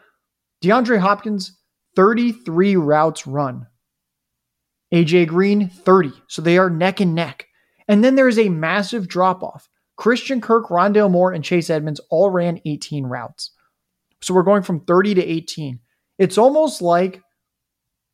DeAndre 0.62 0.98
Hopkins, 0.98 1.58
33 1.96 2.76
routes 2.76 3.26
run. 3.26 3.66
AJ 4.94 5.28
Green, 5.28 5.68
30. 5.68 6.12
So 6.28 6.40
they 6.42 6.58
are 6.58 6.70
neck 6.70 7.00
and 7.00 7.14
neck. 7.14 7.46
And 7.88 8.04
then 8.04 8.14
there 8.14 8.28
is 8.28 8.38
a 8.38 8.48
massive 8.48 9.08
drop 9.08 9.42
off. 9.42 9.68
Christian 9.96 10.40
Kirk, 10.40 10.68
Rondale 10.68 11.10
Moore, 11.10 11.32
and 11.32 11.44
Chase 11.44 11.68
Edmonds 11.68 12.00
all 12.10 12.30
ran 12.30 12.60
18 12.64 13.06
routes. 13.06 13.50
So 14.20 14.34
we're 14.34 14.42
going 14.42 14.62
from 14.62 14.80
30 14.80 15.14
to 15.14 15.24
18. 15.24 15.80
It's 16.18 16.38
almost 16.38 16.80
like 16.80 17.20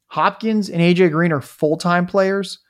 Hopkins 0.07 0.71
and 0.71 0.81
AJ 0.81 1.13
Green 1.13 1.33
are 1.33 1.41
full 1.41 1.77
time 1.77 2.07
players, 2.07 2.61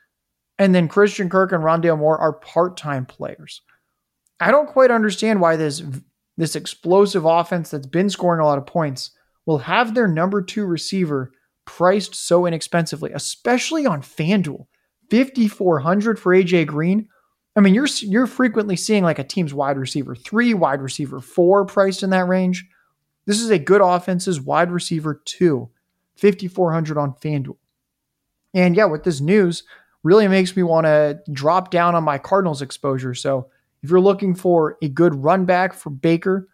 and 0.59 0.75
then 0.75 0.89
Christian 0.89 1.31
Kirk 1.31 1.53
and 1.53 1.63
Rondale 1.63 1.99
Moore 1.99 2.19
are 2.19 2.33
part 2.33 2.77
time 2.77 3.07
players. 3.07 3.63
I 4.41 4.51
don't 4.51 4.69
quite 4.69 4.91
understand 4.91 5.41
why 5.41 5.57
this 5.57 5.83
this 6.37 6.57
explosive 6.57 7.25
offense 7.25 7.71
that's 7.71 7.87
been 7.87 8.11
scoring 8.11 8.41
a 8.41 8.47
lot 8.47 8.59
of 8.59 8.67
points 8.67 9.11
will 9.49 9.59
have 9.59 9.95
their 9.95 10.07
number 10.07 10.43
two 10.43 10.67
receiver 10.67 11.33
priced 11.65 12.15
so 12.15 12.45
inexpensively, 12.45 13.11
especially 13.15 13.87
on 13.87 14.03
FanDuel. 14.03 14.67
5400 15.11 16.21
for 16.21 16.35
AJ 16.35 16.67
Green. 16.67 17.09
I 17.57 17.61
mean, 17.61 17.73
you're 17.73 17.87
you're 18.01 18.27
frequently 18.27 18.77
seeing 18.77 19.05
like 19.05 19.19
a 19.19 19.25
team's 19.25 19.55
wide 19.55 19.79
receiver 19.79 20.15
3, 20.15 20.53
wide 20.53 20.83
receiver 20.83 21.19
4 21.19 21.65
priced 21.65 22.03
in 22.03 22.11
that 22.11 22.29
range. 22.29 22.69
This 23.25 23.41
is 23.41 23.49
a 23.49 23.59
good 23.59 23.81
offense's 23.81 24.39
wide 24.39 24.71
receiver 24.71 25.23
two, 25.25 25.71
5,400 26.17 26.99
on 26.99 27.15
FanDuel. 27.15 27.57
And 28.53 28.77
yeah, 28.77 28.85
with 28.85 29.05
this 29.05 29.23
news, 29.23 29.63
really 30.03 30.29
makes 30.29 30.57
me 30.57 30.63
want 30.63 30.85
to 30.85 31.21
drop 31.33 31.71
down 31.71 31.95
on 31.95 32.05
my 32.05 32.19
Cardinals 32.19 32.61
exposure. 32.61 33.15
So 33.15 33.49
if 33.83 33.89
you're 33.89 33.99
looking 33.99 34.35
for 34.35 34.77
a 34.83 34.89
good 34.89 35.15
run 35.15 35.47
back 35.47 35.73
for 35.73 35.89
Baker, 35.89 36.49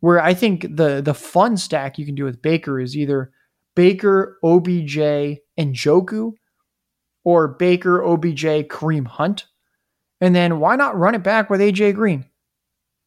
where 0.00 0.22
I 0.22 0.34
think 0.34 0.62
the 0.62 1.00
the 1.00 1.14
fun 1.14 1.56
stack 1.56 1.98
you 1.98 2.06
can 2.06 2.14
do 2.14 2.24
with 2.24 2.42
Baker 2.42 2.80
is 2.80 2.96
either 2.96 3.32
Baker, 3.74 4.38
OBJ, 4.44 4.98
and 5.56 5.74
Njoku, 5.74 6.32
or 7.24 7.48
Baker, 7.48 8.02
OBJ, 8.02 8.66
Kareem 8.68 9.06
Hunt. 9.06 9.46
And 10.20 10.34
then 10.34 10.58
why 10.58 10.76
not 10.76 10.98
run 10.98 11.14
it 11.14 11.22
back 11.22 11.48
with 11.48 11.60
AJ 11.60 11.94
Green? 11.94 12.24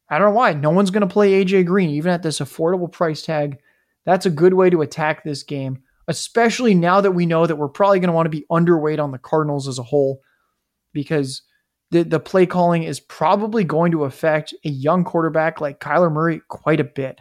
I 0.08 0.18
don't 0.18 0.28
know 0.28 0.36
why. 0.36 0.52
No 0.52 0.70
one's 0.70 0.90
going 0.90 1.06
to 1.06 1.12
play 1.12 1.44
AJ 1.44 1.66
Green, 1.66 1.90
even 1.90 2.12
at 2.12 2.22
this 2.22 2.40
affordable 2.40 2.90
price 2.90 3.22
tag. 3.22 3.58
That's 4.04 4.26
a 4.26 4.30
good 4.30 4.54
way 4.54 4.70
to 4.70 4.82
attack 4.82 5.22
this 5.22 5.42
game, 5.42 5.82
especially 6.08 6.74
now 6.74 7.00
that 7.00 7.12
we 7.12 7.26
know 7.26 7.46
that 7.46 7.56
we're 7.56 7.68
probably 7.68 8.00
going 8.00 8.08
to 8.08 8.14
want 8.14 8.26
to 8.26 8.30
be 8.30 8.46
underweight 8.50 8.98
on 8.98 9.12
the 9.12 9.18
Cardinals 9.18 9.68
as 9.68 9.78
a 9.78 9.82
whole 9.82 10.20
because 10.92 11.42
the, 11.92 12.02
the 12.02 12.20
play 12.20 12.46
calling 12.46 12.82
is 12.82 13.00
probably 13.00 13.64
going 13.64 13.92
to 13.92 14.04
affect 14.04 14.54
a 14.64 14.68
young 14.68 15.04
quarterback 15.04 15.60
like 15.60 15.80
Kyler 15.80 16.10
Murray 16.10 16.40
quite 16.48 16.80
a 16.80 16.84
bit. 16.84 17.20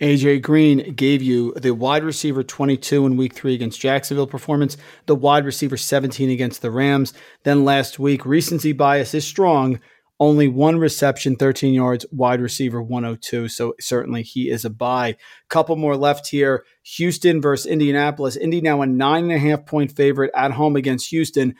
AJ 0.00 0.42
Green 0.42 0.94
gave 0.94 1.22
you 1.22 1.54
the 1.54 1.72
wide 1.72 2.04
receiver 2.04 2.42
22 2.42 3.06
in 3.06 3.16
week 3.16 3.32
three 3.32 3.54
against 3.54 3.80
Jacksonville 3.80 4.26
performance, 4.26 4.76
the 5.06 5.14
wide 5.14 5.44
receiver 5.44 5.76
17 5.76 6.30
against 6.30 6.62
the 6.62 6.70
Rams. 6.70 7.14
Then 7.44 7.64
last 7.64 7.98
week, 7.98 8.26
recency 8.26 8.72
bias 8.72 9.14
is 9.14 9.26
strong 9.26 9.80
only 10.20 10.46
one 10.46 10.78
reception, 10.78 11.36
13 11.36 11.74
yards, 11.74 12.06
wide 12.12 12.40
receiver 12.40 12.80
102. 12.80 13.48
So 13.48 13.74
certainly 13.80 14.22
he 14.22 14.48
is 14.48 14.64
a 14.64 14.70
buy. 14.70 15.16
Couple 15.48 15.76
more 15.76 15.96
left 15.96 16.28
here. 16.28 16.64
Houston 16.96 17.40
versus 17.40 17.66
Indianapolis. 17.66 18.36
Indy 18.36 18.60
now 18.60 18.82
a 18.82 18.86
nine 18.86 19.24
and 19.24 19.32
a 19.32 19.38
half 19.38 19.66
point 19.66 19.92
favorite 19.92 20.30
at 20.34 20.52
home 20.52 20.76
against 20.76 21.10
Houston. 21.10 21.54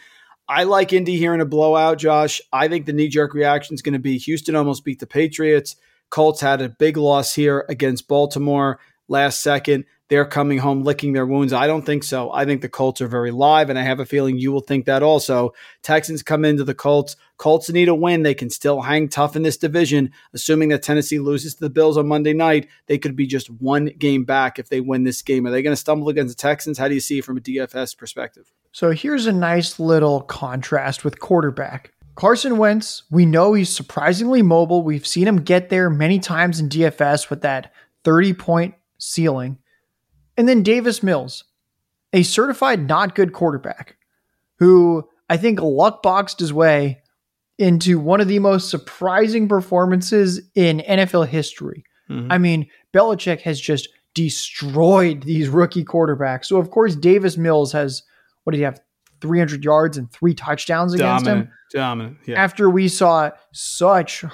I 0.49 0.65
like 0.65 0.93
Indy 0.93 1.17
here 1.17 1.35
in 1.35 1.41
a 1.41 1.47
blowout, 1.47 1.99
Josh. 1.99 2.41
I 2.53 2.69
think 2.69 2.87
the 2.87 2.93
knee 2.93 3.09
jerk 3.09 3.35
reaction 3.35 3.75
is 3.75 3.83
going 3.83 3.95
to 3.95 3.99
be 3.99 4.19
Houston 4.19 4.57
almost 4.57 4.85
beat 4.85 5.01
the 5.01 5.07
Patriots. 5.07 5.77
Colts 6.11 6.41
had 6.41 6.61
a 6.61 6.69
big 6.69 6.97
loss 6.97 7.35
here 7.35 7.65
against 7.69 8.09
Baltimore 8.09 8.79
last 9.09 9.43
second 9.43 9.85
they're 10.09 10.25
coming 10.27 10.59
home 10.59 10.83
licking 10.83 11.13
their 11.13 11.27
wounds. 11.27 11.53
I 11.53 11.67
don't 11.67 11.85
think 11.85 12.05
so. 12.05 12.31
I 12.31 12.45
think 12.45 12.61
the 12.61 12.69
Colts 12.69 13.01
are 13.01 13.09
very 13.09 13.31
live, 13.31 13.71
and 13.71 13.79
I 13.79 13.83
have 13.83 14.01
a 14.01 14.07
feeling 14.07 14.39
you 14.39 14.53
will 14.53 14.61
think 14.61 14.85
that 14.85 15.03
also. 15.03 15.53
Texans 15.83 16.23
come 16.23 16.45
into 16.45 16.63
the 16.63 16.75
Colts. 16.75 17.17
Colts 17.39 17.71
need 17.71 17.89
a 17.89 17.95
win. 17.95 18.23
They 18.23 18.35
can 18.35 18.51
still 18.51 18.83
hang 18.83 19.09
tough 19.09 19.35
in 19.35 19.43
this 19.43 19.57
division. 19.57 20.13
Assuming 20.35 20.69
that 20.69 20.83
Tennessee 20.83 21.19
loses 21.19 21.55
to 21.55 21.61
the 21.61 21.71
Bills 21.71 21.97
on 21.97 22.07
Monday 22.07 22.35
night, 22.35 22.69
they 22.87 22.99
could 22.99 23.17
be 23.17 23.27
just 23.27 23.51
one 23.51 23.87
game 23.99 24.25
back 24.25 24.59
if 24.59 24.69
they 24.69 24.81
win 24.81 25.05
this 25.05 25.23
game. 25.23 25.47
Are 25.47 25.51
they 25.51 25.63
going 25.63 25.73
to 25.75 25.81
stumble 25.81 26.11
against 26.11 26.37
the 26.37 26.41
Texans? 26.41 26.79
How 26.79 26.89
do 26.89 26.95
you 26.95 27.01
see 27.01 27.19
it 27.19 27.25
from 27.25 27.39
a 27.39 27.41
DFS 27.41 27.97
perspective? 27.97 28.53
So 28.75 28.91
here's 28.91 29.27
a 29.27 29.33
nice 29.33 29.79
little 29.79 30.23
contrast 30.23 31.05
with 31.05 31.21
quarterback. 31.21 31.93
Carson 32.17 32.59
Wentz, 32.59 33.05
we 33.09 33.25
know 33.25 33.55
he's 33.55 33.69
surprisingly 33.69 34.43
mobile. 34.43 34.83
We've 34.83 35.07
seen 35.07 35.29
him 35.29 35.43
get 35.43 35.69
there 35.69 35.89
many 35.89 36.19
times 36.19 36.59
in 36.59 36.69
DFS 36.69 37.31
with 37.31 37.43
that 37.43 37.73
30 38.03 38.35
point 38.35 38.75
ceiling. 38.99 39.59
And 40.37 40.49
then 40.49 40.65
Davis 40.65 41.05
Mills, 41.05 41.45
a 42.13 42.25
certified 42.25 42.89
not 42.89 43.15
good 43.15 43.33
quarterback 43.33 43.97
who 44.59 45.09
I 45.31 45.37
think 45.37 45.61
luck 45.61 46.03
boxed 46.03 46.41
his 46.41 46.53
way 46.53 47.01
into 47.59 48.01
one 48.01 48.21
of 48.21 48.27
the 48.27 48.41
most 48.41 48.71
surprising 48.71 49.47
performances 49.47 50.41
in 50.57 50.81
NFL 50.81 51.29
history. 51.29 51.85
Mm-hmm. 52.11 52.33
I 52.33 52.39
mean, 52.39 52.67
Belichick 52.93 53.43
has 53.43 53.61
just 53.61 53.89
destroyed 54.15 55.23
these 55.23 55.49
rookie 55.49 55.85
quarterbacks. 55.85 56.47
So, 56.47 56.57
of 56.57 56.73
course, 56.73 56.97
Davis 56.97 57.37
Mills 57.37 57.71
has, 57.71 58.03
what 58.45 58.53
did 58.53 58.59
he 58.59 58.65
have? 58.65 58.81
300 59.21 59.65
yards 59.65 59.97
and 59.97 60.11
three 60.11 60.35
touchdowns 60.35 60.93
against 60.93 61.25
dominant, 61.25 61.49
him. 61.49 61.55
Dominant. 61.73 62.19
Yeah. 62.27 62.43
After 62.43 62.69
we 62.69 62.89
saw 62.89 63.31
such 63.53 64.25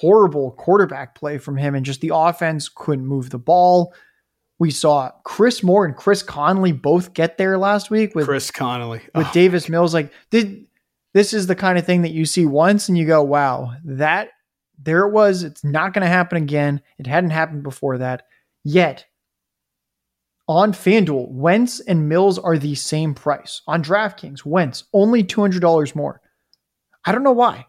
horrible 0.00 0.52
quarterback 0.52 1.14
play 1.14 1.38
from 1.38 1.56
him 1.56 1.74
and 1.74 1.86
just 1.86 2.00
the 2.00 2.10
offense 2.12 2.68
couldn't 2.68 3.06
move 3.06 3.30
the 3.30 3.38
ball. 3.38 3.94
We 4.58 4.70
saw 4.70 5.10
Chris 5.24 5.62
Moore 5.62 5.84
and 5.84 5.96
Chris 5.96 6.22
Conley 6.22 6.72
both 6.72 7.14
get 7.14 7.38
there 7.38 7.58
last 7.58 7.90
week 7.90 8.14
with 8.14 8.26
Chris 8.26 8.50
Conley 8.50 9.00
with 9.14 9.26
oh. 9.26 9.30
Davis 9.32 9.68
Mills. 9.68 9.94
Like 9.94 10.12
did 10.30 10.66
this 11.12 11.32
is 11.32 11.46
the 11.46 11.54
kind 11.54 11.78
of 11.78 11.86
thing 11.86 12.02
that 12.02 12.12
you 12.12 12.24
see 12.24 12.46
once 12.46 12.88
and 12.88 12.98
you 12.98 13.06
go, 13.06 13.22
wow, 13.22 13.74
that 13.84 14.30
there 14.78 15.06
it 15.06 15.12
was. 15.12 15.44
It's 15.44 15.62
not 15.62 15.92
going 15.92 16.02
to 16.02 16.08
happen 16.08 16.42
again. 16.42 16.82
It 16.98 17.06
hadn't 17.06 17.30
happened 17.30 17.62
before 17.62 17.98
that. 17.98 18.26
Yet 18.64 19.06
on 20.46 20.72
FanDuel, 20.72 21.30
Wentz 21.30 21.80
and 21.80 22.08
Mills 22.08 22.38
are 22.38 22.58
the 22.58 22.74
same 22.74 23.14
price. 23.14 23.62
On 23.66 23.82
DraftKings, 23.82 24.44
Wentz 24.44 24.84
only 24.92 25.24
$200 25.24 25.94
more. 25.94 26.20
I 27.04 27.12
don't 27.12 27.22
know 27.22 27.32
why. 27.32 27.66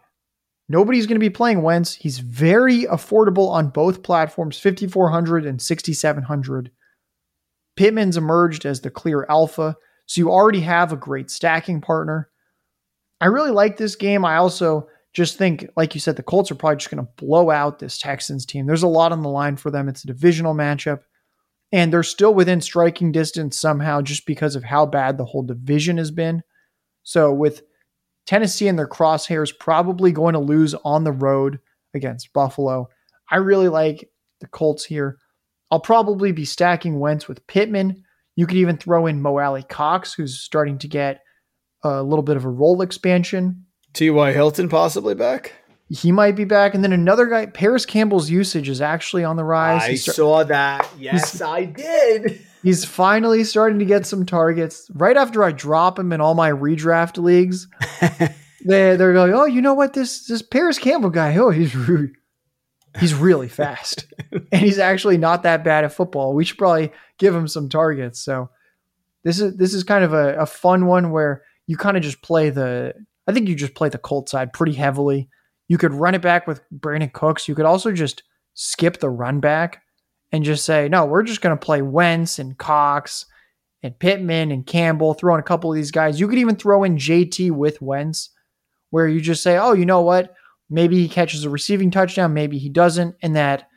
Nobody's 0.67 1.05
going 1.05 1.15
to 1.15 1.19
be 1.19 1.29
playing 1.29 1.61
Wentz. 1.61 1.93
He's 1.93 2.19
very 2.19 2.85
affordable 2.85 3.49
on 3.49 3.69
both 3.69 4.03
platforms, 4.03 4.59
5400 4.59 5.45
and 5.45 5.61
6700. 5.61 6.71
Pittman's 7.75 8.17
emerged 8.17 8.65
as 8.65 8.81
the 8.81 8.89
clear 8.89 9.25
alpha, 9.29 9.75
so 10.05 10.19
you 10.19 10.31
already 10.31 10.61
have 10.61 10.91
a 10.91 10.97
great 10.97 11.29
stacking 11.29 11.81
partner. 11.81 12.29
I 13.21 13.27
really 13.27 13.51
like 13.51 13.77
this 13.77 13.95
game. 13.95 14.25
I 14.25 14.37
also 14.37 14.87
just 15.13 15.37
think, 15.37 15.69
like 15.77 15.93
you 15.93 16.01
said, 16.01 16.15
the 16.15 16.23
Colts 16.23 16.51
are 16.51 16.55
probably 16.55 16.77
just 16.77 16.89
going 16.89 17.05
to 17.05 17.11
blow 17.15 17.49
out 17.49 17.79
this 17.79 17.97
Texans 17.97 18.45
team. 18.45 18.65
There's 18.65 18.83
a 18.83 18.87
lot 18.87 19.11
on 19.11 19.21
the 19.21 19.29
line 19.29 19.57
for 19.57 19.71
them. 19.71 19.87
It's 19.87 20.03
a 20.03 20.07
divisional 20.07 20.53
matchup, 20.53 21.01
and 21.71 21.91
they're 21.91 22.03
still 22.03 22.33
within 22.33 22.61
striking 22.61 23.11
distance 23.11 23.59
somehow 23.59 24.01
just 24.01 24.25
because 24.25 24.55
of 24.55 24.63
how 24.63 24.85
bad 24.85 25.17
the 25.17 25.25
whole 25.25 25.43
division 25.43 25.97
has 25.97 26.11
been. 26.11 26.41
So, 27.03 27.33
with 27.33 27.63
Tennessee 28.25 28.67
and 28.67 28.77
their 28.77 28.87
crosshairs 28.87 29.57
probably 29.57 30.11
going 30.11 30.33
to 30.33 30.39
lose 30.39 30.73
on 30.83 31.03
the 31.03 31.11
road 31.11 31.59
against 31.93 32.33
Buffalo. 32.33 32.89
I 33.29 33.37
really 33.37 33.69
like 33.69 34.09
the 34.41 34.47
Colts 34.47 34.85
here. 34.85 35.17
I'll 35.71 35.79
probably 35.79 36.31
be 36.31 36.45
stacking 36.45 36.99
Wentz 36.99 37.27
with 37.27 37.45
Pittman. 37.47 38.03
You 38.35 38.47
could 38.47 38.57
even 38.57 38.77
throw 38.77 39.07
in 39.07 39.21
Mo 39.21 39.37
Alie-Cox, 39.37 40.13
who's 40.13 40.39
starting 40.39 40.77
to 40.79 40.87
get 40.87 41.21
a 41.83 42.03
little 42.03 42.23
bit 42.23 42.37
of 42.37 42.45
a 42.45 42.49
role 42.49 42.81
expansion. 42.81 43.65
T.Y. 43.93 44.33
Hilton 44.33 44.69
possibly 44.69 45.15
back? 45.15 45.53
He 45.89 46.11
might 46.11 46.35
be 46.35 46.45
back. 46.45 46.73
And 46.73 46.83
then 46.83 46.93
another 46.93 47.27
guy, 47.27 47.45
Parris 47.45 47.85
Campbell's 47.85 48.29
usage 48.29 48.69
is 48.69 48.81
actually 48.81 49.23
on 49.23 49.35
the 49.35 49.43
rise. 49.43 49.83
I 49.83 49.95
start- 49.95 50.15
saw 50.15 50.43
that. 50.45 50.89
Yes, 50.97 51.41
I 51.41 51.65
did. 51.65 52.41
He's 52.63 52.83
finally 52.83 53.43
starting 53.43 53.77
to 53.77 53.85
get 53.85 54.07
some 54.07 54.25
targets. 54.25 54.89
Right 54.95 55.15
after 55.15 55.43
I 55.43 55.51
drop 55.51 55.99
him 55.99 56.11
in 56.11 56.21
all 56.21 56.33
my 56.33 56.49
redraft 56.49 57.21
leagues, 57.21 57.67
they 58.65 58.95
they're 58.95 59.13
going, 59.13 59.35
oh, 59.35 59.45
you 59.45 59.61
know 59.61 59.75
what? 59.75 59.93
This 59.93 60.25
this 60.25 60.41
Parris 60.41 60.79
Campbell 60.79 61.11
guy, 61.11 61.37
oh, 61.37 61.51
he's 61.51 61.75
really, 61.75 62.09
he's 62.99 63.13
really 63.13 63.49
fast, 63.49 64.11
and 64.31 64.61
he's 64.61 64.79
actually 64.79 65.19
not 65.19 65.43
that 65.43 65.63
bad 65.63 65.83
at 65.83 65.93
football. 65.93 66.33
We 66.33 66.43
should 66.43 66.57
probably 66.57 66.91
give 67.19 67.35
him 67.35 67.47
some 67.47 67.69
targets. 67.69 68.19
So 68.19 68.49
this 69.23 69.39
is 69.39 69.55
this 69.57 69.75
is 69.75 69.83
kind 69.83 70.03
of 70.03 70.13
a, 70.13 70.35
a 70.37 70.45
fun 70.47 70.87
one 70.87 71.11
where 71.11 71.43
you 71.67 71.77
kind 71.77 71.97
of 71.97 72.01
just 72.01 72.23
play 72.23 72.49
the. 72.49 72.93
I 73.27 73.33
think 73.33 73.47
you 73.47 73.53
just 73.53 73.75
play 73.75 73.89
the 73.89 73.99
Colt 73.99 74.27
side 74.27 74.53
pretty 74.53 74.73
heavily. 74.73 75.29
You 75.67 75.77
could 75.77 75.93
run 75.93 76.15
it 76.15 76.21
back 76.21 76.47
with 76.47 76.61
Brandin 76.71 77.11
Cooks. 77.11 77.47
You 77.47 77.55
could 77.55 77.65
also 77.65 77.91
just 77.91 78.23
skip 78.53 78.99
the 78.99 79.09
run 79.09 79.39
back 79.39 79.83
and 80.31 80.43
just 80.43 80.65
say, 80.65 80.89
no, 80.89 81.05
we're 81.05 81.23
just 81.23 81.41
going 81.41 81.57
to 81.57 81.65
play 81.65 81.81
Wentz 81.81 82.39
and 82.39 82.57
Cox 82.57 83.25
and 83.83 83.97
Pittman 83.97 84.51
and 84.51 84.65
Campbell, 84.65 85.13
throw 85.13 85.33
in 85.35 85.39
a 85.39 85.43
couple 85.43 85.71
of 85.71 85.75
these 85.75 85.91
guys. 85.91 86.19
You 86.19 86.27
could 86.27 86.39
even 86.39 86.55
throw 86.55 86.83
in 86.83 86.97
JT 86.97 87.51
with 87.51 87.81
Wentz, 87.81 88.31
where 88.89 89.07
you 89.07 89.21
just 89.21 89.43
say, 89.43 89.57
oh, 89.57 89.73
you 89.73 89.85
know 89.85 90.01
what? 90.01 90.33
Maybe 90.69 90.97
he 90.97 91.07
catches 91.07 91.45
a 91.45 91.49
receiving 91.49 91.91
touchdown, 91.91 92.33
maybe 92.33 92.57
he 92.57 92.69
doesn't. 92.69 93.15
And 93.21 93.35
that 93.35 93.69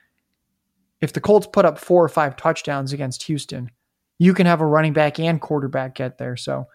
if 1.00 1.12
the 1.12 1.20
Colts 1.20 1.46
put 1.52 1.64
up 1.64 1.78
four 1.78 2.02
or 2.02 2.08
five 2.08 2.36
touchdowns 2.36 2.92
against 2.92 3.24
Houston, 3.24 3.70
you 4.18 4.34
can 4.34 4.46
have 4.46 4.60
a 4.60 4.66
running 4.66 4.92
back 4.92 5.20
and 5.20 5.40
quarterback 5.40 5.94
get 5.94 6.18
there. 6.18 6.36
So 6.36 6.66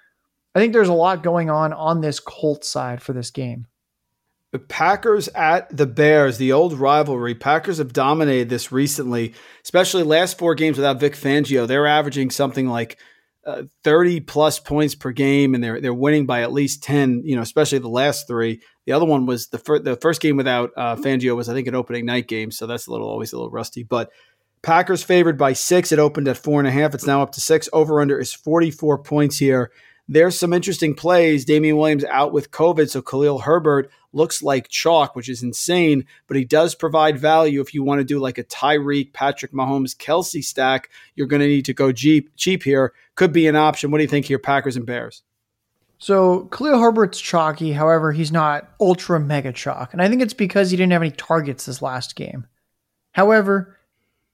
I 0.56 0.60
think 0.60 0.72
there's 0.72 0.88
a 0.88 0.94
lot 0.94 1.24
going 1.24 1.50
on 1.50 1.74
on 1.74 2.02
this 2.02 2.20
Colts 2.20 2.70
side 2.70 3.02
for 3.02 3.14
this 3.14 3.32
game. 3.32 3.68
The 4.54 4.60
Packers 4.60 5.30
at 5.30 5.76
the 5.76 5.88
Bears, 5.88 6.38
the 6.38 6.52
old 6.52 6.74
rivalry. 6.74 7.34
Packers 7.34 7.80
have 7.80 7.92
dominated 7.92 8.50
this 8.50 8.72
recently, 8.72 9.34
especially 9.64 10.04
last 10.04 10.38
four 10.38 10.54
games 10.54 10.78
without 10.78 11.00
Vic 11.00 11.14
Fangio. 11.14 11.66
They're 11.66 11.88
averaging 11.88 12.30
something 12.30 12.70
like 12.70 13.00
uh, 13.48 13.64
30 13.84 14.20
plus 14.20 14.60
points 14.60 14.94
per 14.94 15.12
game, 15.12 15.56
and 15.56 15.64
they're 15.64 15.82
they're 15.82 15.92
winning 15.92 16.28
by 16.28 16.44
at 16.44 16.54
least 16.54 16.84
10. 16.84 17.24
You 17.26 17.36
know, 17.36 17.42
especially 17.42 17.80
the 17.80 17.90
last 17.90 18.28
three. 18.28 18.62
The 18.86 18.92
other 18.92 19.06
one 19.06 19.26
was 19.26 19.48
the 19.48 19.58
fir- 19.58 19.80
the 19.80 19.96
first 19.96 20.22
game 20.22 20.38
without 20.38 20.70
uh, 20.78 20.98
Fangio 20.98 21.36
was 21.36 21.50
I 21.50 21.56
think 21.56 21.68
an 21.68 21.74
opening 21.74 22.06
night 22.06 22.28
game, 22.28 22.52
so 22.52 22.68
that's 22.68 22.86
a 22.86 22.92
little 22.92 23.10
always 23.10 23.34
a 23.34 23.38
little 23.38 23.50
rusty. 23.50 23.82
But 23.82 24.12
Packers 24.62 25.02
favored 25.02 25.40
by 25.40 25.54
six. 25.54 25.92
It 25.92 25.98
opened 25.98 26.28
at 26.28 26.38
four 26.38 26.60
and 26.60 26.68
a 26.68 26.72
half. 26.72 26.94
It's 26.94 27.08
now 27.08 27.24
up 27.24 27.32
to 27.32 27.42
six. 27.42 27.70
Over 27.74 28.02
under 28.02 28.20
is 28.20 28.36
44 28.36 29.00
points 29.00 29.40
here 29.40 29.72
there's 30.08 30.38
some 30.38 30.54
interesting 30.54 30.94
plays. 30.94 31.46
Damien 31.46 31.78
Williams 31.78 32.04
out 32.06 32.34
with 32.34 32.52
COVID, 32.52 32.90
so 32.90 33.02
Khalil 33.02 33.40
Herbert 33.40 33.90
looks 34.12 34.44
like 34.44 34.68
chalk, 34.68 35.16
which 35.16 35.30
is 35.30 35.44
insane, 35.44 36.06
but 36.28 36.38
he 36.38 36.46
does 36.46 36.76
provide 36.76 37.18
value 37.18 37.62
if 37.62 37.74
you 37.74 37.84
want 37.84 38.00
to 38.00 38.06
do 38.06 38.20
like 38.20 38.38
a 38.38 38.44
Tyreek, 38.44 39.14
Patrick 39.14 39.54
Mahomes, 39.54 39.96
Kelce 39.96 40.44
stack. 40.44 40.90
You're 41.16 41.28
going 41.28 41.42
to 41.42 41.48
need 41.48 41.66
to 41.66 41.74
go 41.74 41.92
cheap, 41.92 42.30
cheap 42.36 42.64
here. 42.64 42.94
Could 43.16 43.34
be 43.34 43.48
an 43.48 43.56
option. 43.56 43.92
What 43.92 43.98
do 43.98 44.04
you 44.04 44.10
think 44.10 44.26
here, 44.26 44.40
Packers 44.40 44.76
and 44.76 44.86
Bears? 44.86 45.24
So 45.98 46.46
Khalil 46.46 46.80
Herbert's 46.80 47.20
chalky, 47.20 47.72
however, 47.72 48.12
he's 48.12 48.32
not 48.32 48.70
ultra 48.80 49.20
mega 49.20 49.54
chalk. 49.54 49.94
And 49.94 50.02
I 50.02 50.10
think 50.10 50.22
it's 50.22 50.34
because 50.34 50.70
he 50.70 50.78
didn't 50.78 50.92
have 50.92 51.02
any 51.02 51.12
targets 51.12 51.66
this 51.66 51.82
last 51.82 52.16
game. 52.16 52.46
However, 53.14 53.78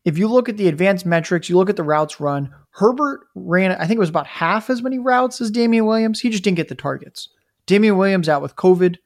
if 0.06 0.18
you 0.18 0.28
look 0.28 0.50
at 0.50 0.58
the 0.58 0.68
advanced 0.68 1.06
metrics, 1.06 1.50
you 1.50 1.58
look 1.58 1.70
at 1.70 1.76
the 1.76 1.84
routes 1.84 2.20
run, 2.20 2.54
Herbert 2.72 3.22
ran, 3.36 3.72
I 3.72 3.86
think 3.86 3.98
it 3.98 4.00
was 4.00 4.10
about 4.10 4.28
half 4.28 4.70
as 4.70 4.82
many 4.82 5.00
routes 5.00 5.42
as 5.42 5.52
Damien 5.52 5.86
Williams. 5.86 6.22
He 6.22 6.30
just 6.30 6.44
didn't 6.44 6.58
get 6.58 6.70
the 6.70 6.76
targets. 6.76 7.30
Damien 7.66 7.98
Williams 7.98 8.30
out 8.30 8.42
with 8.42 8.56
COVID. 8.56 8.98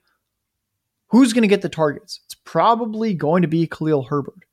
Who's 1.08 1.34
going 1.34 1.44
to 1.44 1.48
get 1.48 1.62
the 1.62 1.70
targets? 1.70 2.22
It's 2.26 2.36
probably 2.36 3.14
going 3.14 3.42
to 3.42 3.48
be 3.48 3.68
Khalil 3.68 4.04
Herbert. 4.04 4.46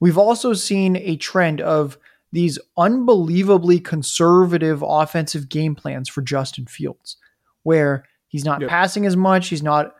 We've 0.00 0.18
also 0.18 0.52
seen 0.54 0.96
a 0.96 1.16
trend 1.16 1.60
of 1.60 1.98
these 2.32 2.58
unbelievably 2.76 3.80
conservative 3.80 4.84
offensive 4.86 5.48
game 5.48 5.74
plans 5.74 6.08
for 6.08 6.22
Justin 6.22 6.66
Fields, 6.66 7.16
where 7.64 8.04
he's 8.28 8.44
not 8.44 8.60
yep. 8.60 8.70
passing 8.70 9.04
as 9.04 9.16
much. 9.16 9.48
He's 9.48 9.62
not, 9.62 9.94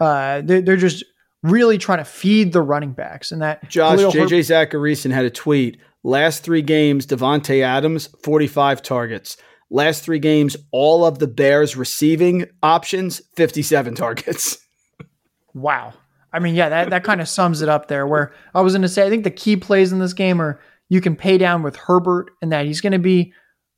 uh, 0.00 0.40
they're, 0.42 0.62
they're 0.62 0.76
just 0.76 1.04
really 1.50 1.78
trying 1.78 1.98
to 1.98 2.04
feed 2.04 2.52
the 2.52 2.62
running 2.62 2.92
backs. 2.92 3.32
And 3.32 3.42
that 3.42 3.68
Josh, 3.68 3.98
Khalil 3.98 4.12
JJ 4.12 4.30
Her- 4.30 4.66
Zachariason 4.66 5.10
had 5.10 5.24
a 5.24 5.30
tweet 5.30 5.78
Last 6.04 6.44
three 6.44 6.62
games, 6.62 7.06
Davante 7.06 7.62
Adams, 7.62 8.08
45 8.22 8.82
targets. 8.82 9.36
Last 9.70 10.04
three 10.04 10.20
games, 10.20 10.56
all 10.70 11.04
of 11.04 11.18
the 11.18 11.26
Bears 11.26 11.76
receiving 11.76 12.46
options, 12.62 13.20
57 13.36 13.94
targets. 13.94 14.58
wow. 15.54 15.92
I 16.32 16.38
mean, 16.38 16.54
yeah, 16.54 16.68
that, 16.68 16.90
that 16.90 17.04
kind 17.04 17.20
of 17.20 17.28
sums 17.28 17.62
it 17.62 17.68
up 17.68 17.88
there. 17.88 18.06
Where 18.06 18.32
I 18.54 18.60
was 18.60 18.72
going 18.74 18.82
to 18.82 18.88
say, 18.88 19.06
I 19.06 19.10
think 19.10 19.24
the 19.24 19.30
key 19.30 19.56
plays 19.56 19.92
in 19.92 19.98
this 19.98 20.12
game 20.12 20.40
are 20.40 20.60
you 20.88 21.00
can 21.00 21.16
pay 21.16 21.36
down 21.36 21.62
with 21.62 21.76
Herbert 21.76 22.30
and 22.40 22.52
that 22.52 22.66
he's 22.66 22.80
going 22.80 22.92
to 22.92 22.98
be 22.98 23.32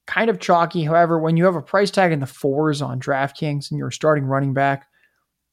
kind 0.06 0.28
of 0.28 0.40
chalky. 0.40 0.84
However, 0.84 1.18
when 1.18 1.36
you 1.36 1.46
have 1.46 1.56
a 1.56 1.62
price 1.62 1.90
tag 1.90 2.12
in 2.12 2.20
the 2.20 2.26
fours 2.26 2.82
on 2.82 3.00
DraftKings 3.00 3.70
and 3.70 3.78
you're 3.78 3.90
starting 3.90 4.24
running 4.24 4.52
back, 4.52 4.86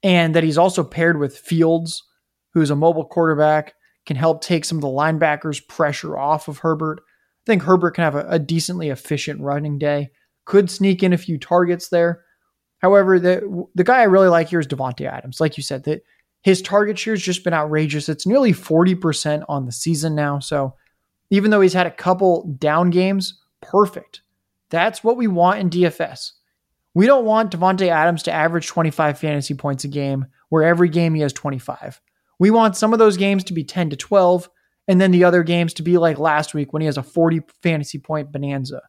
and 0.03 0.35
that 0.35 0.43
he's 0.43 0.57
also 0.57 0.83
paired 0.83 1.19
with 1.19 1.37
Fields, 1.37 2.03
who's 2.53 2.69
a 2.69 2.75
mobile 2.75 3.05
quarterback, 3.05 3.73
can 4.05 4.15
help 4.15 4.41
take 4.41 4.65
some 4.65 4.77
of 4.77 4.81
the 4.81 4.87
linebackers' 4.87 5.67
pressure 5.67 6.17
off 6.17 6.47
of 6.47 6.59
Herbert. 6.59 6.99
I 6.99 7.45
think 7.45 7.63
Herbert 7.63 7.91
can 7.91 8.03
have 8.03 8.15
a, 8.15 8.25
a 8.29 8.39
decently 8.39 8.89
efficient 8.89 9.41
running 9.41 9.77
day. 9.77 10.09
Could 10.45 10.71
sneak 10.71 11.03
in 11.03 11.13
a 11.13 11.17
few 11.17 11.37
targets 11.37 11.89
there. 11.89 12.23
However, 12.79 13.19
the 13.19 13.65
the 13.75 13.83
guy 13.83 13.99
I 13.99 14.03
really 14.03 14.29
like 14.29 14.49
here 14.49 14.59
is 14.59 14.67
Davante 14.67 15.05
Adams. 15.05 15.41
Like 15.41 15.57
you 15.57 15.63
said, 15.63 15.83
that 15.85 16.03
his 16.43 16.61
target 16.61 16.97
share 16.97 17.13
has 17.13 17.21
just 17.21 17.43
been 17.43 17.53
outrageous. 17.53 18.07
It's 18.07 18.25
nearly 18.25 18.53
40% 18.53 19.43
on 19.49 19.65
the 19.65 19.71
season 19.71 20.15
now. 20.15 20.39
So 20.39 20.75
even 21.29 21.51
though 21.51 21.61
he's 21.61 21.73
had 21.73 21.87
a 21.87 21.91
couple 21.91 22.55
down 22.59 22.89
games, 22.89 23.41
perfect. 23.61 24.21
That's 24.69 25.03
what 25.03 25.17
we 25.17 25.27
want 25.27 25.59
in 25.59 25.69
DFS. 25.69 26.31
We 26.97 27.05
don't 27.05 27.25
want 27.25 27.51
Davante 27.51 27.89
Adams 27.89 28.23
to 28.23 28.31
average 28.31 28.65
25 28.65 29.19
fantasy 29.19 29.53
points 29.53 29.83
a 29.83 29.87
game, 29.87 30.25
where 30.49 30.63
every 30.63 30.89
game 30.89 31.13
he 31.13 31.21
has 31.21 31.31
25. 31.31 32.01
We 32.39 32.49
want 32.49 32.75
some 32.75 32.91
of 32.91 32.97
those 32.97 33.17
games 33.17 33.43
to 33.43 33.53
be 33.53 33.63
10 33.63 33.91
to 33.91 33.95
12, 33.95 34.49
and 34.87 34.99
then 34.99 35.11
the 35.11 35.23
other 35.23 35.43
games 35.43 35.75
to 35.75 35.83
be 35.83 35.99
like 35.99 36.17
last 36.17 36.55
week 36.55 36.73
when 36.73 36.81
he 36.81 36.87
has 36.87 36.97
a 36.97 37.03
40 37.03 37.41
fantasy 37.61 37.99
point 37.99 38.31
bonanza. 38.31 38.81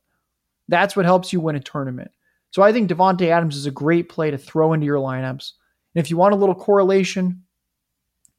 That's 0.68 0.96
what 0.96 1.04
helps 1.04 1.34
you 1.34 1.40
win 1.40 1.56
a 1.56 1.60
tournament. 1.60 2.10
So 2.50 2.62
I 2.62 2.72
think 2.72 2.88
Davante 2.88 3.28
Adams 3.28 3.56
is 3.56 3.66
a 3.66 3.70
great 3.70 4.08
play 4.08 4.30
to 4.30 4.38
throw 4.38 4.72
into 4.72 4.86
your 4.86 5.00
lineups. 5.00 5.52
And 5.94 6.02
if 6.02 6.08
you 6.08 6.16
want 6.16 6.32
a 6.32 6.38
little 6.38 6.54
correlation, 6.54 7.42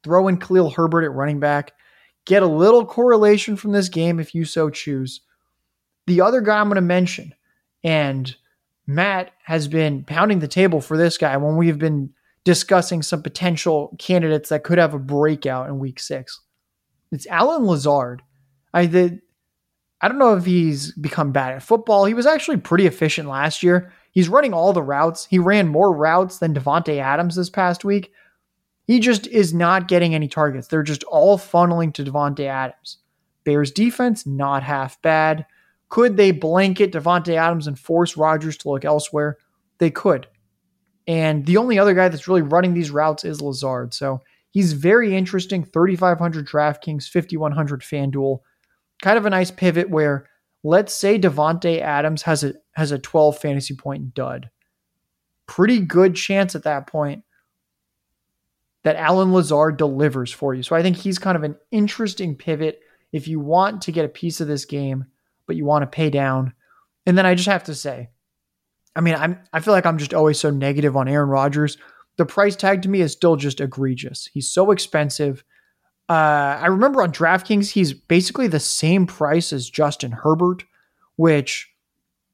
throw 0.04 0.30
in 0.30 0.40
Khalil 0.40 0.72
Herbert 0.72 1.04
at 1.04 1.14
running 1.14 1.40
back. 1.40 1.74
Get 2.26 2.42
a 2.42 2.48
little 2.48 2.88
correlation 2.88 3.56
from 3.56 3.74
this 3.74 3.90
game 3.90 4.20
if 4.20 4.34
you 4.34 4.46
so 4.46 4.72
choose. 4.72 5.22
The 6.08 6.22
other 6.22 6.42
guy 6.42 6.58
I'm 6.58 6.70
going 6.70 6.76
to 6.78 6.82
mention, 6.82 7.36
and 7.84 8.36
Matt 8.90 9.34
has 9.44 9.68
been 9.68 10.04
pounding 10.04 10.40
the 10.40 10.48
table 10.48 10.82
for 10.82 10.98
this 10.98 11.20
guy 11.20 11.38
when 11.38 11.58
we 11.58 11.68
have 11.68 11.78
been 11.78 12.10
discussing 12.44 13.04
some 13.04 13.22
potential 13.22 13.96
candidates 14.00 14.50
that 14.50 14.64
could 14.64 14.80
have 14.80 14.96
a 14.96 15.00
breakout 15.00 15.70
in 15.70 15.78
week 15.78 16.00
six. 16.00 16.42
It's 17.12 17.28
Allen 17.28 17.68
Lazard. 17.68 18.24
I 18.74 18.88
did. 18.88 19.22
I 20.02 20.08
don't 20.08 20.18
know 20.18 20.36
if 20.36 20.44
he's 20.44 20.92
become 20.94 21.32
bad 21.32 21.54
at 21.54 21.62
football. 21.62 22.06
He 22.06 22.16
was 22.16 22.26
actually 22.26 22.58
pretty 22.58 22.88
efficient 22.88 23.30
last 23.30 23.62
year. 23.62 23.94
He's 24.12 24.28
running 24.28 24.56
all 24.56 24.74
the 24.74 24.82
routes. 24.82 25.28
He 25.28 25.38
ran 25.38 25.68
more 25.68 25.96
routes 25.96 26.40
than 26.40 26.56
Davante 26.56 26.98
Adams 26.98 27.36
this 27.36 27.52
past 27.52 27.86
week. 27.86 28.12
He 28.88 29.00
just 29.00 29.28
is 29.28 29.54
not 29.54 29.88
getting 29.88 30.16
any 30.16 30.28
targets. 30.28 30.68
They're 30.68 30.82
just 30.82 31.04
all 31.04 31.38
funneling 31.38 31.94
to 31.94 32.04
Davante 32.04 32.48
Adams. 32.48 32.98
Bears 33.44 33.70
defense 33.70 34.26
not 34.26 34.64
half 34.64 35.00
bad. 35.04 35.46
Could 35.90 36.18
they 36.18 36.32
blanket 36.32 36.94
Davante 36.94 37.36
Adams 37.36 37.68
and 37.68 37.78
force 37.78 38.16
Rodgers 38.16 38.58
to 38.58 38.70
look 38.70 38.86
elsewhere? 38.86 39.38
They 39.80 39.90
could. 39.90 40.28
And 41.08 41.46
the 41.46 41.58
only 41.58 41.80
other 41.80 41.96
guy 41.96 42.10
that's 42.10 42.28
really 42.28 42.44
running 42.44 42.74
these 42.74 42.92
routes 42.92 43.26
is 43.26 43.42
Lazard. 43.42 43.94
So 43.94 44.22
he's 44.52 44.74
very 44.74 45.16
interesting. 45.16 45.64
3,500 45.64 46.48
DraftKings, 46.48 47.10
5,100 47.10 47.82
FanDuel. 47.82 48.40
Kind 49.02 49.18
of 49.18 49.26
a 49.26 49.30
nice 49.32 49.50
pivot 49.50 49.90
where 49.90 50.28
let's 50.64 50.94
say 50.94 51.18
Davante 51.18 51.80
Adams 51.80 52.22
has 52.24 52.44
a 52.44 52.54
has 52.74 52.92
a 52.92 53.00
12 53.00 53.40
fantasy 53.40 53.76
point 53.76 54.14
dud. 54.14 54.50
Pretty 55.48 55.80
good 55.80 56.16
chance 56.16 56.54
at 56.54 56.64
that 56.64 56.86
point 56.86 57.24
that 58.84 58.96
Allen 58.96 59.34
Lazard 59.34 59.78
delivers 59.78 60.32
for 60.32 60.54
you. 60.54 60.64
So 60.64 60.76
I 60.76 60.82
think 60.82 60.98
he's 60.98 61.20
kind 61.20 61.36
of 61.36 61.44
an 61.44 61.56
interesting 61.72 62.36
pivot 62.36 62.82
if 63.12 63.28
you 63.28 63.40
want 63.40 63.82
to 63.84 63.92
get 63.92 64.06
a 64.06 64.10
piece 64.10 64.40
of 64.40 64.48
this 64.48 64.66
game, 64.66 65.06
but 65.50 65.56
you 65.56 65.66
want 65.66 65.82
to 65.82 65.88
pay 65.88 66.12
down. 66.12 66.54
And 67.08 67.18
then 67.18 67.26
I 67.26 67.34
just 67.34 67.50
have 67.50 67.64
to 67.64 67.74
say, 67.74 68.12
I 68.96 69.02
mean, 69.02 69.16
I'm 69.16 69.40
I 69.52 69.62
feel 69.62 69.74
like 69.74 69.88
I'm 69.88 69.98
just 69.98 70.14
always 70.14 70.40
so 70.40 70.52
negative 70.52 70.96
on 70.96 71.08
Aaron 71.08 71.28
Rodgers. 71.28 71.76
The 72.18 72.26
price 72.28 72.56
tag 72.56 72.84
to 72.84 72.90
me 72.90 73.02
is 73.02 73.12
still 73.12 73.36
just 73.36 73.60
egregious. 73.60 74.30
He's 74.32 74.48
so 74.48 74.70
expensive. 74.70 75.44
Uh, 76.08 76.60
I 76.62 76.68
remember 76.68 77.02
on 77.02 77.12
DraftKings, 77.12 77.72
he's 77.72 77.94
basically 77.94 78.48
the 78.48 78.60
same 78.60 79.08
price 79.08 79.52
as 79.52 79.72
Justin 79.72 80.12
Herbert, 80.12 80.66
which 81.16 81.68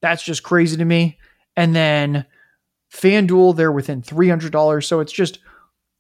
that's 0.01 0.24
just 0.24 0.43
crazy 0.43 0.76
to 0.76 0.84
me. 0.84 1.18
And 1.55 1.74
then 1.74 2.26
FanDuel, 2.91 3.55
they're 3.55 3.72
within 3.72 4.01
$300. 4.01 4.84
So 4.84 4.99
it's 4.99 5.13
just, 5.13 5.39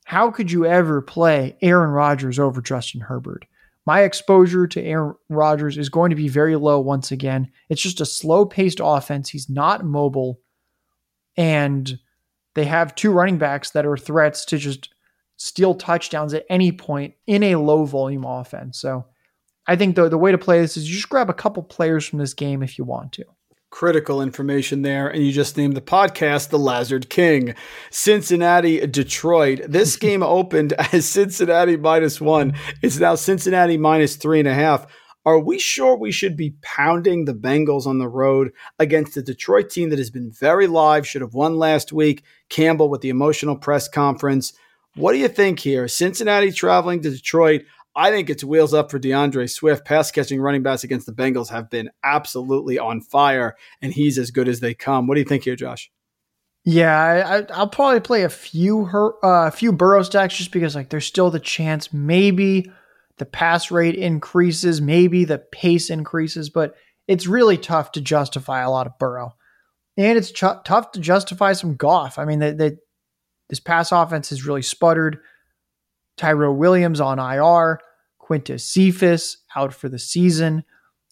how 0.03 0.31
could 0.31 0.51
you 0.51 0.65
ever 0.65 1.01
play 1.01 1.55
Aaron 1.61 1.91
Rodgers 1.91 2.39
over 2.39 2.61
Justin 2.61 3.01
Herbert? 3.01 3.45
My 3.85 4.01
exposure 4.01 4.65
to 4.67 4.81
Aaron 4.81 5.15
Rodgers 5.29 5.77
is 5.77 5.89
going 5.89 6.09
to 6.09 6.15
be 6.15 6.27
very 6.27 6.55
low 6.55 6.79
once 6.79 7.11
again. 7.11 7.51
It's 7.69 7.81
just 7.81 8.01
a 8.01 8.05
slow 8.05 8.45
paced 8.45 8.81
offense. 8.83 9.29
He's 9.29 9.49
not 9.49 9.85
mobile. 9.85 10.39
And 11.37 11.99
they 12.55 12.65
have 12.65 12.95
two 12.95 13.11
running 13.11 13.37
backs 13.37 13.71
that 13.71 13.85
are 13.85 13.97
threats 13.97 14.45
to 14.45 14.57
just 14.57 14.89
steal 15.37 15.75
touchdowns 15.75 16.33
at 16.33 16.45
any 16.49 16.71
point 16.71 17.13
in 17.27 17.43
a 17.43 17.57
low 17.57 17.85
volume 17.85 18.23
offense. 18.23 18.79
So 18.79 19.05
I 19.67 19.75
think 19.75 19.95
the, 19.95 20.09
the 20.09 20.17
way 20.17 20.31
to 20.31 20.37
play 20.37 20.61
this 20.61 20.77
is 20.77 20.89
you 20.89 20.95
just 20.95 21.09
grab 21.09 21.29
a 21.29 21.33
couple 21.33 21.61
players 21.61 22.05
from 22.05 22.19
this 22.19 22.33
game 22.33 22.63
if 22.63 22.77
you 22.77 22.85
want 22.85 23.11
to 23.13 23.25
critical 23.75 24.21
information 24.21 24.83
there. 24.83 25.09
And 25.09 25.21
you 25.21 25.33
just 25.33 25.57
named 25.57 25.75
the 25.75 25.81
podcast 25.81 26.47
The 26.47 26.57
Lazard 26.57 27.09
King. 27.09 27.55
Cincinnati, 27.91 28.87
Detroit. 28.87 29.59
This 29.67 29.95
game 29.97 30.23
opened 30.23 30.71
as 30.93 31.05
Cincinnati 31.05 31.75
minus 31.75 32.21
one. 32.21 32.53
It's 32.81 32.97
now 32.99 33.15
Cincinnati 33.15 33.77
minus 33.77 34.15
three 34.15 34.39
and 34.39 34.47
a 34.47 34.53
half. 34.53 34.87
Are 35.25 35.39
we 35.39 35.59
sure 35.59 35.97
we 35.97 36.13
should 36.13 36.37
be 36.37 36.55
pounding 36.61 37.25
the 37.25 37.33
Bengals 37.33 37.85
on 37.85 37.97
the 37.97 38.07
road 38.07 38.53
against 38.79 39.13
the 39.13 39.21
Detroit 39.21 39.69
team 39.69 39.89
that 39.89 39.99
has 39.99 40.09
been 40.09 40.31
very 40.31 40.67
live, 40.67 41.05
should 41.05 41.21
have 41.21 41.33
won 41.33 41.57
last 41.57 41.91
week? 41.91 42.23
Campbell 42.47 42.89
with 42.89 43.01
the 43.01 43.09
emotional 43.09 43.57
press 43.57 43.89
conference. 43.89 44.53
What 44.95 45.11
do 45.11 45.17
you 45.17 45.27
think 45.27 45.59
here? 45.59 45.89
Cincinnati 45.89 46.53
traveling 46.53 47.01
to 47.01 47.09
Detroit. 47.09 47.63
I 47.95 48.11
think 48.11 48.29
it's 48.29 48.43
wheels 48.43 48.73
up 48.73 48.91
for 48.91 48.99
DeAndre 48.99 49.49
Swift. 49.49 49.85
Pass 49.85 50.11
catching 50.11 50.41
running 50.41 50.63
backs 50.63 50.83
against 50.83 51.05
the 51.05 51.13
Bengals 51.13 51.49
have 51.49 51.69
been 51.69 51.89
absolutely 52.03 52.77
on 52.77 52.99
fire, 52.99 53.55
and 53.81 53.93
he's 53.93 54.17
as 54.17 54.31
good 54.31 54.49
as 54.49 54.59
they 54.59 54.73
come. 54.73 55.07
What 55.07 55.15
do 55.15 55.21
you 55.21 55.25
think 55.25 55.43
here, 55.43 55.55
Josh? 55.55 55.89
Yeah, 56.65 57.45
I, 57.53 57.59
will 57.59 57.67
probably 57.67 57.99
play 58.01 58.23
a 58.23 58.29
few 58.29 58.85
her, 58.85 59.13
uh, 59.23 59.47
a 59.47 59.51
few 59.51 59.71
Burrow 59.71 60.01
stacks 60.01 60.35
just 60.35 60.51
because 60.51 60.75
like 60.75 60.89
there's 60.89 61.05
still 61.05 61.29
the 61.29 61.39
chance 61.39 61.93
maybe 61.93 62.71
the 63.17 63.25
pass 63.25 63.71
rate 63.71 63.95
increases, 63.95 64.81
maybe 64.81 65.23
the 65.25 65.37
pace 65.37 65.89
increases, 65.89 66.49
but 66.49 66.75
it's 67.07 67.27
really 67.27 67.57
tough 67.57 67.91
to 67.93 68.01
justify 68.01 68.61
a 68.61 68.69
lot 68.69 68.87
of 68.87 68.97
Burrow, 68.97 69.35
and 69.95 70.17
it's 70.17 70.31
ch- 70.31 70.43
tough 70.65 70.91
to 70.93 70.99
justify 70.99 71.53
some 71.53 71.75
Goff. 71.75 72.17
I 72.17 72.25
mean, 72.25 72.39
that 72.39 72.77
this 73.47 73.59
pass 73.59 73.91
offense 73.91 74.31
has 74.31 74.45
really 74.45 74.63
sputtered. 74.63 75.19
Tyrell 76.17 76.55
Williams 76.55 77.01
on 77.01 77.19
IR, 77.19 77.79
Quintez 78.21 78.61
Cephus 78.61 79.37
out 79.55 79.73
for 79.73 79.89
the 79.89 79.99
season. 79.99 80.63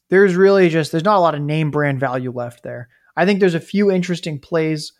There's 0.09 0.35
really 0.35 0.69
just 0.69 0.91
there's 0.91 1.03
not 1.03 1.17
a 1.17 1.21
lot 1.21 1.35
of 1.35 1.41
name 1.41 1.71
brand 1.71 1.99
value 1.99 2.31
left 2.31 2.63
there. 2.63 2.89
I 3.15 3.25
think 3.25 3.39
there's 3.39 3.55
a 3.55 3.59
few 3.59 3.91
interesting 3.91 4.39
plays. 4.39 4.93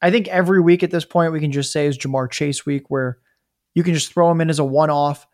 I 0.00 0.10
think 0.10 0.28
every 0.28 0.60
week 0.60 0.82
at 0.82 0.90
this 0.90 1.04
point 1.04 1.32
we 1.32 1.40
can 1.40 1.52
just 1.52 1.72
say 1.72 1.86
is 1.86 1.98
Ja'Marr 1.98 2.30
Chase 2.30 2.64
week 2.64 2.84
where 2.88 3.18
you 3.74 3.82
can 3.82 3.94
just 3.94 4.12
throw 4.12 4.30
him 4.30 4.40
in 4.40 4.50
as 4.50 4.58
a 4.58 4.64
one-off. 4.64 5.26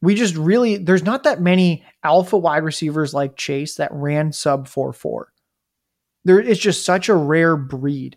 We 0.00 0.14
just 0.14 0.36
really 0.36 0.78
there's 0.78 1.04
not 1.04 1.24
that 1.24 1.40
many 1.40 1.84
alpha 2.02 2.36
wide 2.36 2.64
receivers 2.64 3.14
like 3.14 3.36
Chase 3.36 3.76
that 3.76 3.92
ran 3.92 4.32
sub 4.32 4.68
4-4. 4.68 5.24
There 6.24 6.40
it's 6.40 6.60
just 6.60 6.84
such 6.84 7.08
a 7.08 7.14
rare 7.14 7.56
breed. 7.56 8.16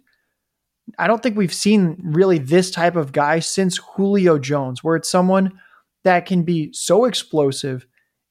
I 1.00 1.08
don't 1.08 1.22
think 1.22 1.38
we've 1.38 1.54
seen 1.54 1.98
really 2.04 2.38
this 2.38 2.72
type 2.72 2.96
of 2.96 3.12
guy 3.12 3.40
since 3.40 3.78
Julio 3.96 4.38
Jones, 4.38 4.84
where 4.84 4.96
it's 4.96 5.10
someone 5.10 5.60
that 6.04 6.26
can 6.26 6.44
be 6.44 6.72
so 6.74 7.06
explosive, 7.06 7.88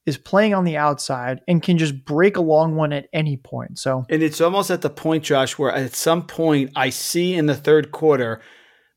is 0.06 0.18
playing 0.18 0.54
on 0.54 0.64
the 0.64 0.76
outside, 0.76 1.40
and 1.48 1.62
can 1.62 1.78
just 1.78 2.04
break 2.04 2.36
a 2.36 2.42
long 2.42 2.76
one 2.76 2.92
at 2.92 3.08
any 3.12 3.36
point. 3.36 3.78
So, 3.78 4.04
and 4.10 4.22
it's 4.22 4.40
almost 4.40 4.70
at 4.70 4.82
the 4.82 4.90
point, 4.90 5.24
Josh, 5.24 5.58
where 5.58 5.72
at 5.72 5.94
some 5.94 6.26
point 6.26 6.70
I 6.76 6.90
see 6.90 7.34
in 7.34 7.46
the 7.46 7.56
third 7.56 7.90
quarter, 7.90 8.40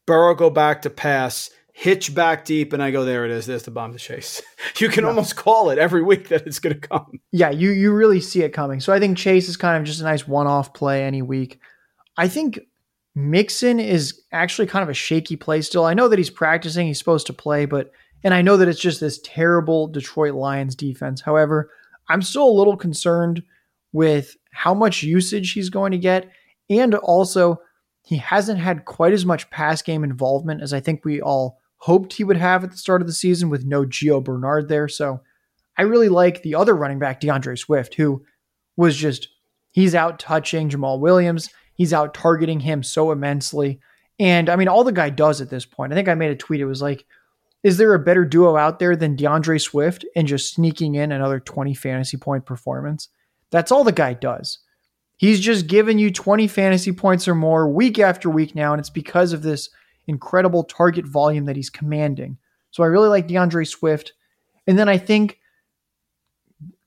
Burrow 0.06 0.36
go 0.36 0.50
back 0.50 0.82
to 0.84 0.90
pass, 0.90 1.50
hitch 1.74 2.14
back 2.14 2.44
deep, 2.44 2.74
and 2.74 2.84
I 2.84 2.92
go, 2.92 3.06
there 3.06 3.26
it 3.26 3.32
is. 3.32 3.46
There's 3.46 3.64
the 3.64 3.72
bomb 3.72 3.94
to 3.94 4.00
chase. 4.00 4.42
you 4.80 4.90
can 4.90 5.04
yeah. 5.04 5.10
almost 5.10 5.36
call 5.36 5.70
it 5.70 5.78
every 5.78 6.04
week 6.04 6.28
that 6.28 6.46
it's 6.46 6.60
going 6.60 6.80
to 6.80 6.88
come. 6.88 7.20
Yeah, 7.32 7.52
you 7.52 7.72
you 7.72 7.94
really 7.94 8.20
see 8.20 8.42
it 8.42 8.52
coming. 8.52 8.82
So 8.82 8.92
I 8.92 9.00
think 9.00 9.18
Chase 9.18 9.48
is 9.48 9.58
kind 9.58 9.78
of 9.78 9.84
just 9.84 10.02
a 10.02 10.04
nice 10.04 10.28
one 10.28 10.48
off 10.48 10.74
play 10.74 11.04
any 11.04 11.22
week. 11.22 11.60
I 12.18 12.28
think 12.28 12.60
Mixon 13.18 13.80
is 13.80 14.22
actually 14.32 14.68
kind 14.68 14.84
of 14.84 14.90
a 14.90 14.94
shaky 14.94 15.36
play 15.36 15.62
still. 15.62 15.86
I 15.86 15.96
know 15.96 16.08
that 16.08 16.20
he's 16.20 16.30
practicing, 16.30 16.86
he's 16.86 17.00
supposed 17.00 17.26
to 17.26 17.34
play, 17.34 17.66
but 17.66 17.92
and 18.24 18.32
I 18.32 18.44
know 18.44 18.58
that 18.58 18.68
it's 18.68 18.80
just 18.80 19.00
this 19.00 19.20
terrible 19.24 19.88
Detroit 19.88 20.36
Lions 20.36 20.76
defense. 20.76 21.20
However, 21.20 21.72
I'm 22.10 22.22
still 22.22 22.48
a 22.48 22.60
little 22.60 22.78
concerned 22.78 23.42
with 23.92 24.38
how 24.52 24.76
much 24.76 25.02
usage 25.02 25.54
he's 25.54 25.70
going 25.70 25.94
to 25.94 25.98
get 25.98 26.30
and 26.70 26.94
also 26.94 27.60
he 28.04 28.18
hasn't 28.18 28.60
had 28.60 28.86
quite 28.86 29.14
as 29.14 29.26
much 29.26 29.50
pass 29.50 29.82
game 29.82 30.04
involvement 30.04 30.62
as 30.62 30.72
I 30.72 30.80
think 30.80 31.04
we 31.04 31.20
all 31.20 31.58
hoped 31.78 32.14
he 32.14 32.24
would 32.24 32.38
have 32.38 32.64
at 32.64 32.70
the 32.70 32.78
start 32.78 33.02
of 33.02 33.08
the 33.08 33.14
season 33.14 33.50
with 33.50 33.66
no 33.66 33.84
Gio 33.84 34.24
Bernard 34.24 34.70
there. 34.70 34.88
So 34.88 35.22
I 35.76 35.82
really 35.82 36.10
like 36.10 36.44
the 36.44 36.54
other 36.54 36.76
running 36.76 37.00
back, 37.00 37.20
DeAndre 37.20 37.58
Swift, 37.58 37.96
who 37.96 38.24
was 38.76 38.96
just 38.96 39.30
he's 39.72 39.96
out 39.96 40.20
touching 40.20 40.70
Jamaal 40.70 41.00
Williams. 41.00 41.50
He's 41.78 41.94
out 41.94 42.14
targeting 42.14 42.60
him 42.60 42.84
so 42.84 43.12
immensely. 43.12 43.80
And 44.20 44.50
I 44.50 44.56
mean, 44.56 44.68
all 44.68 44.84
the 44.84 44.92
guy 44.92 45.12
does 45.12 45.42
at 45.42 45.50
this 45.50 45.66
point, 45.66 45.94
I 45.94 45.96
think 45.96 46.10
I 46.10 46.16
made 46.16 46.32
a 46.32 46.36
tweet. 46.36 46.60
It 46.60 46.66
was 46.66 46.82
like, 46.82 47.06
is 47.64 47.78
there 47.78 47.94
a 47.94 48.00
better 48.00 48.26
duo 48.26 48.58
out 48.58 48.80
there 48.80 48.96
than 48.96 49.16
DeAndre 49.16 49.62
Swift 49.62 50.06
and 50.16 50.28
just 50.28 50.54
sneaking 50.54 50.96
in 50.96 51.12
another 51.12 51.40
20 51.40 51.74
fantasy 51.76 52.18
point 52.18 52.46
performance? 52.46 53.10
That's 53.52 53.72
all 53.72 53.84
the 53.84 53.92
guy 53.92 54.14
does. 54.14 54.60
He's 55.18 55.40
just 55.40 55.68
given 55.68 56.00
you 56.00 56.12
20 56.12 56.48
fantasy 56.48 56.92
points 56.92 57.28
or 57.28 57.36
more 57.36 57.70
week 57.70 58.00
after 58.00 58.30
week 58.30 58.56
now, 58.56 58.74
and 58.74 58.80
it's 58.80 58.90
because 58.90 59.34
of 59.34 59.42
this 59.42 59.70
incredible 60.08 60.64
target 60.64 61.06
volume 61.06 61.46
that 61.46 61.56
he's 61.56 61.70
commanding. 61.70 62.38
So 62.72 62.84
I 62.84 62.88
really 62.88 63.10
like 63.10 63.28
DeAndre 63.28 63.68
Swift. 63.68 64.14
And 64.68 64.78
then 64.78 64.90
I 64.90 64.98
think 64.98 65.40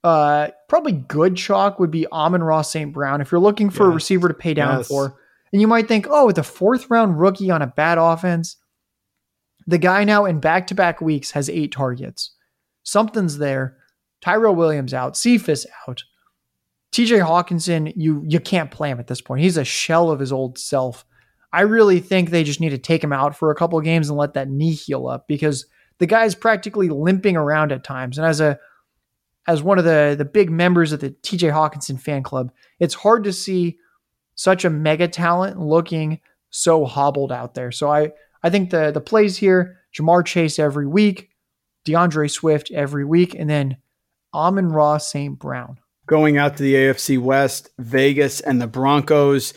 uh, 0.05 0.49
probably 0.71 0.93
good 0.93 1.37
chalk 1.37 1.81
would 1.81 1.91
be 1.91 2.07
Amon-Ra 2.13 2.63
St. 2.63 2.93
Brown. 2.93 3.21
If 3.21 3.33
you're 3.33 3.41
looking 3.41 3.71
for 3.71 3.87
yes. 3.87 3.91
a 3.91 3.95
receiver 3.95 4.29
to 4.29 4.35
pay 4.35 4.55
down 4.55 4.79
yes. 4.79 4.89
for, 4.89 5.17
and 5.53 5.61
you 5.61 5.67
might 5.67 5.89
think, 5.89 6.07
oh, 6.09 6.27
with 6.27 6.39
a 6.39 6.45
fourth 6.45 6.89
round 6.89 7.21
rookie 7.21 7.51
on 7.51 7.61
a 7.61 7.67
bad 7.67 7.99
offense, 7.99 8.57
the 9.67 9.79
guy 9.79 10.05
now 10.05 10.25
in 10.25 10.39
back 10.39 10.69
to 10.69 10.75
back 10.75 11.01
weeks 11.01 11.33
has 11.33 11.51
eight 11.51 11.73
targets. 11.73 12.35
Something's 12.85 13.39
there. 13.39 13.77
Tyrell 14.21 14.55
Williams 14.55 14.95
out, 14.95 15.17
Cephus 15.17 15.67
out. 15.89 16.05
TJ 16.93 17.27
Hockenson, 17.27 17.93
you 17.97 18.25
you 18.27 18.39
can't 18.41 18.71
play 18.71 18.91
him 18.91 19.01
at 19.01 19.09
this 19.09 19.21
point. 19.21 19.43
He's 19.43 19.57
a 19.57 19.65
shell 19.65 20.11
of 20.11 20.21
his 20.21 20.33
old 20.33 20.57
self. 20.57 21.05
I 21.53 21.63
really 21.63 21.99
think 21.99 22.31
they 22.31 22.45
just 22.45 22.61
need 22.61 22.71
to 22.71 22.79
take 22.79 23.03
him 23.03 23.13
out 23.13 23.37
for 23.37 23.51
a 23.51 23.57
couple 23.57 23.79
of 23.79 23.85
games 23.85 24.09
and 24.09 24.17
let 24.17 24.35
that 24.35 24.49
knee 24.49 24.75
heal 24.75 25.09
up 25.09 25.27
because 25.27 25.67
the 25.99 26.07
guy's 26.07 26.35
practically 26.35 26.89
limping 26.89 27.37
around 27.37 27.73
at 27.73 27.83
times. 27.83 28.19
And 28.19 28.27
as 28.27 28.41
a 28.41 28.59
as 29.47 29.63
one 29.63 29.79
of 29.79 29.85
the 29.85 30.15
the 30.17 30.25
big 30.25 30.51
members 30.51 30.93
of 30.93 31.01
the 31.01 31.11
TJ 31.11 31.53
Hockenson 31.53 32.01
fan 32.01 32.23
club, 32.23 32.51
it's 32.79 32.95
hard 32.95 33.25
to 33.25 33.33
see 33.33 33.79
such 34.35 34.65
a 34.65 34.71
mega 34.71 35.09
talent 35.09 35.59
looking 35.59 36.21
so 36.51 36.85
hobbled 36.85 37.33
out 37.33 37.55
there. 37.55 37.73
So 37.73 37.91
I 37.91 38.13
I 38.43 38.51
think 38.51 38.71
the 38.71 38.91
the 38.91 39.01
plays 39.01 39.37
here, 39.37 39.79
Ja'Marr 39.95 40.25
Chase 40.25 40.59
every 40.59 40.87
week, 40.87 41.31
DeAndre 41.87 42.31
Swift 42.31 42.71
every 42.71 43.05
week, 43.05 43.35
and 43.35 43.49
then 43.49 43.77
Amon-Ra 44.35 44.99
St. 44.99 45.39
Brown. 45.39 45.79
Going 46.07 46.39
out 46.39 46.57
to 46.57 46.63
the 46.63 46.75
AFC 46.75 47.19
West, 47.19 47.71
Vegas 47.79 48.41
and 48.41 48.61
the 48.61 48.67
Broncos. 48.67 49.55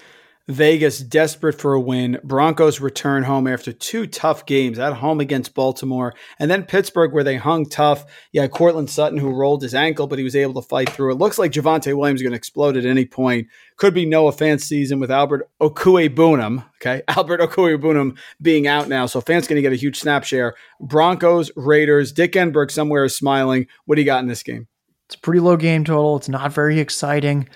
Vegas 0.50 1.00
desperate 1.00 1.60
for 1.60 1.74
a 1.74 1.80
win. 1.80 2.20
Broncos 2.24 2.82
return 2.82 3.24
home 3.24 3.48
after 3.48 3.72
two 3.72 4.06
tough 4.06 4.46
games 4.46 4.78
at 4.78 4.94
home 4.94 5.22
against 5.22 5.54
Baltimore 5.54 6.14
and 6.38 6.52
then 6.52 6.64
Pittsburgh 6.64 7.14
where 7.14 7.24
they 7.24 7.38
hung 7.38 7.66
tough. 7.66 8.06
Yeah, 8.34 8.48
Courtland 8.48 8.90
Sutton 8.90 9.18
who 9.18 9.34
rolled 9.34 9.62
his 9.62 9.74
ankle, 9.74 10.06
but 10.06 10.18
he 10.18 10.24
was 10.24 10.36
able 10.36 10.62
to 10.62 10.68
fight 10.68 10.90
through. 10.90 11.14
It 11.14 11.18
looks 11.18 11.40
like 11.40 11.54
Javonte 11.54 11.96
Williams 11.96 12.20
is 12.20 12.24
going 12.24 12.34
to 12.34 12.38
explode 12.38 12.76
at 12.76 12.86
any 12.86 13.06
point. 13.06 13.48
Could 13.78 13.94
be 13.94 14.06
Noah 14.06 14.34
Fant 14.34 14.62
season 14.62 15.00
with 15.00 15.12
Albert 15.12 15.50
Okwuegbunam. 15.62 16.66
Okay, 16.76 17.04
Albert 17.08 17.40
Okwuegbunam 17.40 18.18
being 18.42 18.68
out 18.68 18.90
now, 18.90 19.06
so 19.06 19.22
Fant's 19.22 19.48
going 19.48 19.56
to 19.56 19.62
get 19.62 19.72
a 19.72 19.78
huge 19.78 20.00
snap 20.00 20.26
share. 20.26 20.56
Broncos, 20.82 21.52
Raiders. 21.56 22.12
Dick 22.12 22.34
Enberg 22.34 22.70
somewhere 22.70 23.06
is 23.06 23.16
smiling. 23.16 23.68
What 23.86 23.96
do 23.96 24.02
you 24.02 24.06
got 24.06 24.22
in 24.22 24.28
this 24.28 24.44
game? 24.44 24.68
It's 25.06 25.16
a 25.16 25.20
pretty 25.20 25.40
low 25.40 25.56
game 25.56 25.86
total. 25.86 26.18
It's 26.18 26.28
not 26.28 26.52
very 26.52 26.80
exciting. 26.80 27.48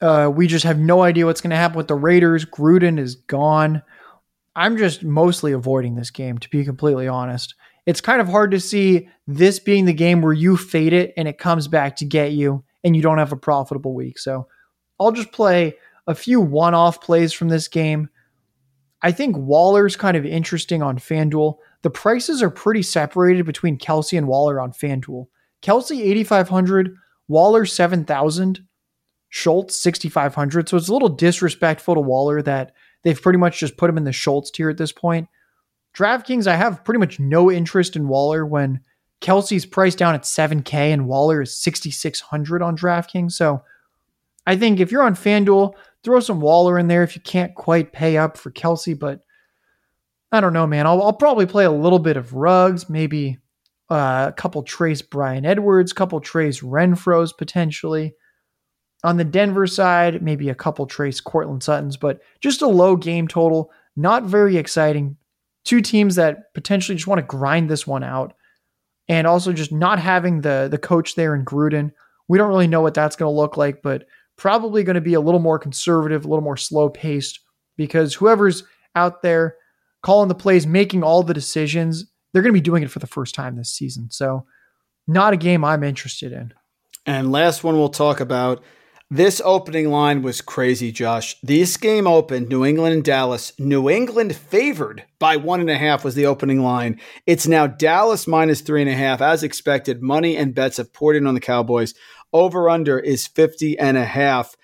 Uh, 0.00 0.30
we 0.34 0.46
just 0.46 0.64
have 0.64 0.78
no 0.78 1.02
idea 1.02 1.24
what's 1.24 1.40
going 1.40 1.50
to 1.50 1.56
happen 1.56 1.76
with 1.76 1.88
the 1.88 1.94
Raiders. 1.94 2.44
Gruden 2.44 2.98
is 2.98 3.14
gone. 3.14 3.82
I'm 4.54 4.76
just 4.76 5.02
mostly 5.02 5.52
avoiding 5.52 5.94
this 5.94 6.10
game, 6.10 6.38
to 6.38 6.50
be 6.50 6.64
completely 6.64 7.08
honest. 7.08 7.54
It's 7.86 8.00
kind 8.00 8.20
of 8.20 8.28
hard 8.28 8.50
to 8.50 8.60
see 8.60 9.08
this 9.26 9.58
being 9.58 9.84
the 9.84 9.92
game 9.92 10.20
where 10.20 10.32
you 10.32 10.56
fade 10.56 10.92
it 10.92 11.12
and 11.16 11.28
it 11.28 11.38
comes 11.38 11.68
back 11.68 11.96
to 11.96 12.04
get 12.04 12.32
you 12.32 12.64
and 12.82 12.96
you 12.96 13.02
don't 13.02 13.18
have 13.18 13.32
a 13.32 13.36
profitable 13.36 13.94
week. 13.94 14.18
So 14.18 14.48
I'll 14.98 15.12
just 15.12 15.32
play 15.32 15.74
a 16.06 16.14
few 16.14 16.40
one 16.40 16.74
off 16.74 17.00
plays 17.00 17.32
from 17.32 17.48
this 17.48 17.68
game. 17.68 18.08
I 19.02 19.12
think 19.12 19.36
Waller's 19.36 19.96
kind 19.96 20.16
of 20.16 20.24
interesting 20.24 20.82
on 20.82 20.98
FanDuel. 20.98 21.56
The 21.82 21.90
prices 21.90 22.42
are 22.42 22.50
pretty 22.50 22.82
separated 22.82 23.46
between 23.46 23.78
Kelce 23.78 24.16
and 24.16 24.26
Waller 24.26 24.60
on 24.60 24.72
FanDuel. 24.72 25.26
Kelce 25.62 26.00
8500, 26.00 26.96
Waller 27.28 27.66
7000, 27.66 28.65
Schultz 29.36 29.76
6500. 29.76 30.66
So 30.66 30.78
it's 30.78 30.88
a 30.88 30.92
little 30.94 31.10
disrespectful 31.10 31.94
to 31.94 32.00
Waller 32.00 32.40
that 32.40 32.72
they've 33.02 33.20
pretty 33.20 33.38
much 33.38 33.60
just 33.60 33.76
put 33.76 33.90
him 33.90 33.98
in 33.98 34.04
the 34.04 34.12
Schultz 34.12 34.50
tier 34.50 34.70
at 34.70 34.78
this 34.78 34.92
point. 34.92 35.28
DraftKings, 35.94 36.46
I 36.46 36.56
have 36.56 36.84
pretty 36.84 37.00
much 37.00 37.20
no 37.20 37.50
interest 37.52 37.96
in 37.96 38.08
Waller 38.08 38.46
when 38.46 38.80
Kelce's 39.20 39.66
priced 39.66 39.98
down 39.98 40.14
at 40.14 40.22
7K 40.22 40.72
and 40.72 41.06
Waller 41.06 41.42
is 41.42 41.54
6,600 41.54 42.62
on 42.62 42.78
DraftKings. 42.78 43.32
So 43.32 43.62
I 44.46 44.56
think 44.56 44.80
if 44.80 44.90
you're 44.90 45.02
on 45.02 45.14
FanDuel, 45.14 45.74
throw 46.02 46.20
some 46.20 46.40
Waller 46.40 46.78
in 46.78 46.88
there 46.88 47.02
if 47.02 47.14
you 47.14 47.20
can't 47.20 47.54
quite 47.54 47.92
pay 47.92 48.16
up 48.16 48.38
for 48.38 48.50
Kelce. 48.50 48.98
But 48.98 49.20
I 50.32 50.40
don't 50.40 50.54
know, 50.54 50.66
man. 50.66 50.86
I'll, 50.86 51.02
I'll 51.02 51.12
probably 51.12 51.44
play 51.44 51.66
a 51.66 51.70
little 51.70 51.98
bit 51.98 52.16
of 52.16 52.32
Ruggs, 52.32 52.88
maybe 52.88 53.36
uh, 53.90 54.26
a 54.30 54.32
couple 54.34 54.62
Trace 54.62 55.02
Bryan 55.02 55.44
Edwards, 55.44 55.92
couple 55.92 56.20
Trace 56.20 56.60
Renfrows 56.60 57.36
potentially. 57.36 58.14
On 59.06 59.16
the 59.16 59.24
Denver 59.24 59.68
side, 59.68 60.20
maybe 60.20 60.48
a 60.48 60.54
couple 60.54 60.84
Trace 60.84 61.20
Courtland 61.20 61.62
Suttons, 61.62 61.96
but 61.96 62.20
just 62.40 62.60
a 62.60 62.66
low 62.66 62.96
game 62.96 63.28
total. 63.28 63.70
Not 63.94 64.24
very 64.24 64.56
exciting 64.56 65.16
two 65.64 65.80
teams 65.80 66.16
that 66.16 66.52
potentially 66.54 66.96
just 66.96 67.06
want 67.06 67.20
to 67.20 67.26
grind 67.26 67.70
this 67.70 67.86
one 67.86 68.02
out. 68.02 68.34
And 69.08 69.28
also 69.28 69.52
just 69.52 69.70
not 69.70 70.00
having 70.00 70.40
the 70.40 70.66
the 70.68 70.78
coach 70.78 71.14
there 71.14 71.36
in 71.36 71.44
Gruden. 71.44 71.92
We 72.26 72.36
don't 72.36 72.48
really 72.48 72.66
know 72.66 72.80
what 72.80 72.94
that's 72.94 73.14
going 73.14 73.32
to 73.32 73.36
look 73.36 73.56
like, 73.56 73.80
but 73.80 74.06
probably 74.36 74.82
going 74.82 74.94
to 74.94 75.00
be 75.00 75.14
a 75.14 75.20
little 75.20 75.40
more 75.40 75.60
conservative, 75.60 76.24
a 76.24 76.28
little 76.28 76.42
more 76.42 76.56
slow 76.56 76.88
paced 76.88 77.38
because 77.76 78.14
whoever's 78.14 78.64
out 78.96 79.22
there 79.22 79.56
calling 80.02 80.28
the 80.28 80.34
plays, 80.34 80.66
making 80.66 81.04
all 81.04 81.22
the 81.22 81.34
decisions, 81.34 82.10
they're 82.32 82.42
going 82.42 82.52
to 82.52 82.60
be 82.60 82.60
doing 82.60 82.82
it 82.82 82.90
for 82.90 82.98
the 82.98 83.06
first 83.06 83.36
time 83.36 83.54
this 83.54 83.70
season. 83.70 84.10
So, 84.10 84.44
not 85.06 85.32
a 85.32 85.36
game 85.36 85.64
I'm 85.64 85.84
interested 85.84 86.32
in. 86.32 86.52
And 87.06 87.30
last 87.30 87.62
one 87.62 87.76
we'll 87.76 87.88
talk 87.88 88.18
about 88.18 88.64
this 89.10 89.40
opening 89.44 89.90
line 89.90 90.22
was 90.22 90.40
crazy, 90.40 90.90
Josh. 90.90 91.36
This 91.40 91.76
game 91.76 92.08
opened 92.08 92.48
New 92.48 92.64
England 92.64 92.94
and 92.94 93.04
Dallas. 93.04 93.52
New 93.58 93.88
England 93.88 94.34
favored 94.34 95.04
by 95.20 95.36
one 95.36 95.60
and 95.60 95.70
a 95.70 95.78
half 95.78 96.04
was 96.04 96.16
the 96.16 96.26
opening 96.26 96.60
line. 96.60 97.00
It's 97.24 97.46
now 97.46 97.68
Dallas 97.68 98.26
minus 98.26 98.62
three 98.62 98.82
and 98.82 98.90
a 98.90 98.94
half. 98.94 99.20
As 99.20 99.44
expected, 99.44 100.02
money 100.02 100.36
and 100.36 100.54
bets 100.54 100.78
have 100.78 100.92
poured 100.92 101.14
in 101.14 101.26
on 101.26 101.34
the 101.34 101.40
Cowboys. 101.40 101.94
Over 102.32 102.68
under 102.68 102.98
is 102.98 103.28
50 103.28 103.78
and 103.78 103.96
a 103.96 104.04
half. 104.04 104.56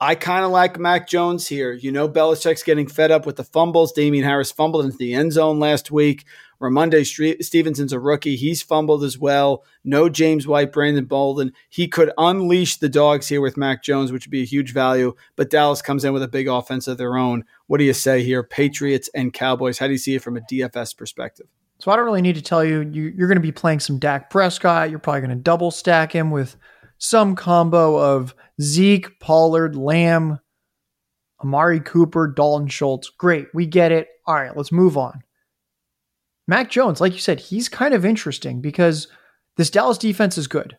I 0.00 0.14
kind 0.14 0.44
of 0.44 0.50
like 0.50 0.78
Mac 0.78 1.08
Jones 1.08 1.46
here. 1.46 1.72
You 1.72 1.92
know, 1.92 2.08
Belichick's 2.08 2.64
getting 2.64 2.88
fed 2.88 3.10
up 3.10 3.24
with 3.24 3.36
the 3.36 3.44
fumbles. 3.44 3.92
Damien 3.92 4.24
Harris 4.24 4.52
fumbled 4.52 4.84
into 4.84 4.98
the 4.98 5.14
end 5.14 5.32
zone 5.32 5.58
last 5.58 5.90
week. 5.90 6.24
Rhamondre 6.60 7.44
Stevenson's 7.44 7.92
a 7.92 8.00
rookie. 8.00 8.36
He's 8.36 8.62
fumbled 8.62 9.04
as 9.04 9.18
well. 9.18 9.64
No 9.84 10.08
James 10.08 10.46
White, 10.46 10.72
Brandon 10.72 11.04
Bolden. 11.04 11.52
He 11.68 11.88
could 11.88 12.12
unleash 12.18 12.76
the 12.76 12.88
dogs 12.88 13.28
here 13.28 13.40
with 13.40 13.56
Mac 13.56 13.82
Jones, 13.82 14.12
which 14.12 14.26
would 14.26 14.30
be 14.30 14.42
a 14.42 14.46
huge 14.46 14.72
value. 14.72 15.14
But 15.36 15.50
Dallas 15.50 15.82
comes 15.82 16.04
in 16.04 16.12
with 16.12 16.22
a 16.22 16.28
big 16.28 16.48
offense 16.48 16.88
of 16.88 16.98
their 16.98 17.16
own. 17.16 17.44
What 17.66 17.78
do 17.78 17.84
you 17.84 17.92
say 17.92 18.22
here? 18.22 18.42
Patriots 18.42 19.10
and 19.14 19.32
Cowboys. 19.32 19.78
How 19.78 19.86
do 19.86 19.92
you 19.92 19.98
see 19.98 20.14
it 20.14 20.22
from 20.22 20.36
a 20.36 20.40
DFS 20.40 20.96
perspective? 20.96 21.46
So 21.78 21.90
I 21.90 21.96
don't 21.96 22.06
really 22.06 22.22
need 22.22 22.36
to 22.36 22.42
tell 22.42 22.64
you, 22.64 22.80
you 22.90 23.12
you're 23.16 23.28
going 23.28 23.36
to 23.36 23.40
be 23.40 23.52
playing 23.52 23.80
some 23.80 23.98
Dak 23.98 24.30
Prescott. 24.30 24.88
You're 24.90 24.98
probably 24.98 25.20
going 25.20 25.30
to 25.30 25.36
double 25.36 25.70
stack 25.70 26.12
him 26.12 26.30
with 26.30 26.56
some 26.98 27.36
combo 27.36 27.98
of 27.98 28.34
Zeke, 28.60 29.20
Pollard, 29.20 29.76
Lamb, 29.76 30.40
Amari 31.42 31.80
Cooper, 31.80 32.28
Dalton 32.28 32.68
Schultz. 32.68 33.10
Great. 33.10 33.48
We 33.52 33.66
get 33.66 33.92
it. 33.92 34.08
All 34.26 34.34
right, 34.34 34.56
let's 34.56 34.72
move 34.72 34.96
on. 34.96 35.22
Mac 36.48 36.70
Jones, 36.70 37.00
like 37.00 37.12
you 37.12 37.18
said, 37.18 37.40
he's 37.40 37.68
kind 37.68 37.94
of 37.94 38.04
interesting 38.04 38.60
because 38.60 39.08
this 39.56 39.70
Dallas 39.70 39.98
defense 39.98 40.38
is 40.38 40.46
good. 40.46 40.76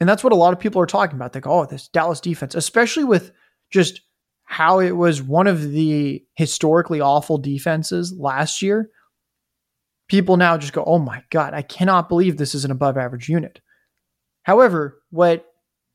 And 0.00 0.08
that's 0.08 0.22
what 0.22 0.32
a 0.32 0.36
lot 0.36 0.52
of 0.52 0.60
people 0.60 0.80
are 0.80 0.86
talking 0.86 1.16
about. 1.16 1.32
They 1.32 1.40
go, 1.40 1.60
oh, 1.60 1.66
this 1.66 1.88
Dallas 1.88 2.20
defense, 2.20 2.54
especially 2.54 3.04
with 3.04 3.32
just 3.70 4.00
how 4.44 4.78
it 4.78 4.92
was 4.92 5.20
one 5.20 5.46
of 5.46 5.72
the 5.72 6.24
historically 6.34 7.00
awful 7.00 7.36
defenses 7.36 8.14
last 8.16 8.62
year. 8.62 8.90
People 10.08 10.36
now 10.36 10.56
just 10.56 10.72
go, 10.72 10.84
oh 10.84 10.98
my 10.98 11.22
God, 11.30 11.52
I 11.52 11.62
cannot 11.62 12.08
believe 12.08 12.36
this 12.36 12.54
is 12.54 12.64
an 12.64 12.70
above 12.70 12.96
average 12.96 13.28
unit. 13.28 13.60
However, 14.44 15.02
what 15.10 15.44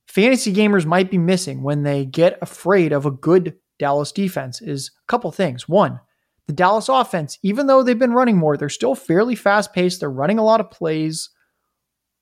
fantasy 0.07 0.53
gamers 0.53 0.85
might 0.85 1.09
be 1.09 1.17
missing 1.17 1.63
when 1.63 1.83
they 1.83 2.05
get 2.05 2.37
afraid 2.41 2.91
of 2.91 3.05
a 3.05 3.11
good 3.11 3.55
Dallas 3.79 4.11
defense 4.11 4.61
is 4.61 4.91
a 5.03 5.11
couple 5.11 5.31
things. 5.31 5.67
One, 5.67 5.99
the 6.47 6.53
Dallas 6.53 6.89
offense, 6.89 7.39
even 7.41 7.67
though 7.67 7.83
they've 7.83 7.97
been 7.97 8.13
running 8.13 8.37
more, 8.37 8.57
they're 8.57 8.69
still 8.69 8.95
fairly 8.95 9.35
fast 9.35 9.73
paced. 9.73 9.99
They're 9.99 10.09
running 10.09 10.39
a 10.39 10.43
lot 10.43 10.59
of 10.59 10.71
plays. 10.71 11.29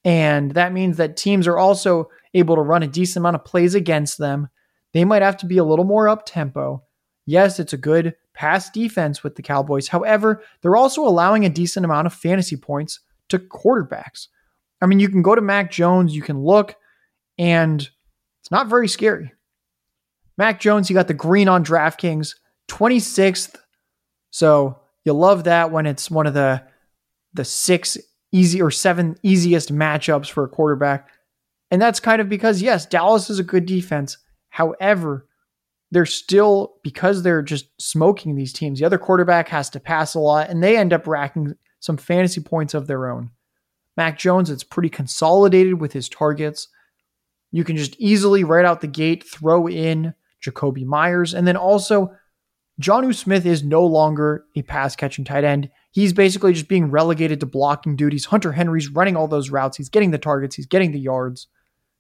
And 0.04 0.52
that 0.52 0.74
means 0.74 0.98
that 0.98 1.18
teams 1.18 1.48
are 1.48 1.58
also 1.58 2.10
able 2.34 2.56
to 2.56 2.62
run 2.62 2.84
a 2.84 2.88
decent 2.88 3.22
amount 3.22 3.36
of 3.36 3.46
plays 3.46 3.76
against 3.76 4.18
them. 4.18 4.50
They 4.94 5.06
might 5.06 5.22
have 5.22 5.38
to 5.38 5.46
be 5.46 5.58
a 5.58 5.64
little 5.64 5.86
more 5.86 6.08
up 6.08 6.26
tempo. 6.26 6.84
Yes, 7.26 7.60
it's 7.60 7.74
a 7.74 7.78
good 7.78 8.16
pass 8.34 8.70
defense 8.70 9.24
with 9.24 9.36
the 9.36 9.42
Cowboys. 9.42 9.88
However, 9.88 10.44
they're 10.62 10.76
also 10.76 11.04
allowing 11.04 11.46
a 11.46 11.50
decent 11.50 11.86
amount 11.86 12.08
of 12.08 12.14
fantasy 12.14 12.58
points 12.58 13.00
to 13.30 13.40
quarterbacks. 13.40 14.28
I 14.82 14.88
mean, 14.88 15.00
you 15.00 15.10
can 15.10 15.22
go 15.22 15.36
to 15.36 15.42
Mac 15.42 15.72
Jones, 15.72 16.16
you 16.16 16.22
can 16.22 16.44
look, 16.44 16.76
and 17.38 17.82
it's 18.42 18.52
not 18.52 18.68
very 18.68 18.88
scary. 18.88 19.32
Mac 20.38 20.60
Jones, 20.60 20.90
you 20.90 20.96
got 20.96 21.08
the 21.08 21.14
green 21.14 21.48
on 21.48 21.64
DraftKings, 21.64 22.36
26th 22.68 23.56
so 24.32 24.80
you 25.06 25.14
love 25.14 25.44
that 25.44 25.72
when 25.72 25.86
it's 25.86 26.10
one 26.10 26.26
of 26.26 26.34
the 26.34 26.64
the 27.34 27.46
six 27.46 27.98
easy 28.32 28.62
or 28.62 28.72
seven 28.72 29.18
easiest 29.24 29.74
matchups 29.74 30.30
for 30.30 30.44
a 30.44 30.50
quarterback. 30.50 31.10
And 31.70 31.82
that's 31.82 32.00
kind 32.00 32.22
of 32.22 32.30
because 32.30 32.62
yes, 32.62 32.86
Dallas 32.86 33.30
is 33.30 33.40
a 33.40 33.44
good 33.44 33.66
defense. 33.66 34.18
However, 34.50 35.28
they're 35.92 36.06
still 36.06 36.76
because 36.84 37.24
they're 37.24 37.42
just 37.42 37.68
smoking 37.80 38.36
these 38.36 38.54
teams. 38.54 38.80
The 38.80 38.86
other 38.86 38.98
quarterback 38.98 39.50
has 39.50 39.70
to 39.72 39.80
pass 39.80 40.16
a 40.16 40.20
lot 40.20 40.50
and 40.50 40.64
they 40.64 40.78
end 40.78 40.94
up 40.94 41.08
racking 41.08 41.56
some 41.80 41.98
fantasy 41.98 42.42
points 42.42 42.74
of 42.74 42.88
their 42.88 43.10
own. 43.10 43.32
Mac 43.98 44.18
Jones, 44.18 44.50
it's 44.50 44.64
pretty 44.64 44.90
consolidated 44.90 45.82
with 45.82 45.92
his 45.92 46.08
targets. 46.08 46.70
You 47.52 47.66
can 47.66 47.76
just 47.76 47.96
easily 48.00 48.46
right 48.46 48.66
out 48.66 48.80
the 48.80 48.88
gate 48.88 49.26
throw 49.26 49.68
in 49.68 50.14
Jakobi 50.44 50.86
Meyers 50.86 51.34
and 51.34 51.46
then 51.46 51.58
also 51.58 52.16
Jonnu 52.82 53.14
Smith 53.14 53.46
is 53.46 53.64
no 53.64 53.86
longer 53.86 54.46
a 54.56 54.64
pass 54.64 54.96
catching 54.96 55.24
tight 55.24 55.44
end. 55.44 55.70
He's 55.92 56.14
basically 56.14 56.54
just 56.54 56.68
being 56.68 56.90
relegated 56.90 57.40
to 57.42 57.46
blocking 57.46 57.96
duties. 57.96 58.26
Hunter 58.26 58.54
Henry's 58.54 58.90
running 58.90 59.16
all 59.16 59.28
those 59.28 59.52
routes. 59.52 59.78
He's 59.78 59.90
getting 59.90 60.12
the 60.12 60.18
targets, 60.18 60.56
he's 60.56 60.66
getting 60.66 60.92
the 60.92 61.00
yards. 61.00 61.48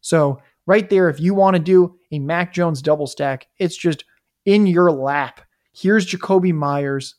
So, 0.02 0.42
right 0.66 0.90
there, 0.90 1.10
if 1.10 1.20
you 1.20 1.36
want 1.36 1.56
to 1.56 1.62
do 1.62 1.96
a 2.12 2.20
Mac 2.20 2.54
Jones 2.54 2.82
double 2.82 3.06
stack, 3.06 3.48
it's 3.60 3.78
just 3.78 4.06
in 4.46 4.66
your 4.66 4.92
lap. 4.92 5.42
Here's 5.74 6.08
Jakobi 6.08 6.54
Meyers. 6.54 7.16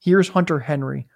Here's 0.00 0.28
Hunter 0.28 0.60
Henry. 0.60 1.06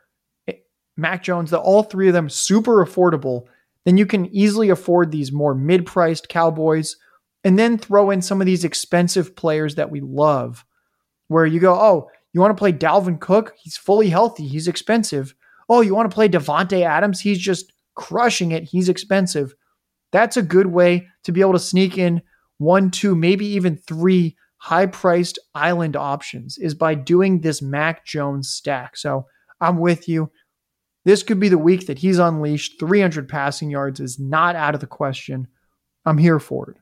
Eh, 0.49 0.55
Mac 0.97 1.23
Jones, 1.23 1.51
the 1.51 1.59
all 1.59 1.83
three 1.83 2.09
of 2.09 2.15
them 2.15 2.31
super 2.31 2.85
affordable. 2.85 3.43
Then 3.85 3.99
you 3.99 4.07
can 4.07 4.35
easily 4.35 4.71
afford 4.71 5.11
these 5.11 5.31
more 5.31 5.55
mid 5.55 5.85
priced 5.85 6.29
Cowboys 6.29 6.97
and 7.45 7.59
then 7.59 7.77
throw 7.77 8.11
in 8.11 8.23
some 8.23 8.41
of 8.41 8.47
these 8.47 8.65
expensive 8.65 9.37
players 9.37 9.75
that 9.75 9.91
we 9.91 10.01
love 10.01 10.65
where 11.33 11.47
you 11.47 11.61
go, 11.61 11.75
oh, 11.75 12.09
you 12.33 12.41
want 12.41 12.57
to 12.57 12.61
play 12.61 12.73
Dalvin 12.73 13.21
Cook? 13.21 13.55
He's 13.63 13.77
fully 13.77 14.09
healthy. 14.09 14.47
He's 14.47 14.69
expensive. 14.69 15.35
Oh, 15.69 15.81
you 15.81 15.95
want 15.95 16.11
to 16.11 16.15
play 16.15 16.29
Davante 16.29 16.83
Adams? 16.83 17.21
He's 17.21 17.39
just 17.39 17.73
crushing 17.95 18.53
it. 18.53 18.65
He's 18.65 18.89
expensive. 18.89 19.55
That's 20.13 20.37
a 20.37 20.43
good 20.43 20.67
way 20.67 21.09
to 21.25 21.33
be 21.33 21.41
able 21.41 21.53
to 21.53 21.59
sneak 21.59 21.99
in 21.99 22.23
one, 22.59 22.91
two, 22.91 23.15
maybe 23.15 23.47
even 23.47 23.77
three 23.77 24.37
high 24.59 24.87
priced 24.87 25.39
island 25.55 25.97
options 25.97 26.57
is 26.59 26.75
by 26.75 26.95
doing 26.95 27.41
this 27.41 27.61
Mac 27.61 28.07
Jones 28.07 28.49
stack. 28.49 28.97
So 28.97 29.27
I'm 29.61 29.79
with 29.79 30.09
you. 30.09 30.31
This 31.05 31.25
could 31.25 31.41
be 31.41 31.49
the 31.49 31.59
week 31.59 31.89
that 31.89 31.99
he's 31.99 32.19
unleashed. 32.19 32.79
300 32.79 33.29
passing 33.29 33.71
yards 33.71 33.99
is 33.99 34.21
not 34.21 34.55
out 34.55 34.75
of 34.75 34.81
the 34.81 34.87
question. 34.87 35.49
I'm 36.05 36.19
here 36.19 36.39
for 36.39 36.71
it. 36.71 36.77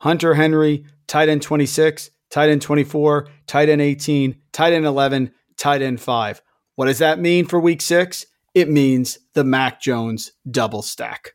Hunter 0.00 0.34
Henry, 0.34 0.84
tight 1.08 1.28
end 1.28 1.42
26, 1.42 2.10
tight 2.34 2.50
end 2.50 2.60
24, 2.62 3.28
tight 3.46 3.68
end 3.68 3.80
18, 3.80 4.34
tight 4.50 4.72
end 4.72 4.84
11, 4.84 5.30
tight 5.56 5.82
end 5.82 6.00
5. 6.00 6.42
What 6.74 6.86
does 6.86 6.98
that 6.98 7.20
mean 7.20 7.46
for 7.46 7.60
week 7.60 7.80
six? 7.80 8.26
It 8.54 8.68
means 8.68 9.20
the 9.34 9.44
Mac 9.44 9.80
Jones 9.80 10.32
double 10.50 10.82
stack. 10.82 11.34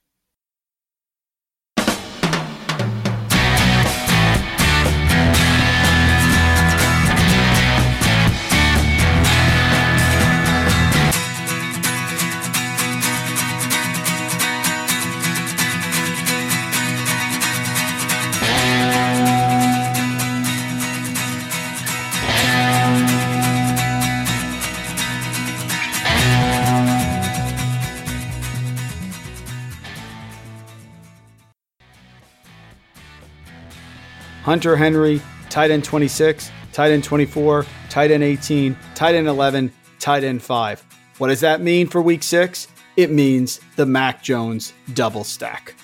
Hunter 34.49 34.75
Henry, 34.75 35.21
tight 35.51 35.69
end 35.69 35.83
26, 35.83 36.49
tight 36.73 36.89
end 36.89 37.03
24, 37.03 37.67
tight 37.87 38.09
end 38.09 38.23
18, 38.23 38.75
tight 38.95 39.13
end 39.13 39.27
11, 39.27 39.71
tight 39.99 40.23
end 40.23 40.41
5. 40.41 40.85
What 41.19 41.27
does 41.27 41.41
that 41.41 41.61
mean 41.61 41.85
for 41.85 42.01
week 42.01 42.23
six? 42.23 42.67
It 42.97 43.11
means 43.11 43.59
the 43.75 43.85
Mac 43.85 44.23
Jones 44.23 44.73
double 44.95 45.23
stack. 45.23 45.75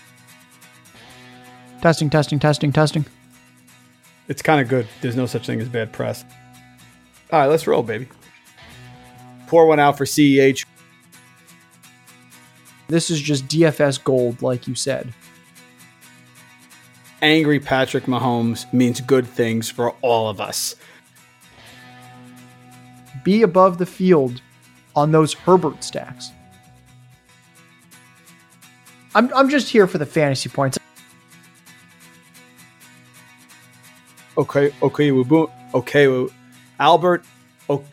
Testing, 1.79 2.09
testing, 2.09 2.39
testing, 2.39 2.71
testing. 2.71 3.05
It's 4.29 4.41
kind 4.41 4.59
of 4.59 4.67
good. 4.67 4.87
There's 4.99 5.15
no 5.15 5.27
such 5.27 5.45
thing 5.45 5.61
as 5.61 5.69
bad 5.69 5.93
press. 5.93 6.25
All 7.31 7.41
right, 7.41 7.45
let's 7.45 7.67
roll, 7.67 7.83
baby. 7.83 8.07
Pour 9.45 9.67
one 9.67 9.79
out 9.79 9.95
for 9.95 10.05
CEH. 10.05 10.65
This 12.87 13.11
is 13.11 13.21
just 13.21 13.47
DFS 13.47 14.03
gold, 14.03 14.41
like 14.41 14.67
you 14.67 14.73
said. 14.73 15.13
Angry 17.25 17.59
Patrick 17.59 18.03
Mahomes 18.03 18.71
means 18.71 19.01
good 19.01 19.25
things 19.25 19.67
for 19.67 19.95
all 20.03 20.29
of 20.29 20.39
us. 20.39 20.75
Be 23.23 23.41
above 23.41 23.79
the 23.79 23.85
field 23.87 24.43
on 24.95 25.11
those 25.11 25.33
Herbert 25.33 25.83
stacks. 25.83 26.31
I'm, 29.15 29.33
I'm 29.33 29.49
just 29.49 29.69
here 29.69 29.87
for 29.87 29.97
the 29.97 30.05
fantasy 30.05 30.49
points. 30.49 30.77
Okay, 34.37 34.71
okay, 34.83 35.11
we 35.11 35.23
boom. 35.23 35.47
Okay, 35.73 36.07
we, 36.07 36.29
Albert. 36.79 37.25
Oh, 37.67 37.83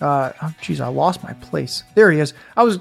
Uh, 0.00 0.32
oh, 0.42 0.52
geez, 0.62 0.80
I 0.80 0.88
lost 0.88 1.22
my 1.22 1.34
place. 1.34 1.84
There 1.94 2.10
he 2.10 2.18
is. 2.18 2.34
I 2.56 2.64
was. 2.64 2.80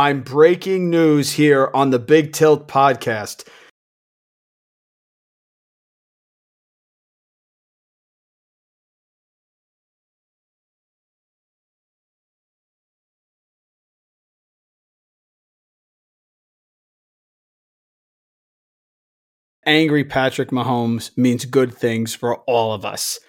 I'm 0.00 0.22
breaking 0.22 0.88
news 0.88 1.32
here 1.32 1.70
on 1.74 1.90
the 1.90 1.98
Big 1.98 2.32
Tilt 2.32 2.66
podcast. 2.66 3.46
Angry 19.66 20.02
Patrick 20.02 20.48
Mahomes 20.48 21.14
means 21.18 21.44
good 21.44 21.74
things 21.74 22.14
for 22.14 22.38
all 22.44 22.72
of 22.72 22.86
us. 22.86 23.20